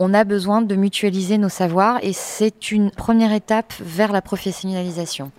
on 0.00 0.12
a 0.14 0.24
besoin 0.24 0.62
de 0.62 0.74
mutualiser 0.74 1.38
nos 1.38 1.48
savoirs 1.50 1.98
et 2.02 2.12
c'est 2.12 2.72
une 2.72 2.90
première 2.90 3.32
étape 3.32 3.72
vers 3.80 4.10
la 4.10 4.22
professionnalisation. 4.22 5.30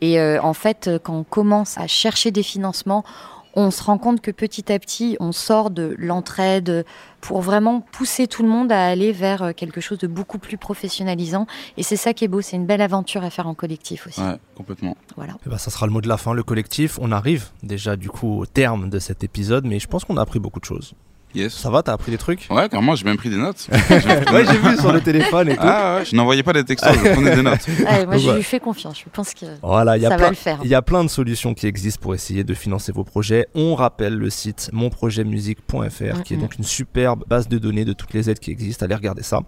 Et 0.00 0.18
euh, 0.18 0.42
en 0.42 0.54
fait, 0.54 0.90
quand 1.04 1.14
on 1.14 1.22
commence 1.22 1.78
à 1.78 1.86
chercher 1.86 2.30
des 2.32 2.42
financements, 2.42 3.04
on 3.54 3.70
se 3.70 3.82
rend 3.82 3.98
compte 3.98 4.20
que 4.20 4.30
petit 4.30 4.72
à 4.72 4.78
petit, 4.78 5.16
on 5.20 5.32
sort 5.32 5.70
de 5.70 5.94
l'entraide 5.98 6.84
pour 7.20 7.40
vraiment 7.40 7.80
pousser 7.80 8.26
tout 8.26 8.42
le 8.42 8.48
monde 8.48 8.72
à 8.72 8.86
aller 8.86 9.12
vers 9.12 9.42
euh, 9.42 9.52
quelque 9.52 9.80
chose 9.80 9.98
de 9.98 10.06
beaucoup 10.06 10.38
plus 10.38 10.56
professionnalisant. 10.58 11.46
Et 11.76 11.82
c'est 11.82 11.96
ça 11.96 12.14
qui 12.14 12.24
est 12.24 12.28
beau, 12.28 12.40
c'est 12.40 12.56
une 12.56 12.66
belle 12.66 12.80
aventure 12.80 13.22
à 13.24 13.30
faire 13.30 13.46
en 13.46 13.54
collectif 13.54 14.06
aussi. 14.06 14.20
ouais 14.20 14.38
complètement 14.56 14.96
Voilà. 15.16 15.34
Eh 15.46 15.50
ben, 15.50 15.58
ça 15.58 15.70
sera 15.70 15.86
le 15.86 15.92
mot 15.92 16.00
de 16.00 16.08
la 16.08 16.16
fin, 16.16 16.34
le 16.34 16.42
collectif. 16.42 16.98
On 17.00 17.12
arrive 17.12 17.50
déjà 17.62 17.96
du 17.96 18.08
coup 18.08 18.40
au 18.40 18.46
terme 18.46 18.90
de 18.90 18.98
cet 18.98 19.24
épisode, 19.24 19.66
mais 19.66 19.78
je 19.78 19.88
pense 19.88 20.04
qu'on 20.04 20.16
a 20.16 20.22
appris 20.22 20.38
beaucoup 20.38 20.60
de 20.60 20.64
choses. 20.64 20.94
Yes 21.34 21.52
Ça 21.54 21.70
va, 21.70 21.82
t'as 21.82 21.92
appris 21.92 22.10
des 22.10 22.18
trucs 22.18 22.46
ouais 22.50 22.68
carrément 22.68 22.94
j'ai 22.94 23.04
même 23.04 23.16
pris 23.16 23.30
des 23.30 23.36
notes 23.36 23.66
J'ai 23.88 24.32
Ouais, 24.32 24.44
j'ai 24.46 24.58
vu 24.58 24.76
sur 24.78 24.92
le 24.92 25.00
téléphone 25.00 25.48
et 25.50 25.56
tout. 25.56 25.62
ah 25.62 25.96
ouais 25.98 26.04
je 26.04 26.14
n'envoyais 26.16 26.42
pas 26.42 26.52
des 26.52 26.64
textos 26.64 26.92
je 26.94 27.12
prenais 27.12 27.34
des 27.36 27.42
notes 27.42 27.66
Ouais, 27.68 28.06
moi, 28.06 28.16
je 28.16 28.30
lui 28.30 28.42
fais 28.42 28.60
confiance. 28.60 28.98
Je 29.04 29.10
pense 29.10 29.34
que 29.34 29.46
Voilà, 29.62 29.96
y 29.96 30.06
a 30.06 30.10
ça 30.10 30.16
plein, 30.16 30.24
va 30.26 30.30
le 30.30 30.36
faire. 30.36 30.58
Il 30.64 30.70
y 30.70 30.74
a 30.74 30.82
plein 30.82 31.02
de 31.04 31.08
solutions 31.08 31.54
qui 31.54 31.66
existent 31.66 32.00
pour 32.00 32.14
essayer 32.14 32.44
de 32.44 32.54
financer 32.54 32.92
vos 32.92 33.04
projets. 33.04 33.46
On 33.54 33.74
rappelle 33.74 34.14
le 34.14 34.30
site 34.30 34.70
monprojetmusique.fr 34.72 36.22
qui 36.22 36.34
est 36.34 36.36
Mhm. 36.36 36.42
donc 36.42 36.56
une 36.58 36.64
superbe 36.64 37.24
base 37.26 37.48
de 37.48 37.58
données 37.58 37.84
de 37.84 37.92
toutes 37.92 38.12
les 38.14 38.30
aides 38.30 38.38
qui 38.38 38.50
existent. 38.50 38.84
Allez 38.84 38.94
regarder 38.94 39.22
ça. 39.22 39.40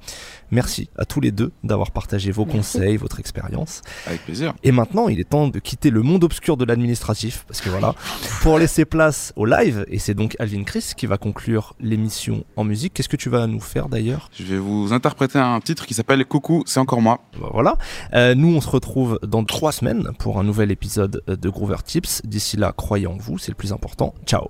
Merci 0.51 0.89
à 0.99 1.05
tous 1.05 1.21
les 1.21 1.33
deux 1.33 1.53
d'avoir 1.63 1.91
partagé 1.91 2.31
vos 2.31 2.45
Merci. 2.45 2.59
conseils, 2.59 2.97
votre 2.97 3.21
expérience. 3.21 3.83
avec 4.07 4.25
plaisir 4.25 4.55
Et 4.63 4.73
maintenant, 4.73 5.09
il 5.09 5.21
est 5.21 5.29
temps 5.29 5.49
de 5.49 5.59
quitter 5.59 5.91
le 5.91 6.03
monde 6.03 6.25
obscur 6.25 6.57
de 6.57 6.65
l'administratif 6.65 7.45
parce 7.47 7.61
que 7.61 7.69
voilà, 7.71 7.95
pour 8.43 8.59
laisser 8.59 8.85
place 8.85 9.33
au 9.37 9.47
live 9.47 9.85
et 9.89 9.99
c'est 9.99 10.15
donc 10.15 10.37
Alvin 10.39 10.65
Chris 10.65 10.93
qui 10.97 11.07
va 11.07 11.17
conclure 11.19 11.74
l'émission 11.81 12.45
en 12.57 12.65
musique. 12.65 12.95
Qu'est-ce 12.95 13.09
que 13.09 13.17
tu 13.17 13.29
vas 13.29 13.47
nous 13.47 13.61
faire 13.61 13.89
d'ailleurs 13.89 14.31
je 14.39 14.45
vais 14.45 14.59
vous 14.59 14.93
interpréter 14.93 15.39
un 15.39 15.61
titre 15.61 15.87
qui 15.87 15.95
s'appelle 15.95 16.25
Coucou 16.25 16.63
c'est 16.67 16.81
encore 16.81 17.01
moi 17.03 17.21
Bah, 17.41 17.49
Voilà. 17.53 17.77
Euh, 18.15 18.35
nous, 18.35 18.55
on 18.55 18.61
se 18.61 18.69
retrouve 18.69 19.19
dans 19.27 19.45
trois 19.45 19.73
semaines 19.73 20.11
pour 20.19 20.39
un 20.39 20.45
nouvel 20.45 20.71
épisode 20.71 21.23
de 21.27 21.49
Groover 21.49 21.77
Tips. 21.85 22.23
D'ici 22.25 22.57
là, 22.57 22.73
croyez 22.77 23.07
en 23.07 23.17
vous, 23.17 23.39
c'est 23.39 23.51
le 23.51 23.57
plus 23.57 23.73
important. 23.73 24.15
Ciao. 24.27 24.49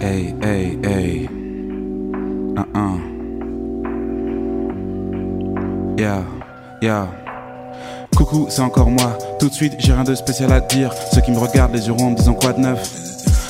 Hey, 0.00 0.34
hey, 0.42 0.78
hey. 0.82 1.28
Un, 2.56 2.66
un. 2.74 3.00
Yeah, 5.98 6.24
yeah. 6.80 7.06
Coucou, 8.20 8.48
c'est 8.50 8.60
encore 8.60 8.90
moi. 8.90 9.16
Tout 9.38 9.48
de 9.48 9.54
suite, 9.54 9.76
j'ai 9.78 9.94
rien 9.94 10.04
de 10.04 10.14
spécial 10.14 10.52
à 10.52 10.60
te 10.60 10.76
dire. 10.76 10.92
Ceux 11.14 11.22
qui 11.22 11.30
me 11.30 11.38
regardent 11.38 11.72
les 11.72 11.86
yeux 11.86 11.94
ronds 11.94 12.10
me 12.10 12.16
disant 12.16 12.34
quoi 12.34 12.52
de 12.52 12.60
neuf. 12.60 12.86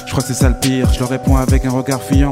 Je 0.06 0.12
crois 0.12 0.22
que 0.22 0.28
c'est 0.28 0.40
ça 0.40 0.48
le 0.48 0.61
pire. 0.61 0.88
Je 0.92 1.00
leur 1.00 1.09
réponds 1.09 1.35
avec 1.35 1.64
un 1.64 1.70
regard 1.70 2.00
fuyant. 2.00 2.30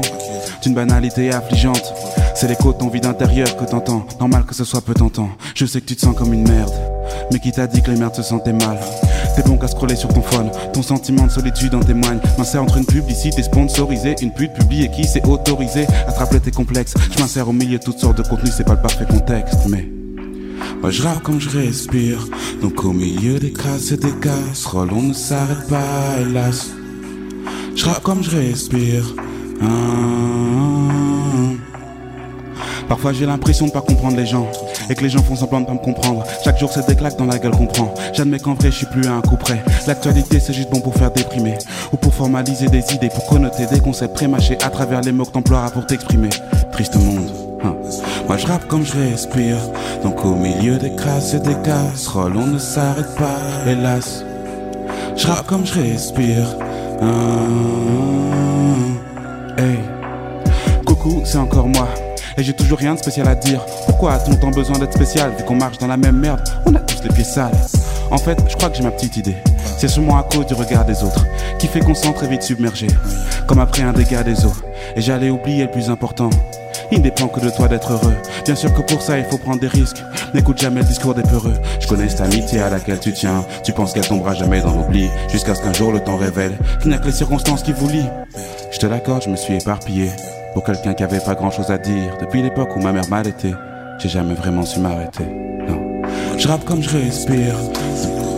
D'une 0.61 0.73
banalité 0.73 1.33
affligeante. 1.33 1.93
C'est 2.35 2.47
l'écho 2.47 2.71
de 2.71 2.77
ton 2.77 2.87
vide 2.87 3.07
intérieur 3.07 3.57
que 3.57 3.65
t'entends. 3.65 4.05
Normal 4.21 4.45
que 4.45 4.55
ce 4.55 4.63
soit 4.63 4.79
peu 4.79 4.93
tentant. 4.93 5.27
Je 5.53 5.65
sais 5.65 5.81
que 5.81 5.85
tu 5.87 5.97
te 5.97 6.01
sens 6.01 6.15
comme 6.15 6.33
une 6.33 6.47
merde. 6.47 6.71
Mais 7.33 7.39
qui 7.39 7.51
t'a 7.51 7.67
dit 7.67 7.81
que 7.81 7.91
les 7.91 7.97
merdes 7.97 8.15
se 8.15 8.23
sentaient 8.23 8.53
mal? 8.53 8.79
T'es 9.35 9.43
bon 9.43 9.57
qu'à 9.57 9.67
scroller 9.67 9.97
sur 9.97 10.07
ton 10.07 10.21
phone. 10.21 10.49
Ton 10.71 10.81
sentiment 10.81 11.25
de 11.25 11.31
solitude 11.31 11.75
en 11.75 11.81
témoigne. 11.81 12.21
M'insère 12.37 12.63
entre 12.63 12.77
une 12.77 12.85
publicité 12.85 13.43
sponsorisée, 13.43 14.15
une 14.21 14.31
pute 14.31 14.53
publiée 14.53 14.89
qui 14.89 15.03
s'est 15.03 15.27
autorisée 15.27 15.87
à 16.07 16.13
te 16.13 16.19
rappeler 16.19 16.39
tes 16.39 16.51
complexes. 16.51 16.93
Je 17.11 17.21
m'insère 17.21 17.49
au 17.49 17.53
milieu 17.53 17.79
de 17.79 17.83
toutes 17.83 17.99
sortes 17.99 18.17
de 18.17 18.23
contenus, 18.23 18.53
c'est 18.55 18.63
pas 18.63 18.75
le 18.75 18.81
parfait 18.81 19.05
contexte, 19.05 19.59
mais. 19.67 19.98
Moi 20.81 20.91
je 20.91 21.03
comme 21.23 21.39
je 21.39 21.49
respire, 21.49 22.25
donc 22.61 22.83
au 22.85 22.93
milieu 22.93 23.39
des 23.39 23.51
crasses 23.51 23.91
et 23.91 23.97
des 23.97 24.13
casseroles, 24.13 24.93
on 24.93 25.03
ne 25.03 25.13
s'arrête 25.13 25.67
pas, 25.67 26.21
hélas. 26.21 26.69
Je 27.75 27.85
comme 28.03 28.23
je 28.23 28.31
respire, 28.31 29.03
Parfois 32.87 33.13
j'ai 33.13 33.27
l'impression 33.27 33.67
de 33.67 33.71
pas 33.71 33.81
comprendre 33.81 34.17
les 34.17 34.25
gens 34.25 34.49
et 34.89 34.95
que 34.95 35.03
les 35.03 35.09
gens 35.09 35.21
font 35.21 35.35
semblant 35.35 35.61
de 35.61 35.67
pas 35.67 35.73
me 35.73 35.79
comprendre. 35.79 36.23
Chaque 36.43 36.57
jour 36.59 36.71
c'est 36.73 36.87
des 36.87 36.95
claques 36.95 37.17
dans 37.17 37.25
la 37.25 37.37
gueule 37.37 37.51
qu'on 37.51 37.67
prend. 37.67 37.93
J'admets 38.13 38.39
qu'en 38.39 38.55
vrai 38.55 38.71
je 38.71 38.77
suis 38.77 38.85
plus 38.87 39.05
à 39.05 39.13
un 39.13 39.21
coup 39.21 39.37
près. 39.37 39.63
L'actualité 39.85 40.39
c'est 40.39 40.53
juste 40.53 40.71
bon 40.71 40.81
pour 40.81 40.95
faire 40.95 41.11
déprimer 41.11 41.55
ou 41.93 41.97
pour 41.97 42.13
formaliser 42.13 42.67
des 42.67 42.93
idées, 42.93 43.09
pour 43.09 43.25
connoter 43.27 43.67
des 43.67 43.79
concepts 43.79 44.15
prémâchés 44.15 44.57
à 44.63 44.69
travers 44.69 45.01
les 45.01 45.11
mots 45.11 45.25
que 45.25 45.31
t'emploieras 45.31 45.69
pour 45.69 45.85
t'exprimer. 45.85 46.29
Triste 46.71 46.95
monde. 46.95 47.48
Moi 47.63 48.37
je 48.37 48.47
rappe 48.47 48.67
comme 48.67 48.85
je 48.85 48.93
respire, 48.93 49.57
donc 50.03 50.23
au 50.25 50.35
milieu 50.35 50.77
des 50.77 50.95
crasses 50.95 51.33
et 51.33 51.39
des 51.39 51.55
casseroles 51.63 52.37
on 52.37 52.47
ne 52.47 52.59
s'arrête 52.59 53.15
pas, 53.15 53.39
hélas. 53.67 54.23
Je 55.15 55.27
rappe 55.27 55.47
comme 55.47 55.65
je 55.65 55.79
respire. 55.79 56.45
Hein. 57.01 57.47
Hey. 59.57 59.79
Coucou, 60.85 61.21
c'est 61.25 61.37
encore 61.37 61.67
moi. 61.67 61.87
Et 62.37 62.43
j'ai 62.43 62.53
toujours 62.53 62.77
rien 62.77 62.93
de 62.93 62.99
spécial 62.99 63.27
à 63.27 63.35
dire. 63.35 63.65
Pourquoi 63.85 64.13
a-t-on 64.13 64.35
tant 64.35 64.51
besoin 64.51 64.79
d'être 64.79 64.93
spécial 64.93 65.31
Vu 65.37 65.43
qu'on 65.43 65.55
marche 65.55 65.77
dans 65.77 65.87
la 65.87 65.97
même 65.97 66.15
merde, 66.15 66.41
on 66.65 66.73
a 66.75 66.79
tous 66.79 67.03
les 67.03 67.09
pieds 67.09 67.25
sales. 67.25 67.51
En 68.11 68.17
fait, 68.17 68.39
je 68.47 68.55
crois 68.55 68.69
que 68.69 68.77
j'ai 68.77 68.83
ma 68.83 68.91
petite 68.91 69.17
idée. 69.17 69.35
C'est 69.77 69.89
sûrement 69.89 70.17
à 70.17 70.23
cause 70.23 70.45
du 70.45 70.53
regard 70.53 70.85
des 70.85 71.03
autres 71.03 71.25
qui 71.57 71.67
fait 71.67 71.81
qu'on 71.81 71.95
s'entre 71.95 72.25
vite 72.25 72.41
submergé, 72.41 72.87
comme 73.45 73.59
après 73.59 73.83
un 73.83 73.91
dégât 73.91 74.23
des 74.23 74.45
eaux. 74.45 74.55
Et 74.95 75.01
j'allais 75.01 75.29
oublier 75.29 75.65
le 75.65 75.71
plus 75.71 75.89
important. 75.89 76.29
Il 76.91 76.99
ne 76.99 77.03
dépend 77.03 77.27
que 77.27 77.39
de 77.39 77.49
toi 77.49 77.67
d'être 77.67 77.91
heureux. 77.91 78.15
Bien 78.45 78.55
sûr 78.55 78.73
que 78.73 78.81
pour 78.81 79.01
ça, 79.01 79.19
il 79.19 79.25
faut 79.25 79.37
prendre 79.37 79.59
des 79.59 79.67
risques. 79.67 80.03
N'écoute 80.33 80.59
jamais 80.59 80.81
le 80.81 80.87
discours 80.87 81.13
des 81.13 81.21
peureux. 81.21 81.53
Je 81.79 81.87
connais 81.87 82.09
cette 82.09 82.21
amitié 82.21 82.61
à 82.61 82.69
laquelle 82.69 82.99
tu 82.99 83.13
tiens. 83.13 83.45
Tu 83.63 83.73
penses 83.73 83.93
qu'elle 83.93 84.07
tombera 84.07 84.33
jamais 84.33 84.61
dans 84.61 84.75
l'oubli. 84.75 85.07
Jusqu'à 85.31 85.53
ce 85.53 85.61
qu'un 85.61 85.73
jour 85.73 85.91
le 85.91 85.99
temps 85.99 86.17
révèle 86.17 86.57
qu'il 86.81 86.89
n'y 86.89 86.95
a 86.95 86.99
que 86.99 87.05
les 87.05 87.11
circonstances 87.11 87.61
qui 87.61 87.73
vous 87.73 87.87
lient. 87.87 88.09
Je 88.71 88.79
te 88.79 88.85
l'accorde, 88.87 89.23
je 89.23 89.29
me 89.29 89.35
suis 89.35 89.55
éparpillé. 89.55 90.09
Pour 90.53 90.63
quelqu'un 90.63 90.93
qui 90.93 91.03
avait 91.03 91.19
pas 91.19 91.35
grand 91.35 91.51
chose 91.51 91.69
à 91.69 91.77
dire, 91.77 92.17
depuis 92.19 92.41
l'époque 92.41 92.75
où 92.75 92.79
ma 92.79 92.91
mère 92.91 93.07
m'allaitait, 93.07 93.53
j'ai 93.99 94.09
jamais 94.09 94.33
vraiment 94.33 94.65
su 94.65 94.79
m'arrêter. 94.79 95.25
Non. 95.67 96.01
Je 96.37 96.47
rappe 96.47 96.65
comme 96.65 96.81
je 96.81 96.89
respire. 96.89 97.55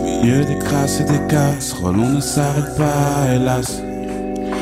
Milieu 0.04 0.44
des 0.44 0.58
crasses 0.58 1.00
et 1.00 1.04
des 1.04 1.26
casseroles, 1.28 1.96
on 1.98 2.08
ne 2.10 2.20
s'arrête 2.20 2.76
pas, 2.76 3.32
hélas. 3.34 3.82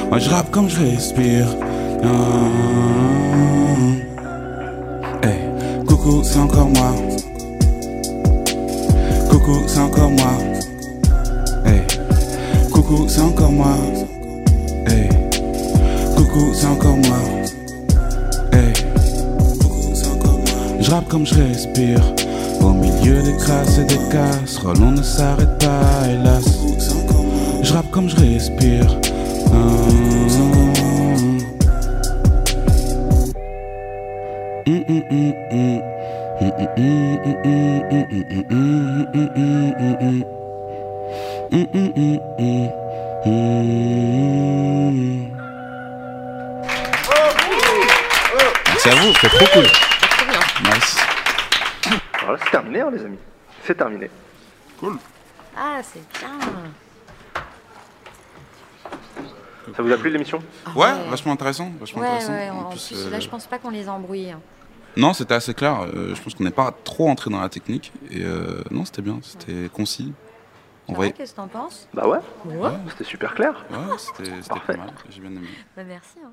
Moi 0.09 0.19
je 0.19 0.31
rappe 0.31 0.51
comme 0.51 0.69
je 0.69 0.81
respire. 0.81 1.47
Coucou, 5.87 6.23
c'est 6.23 6.39
encore 6.39 6.69
moi. 6.69 6.95
Coucou, 9.29 9.59
c'est 9.67 9.81
encore 9.81 10.11
moi. 10.11 10.33
Coucou, 12.73 13.07
c'est 13.07 13.21
encore 13.21 13.53
moi. 13.53 13.77
Coucou, 16.17 16.55
c'est 16.55 16.67
encore 16.67 16.97
moi. 16.97 17.19
Je 20.81 20.91
rappe 20.91 21.09
comme 21.09 21.27
je 21.27 21.35
respire. 21.35 22.01
Au 22.63 22.71
milieu 22.71 23.23
des 23.23 23.37
crasses 23.37 23.79
et 23.79 23.85
des 23.85 24.01
casseroles, 24.11 24.83
on 24.83 24.93
ne 24.93 25.03
s'arrête 25.03 25.59
pas, 25.59 26.09
hélas. 26.09 26.45
Je 27.63 27.73
rappe 27.75 27.91
comme 27.91 28.09
je 28.09 28.17
respire. 28.17 28.87
Merci 48.69 48.89
à 48.89 48.95
vous, 48.95 49.13
c'est 49.21 49.29
trop 49.29 49.47
cool. 49.53 49.65
Nice. 50.65 50.97
Alors 52.21 52.33
là, 52.33 52.39
c'est 52.45 52.51
terminé, 52.51 52.81
hein, 52.81 52.91
les 52.93 53.05
amis. 53.05 53.19
C'est 53.65 53.75
terminé. 53.77 54.11
Ah, 55.57 55.81
c'est 55.83 56.03
bien. 56.19 56.39
Ça 59.77 59.83
vous 59.83 59.93
a 59.93 59.97
plu 59.97 60.11
l'émission? 60.11 60.43
Ouais, 60.75 60.87
ouais. 60.87 60.93
vachement 61.11 61.33
intéressant. 61.33 61.71
Vachement 61.79 62.01
Ouais, 62.03 62.09
intéressant. 62.09 62.33
ouais, 62.33 62.51
en, 62.51 62.65
plus, 62.71 62.87
plus, 62.89 63.07
euh, 63.07 63.11
là, 63.11 63.21
je 63.21 63.29
pense 63.29 63.47
pas 63.47 63.59
qu'on 63.59 63.71
les 63.71 63.89
a 63.89 63.93
embrouillés. 63.93 64.33
hein. 64.33 64.41
Non, 64.97 65.13
c'était 65.13 65.35
assez 65.35 65.55
clair. 65.55 65.83
euh, 65.95 66.15
je 66.15 66.23
pense 66.23 66.35
qu'on 66.35 66.45
n'est 66.45 66.51
pas 66.51 66.75
trop 66.85 67.09
entré 67.09 67.31
dans 67.31 67.41
la 67.41 67.49
technique. 67.49 67.93
Et 68.11 68.23
euh, 68.25 68.63
non, 68.71 68.85
c'était 68.85 69.03
bien. 69.03 69.19
C'était 69.23 69.69
concis. 69.73 70.13
On 70.89 70.93
voyait. 70.95 71.13
Qu'est-ce 71.13 71.31
que 71.33 71.37
t'en 71.37 71.47
penses? 71.49 71.87
Bah 71.95 72.09
ouais, 72.09 72.19
Ouais. 72.47 72.71
c'était 72.91 73.05
super 73.05 73.35
clair. 73.35 73.65
Ouais, 73.71 73.97
c'était 73.99 74.31
pas 74.67 74.77
mal. 74.77 74.93
J'ai 75.09 75.21
bien 75.21 75.31
aimé. 75.31 75.47
Bah, 75.77 75.85
merci. 75.87 76.19
hein. 76.25 76.33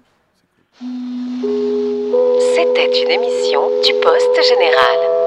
C'était 2.56 3.04
une 3.04 3.10
émission 3.12 3.62
du 3.82 3.94
Poste 4.02 4.48
Général. 4.50 5.27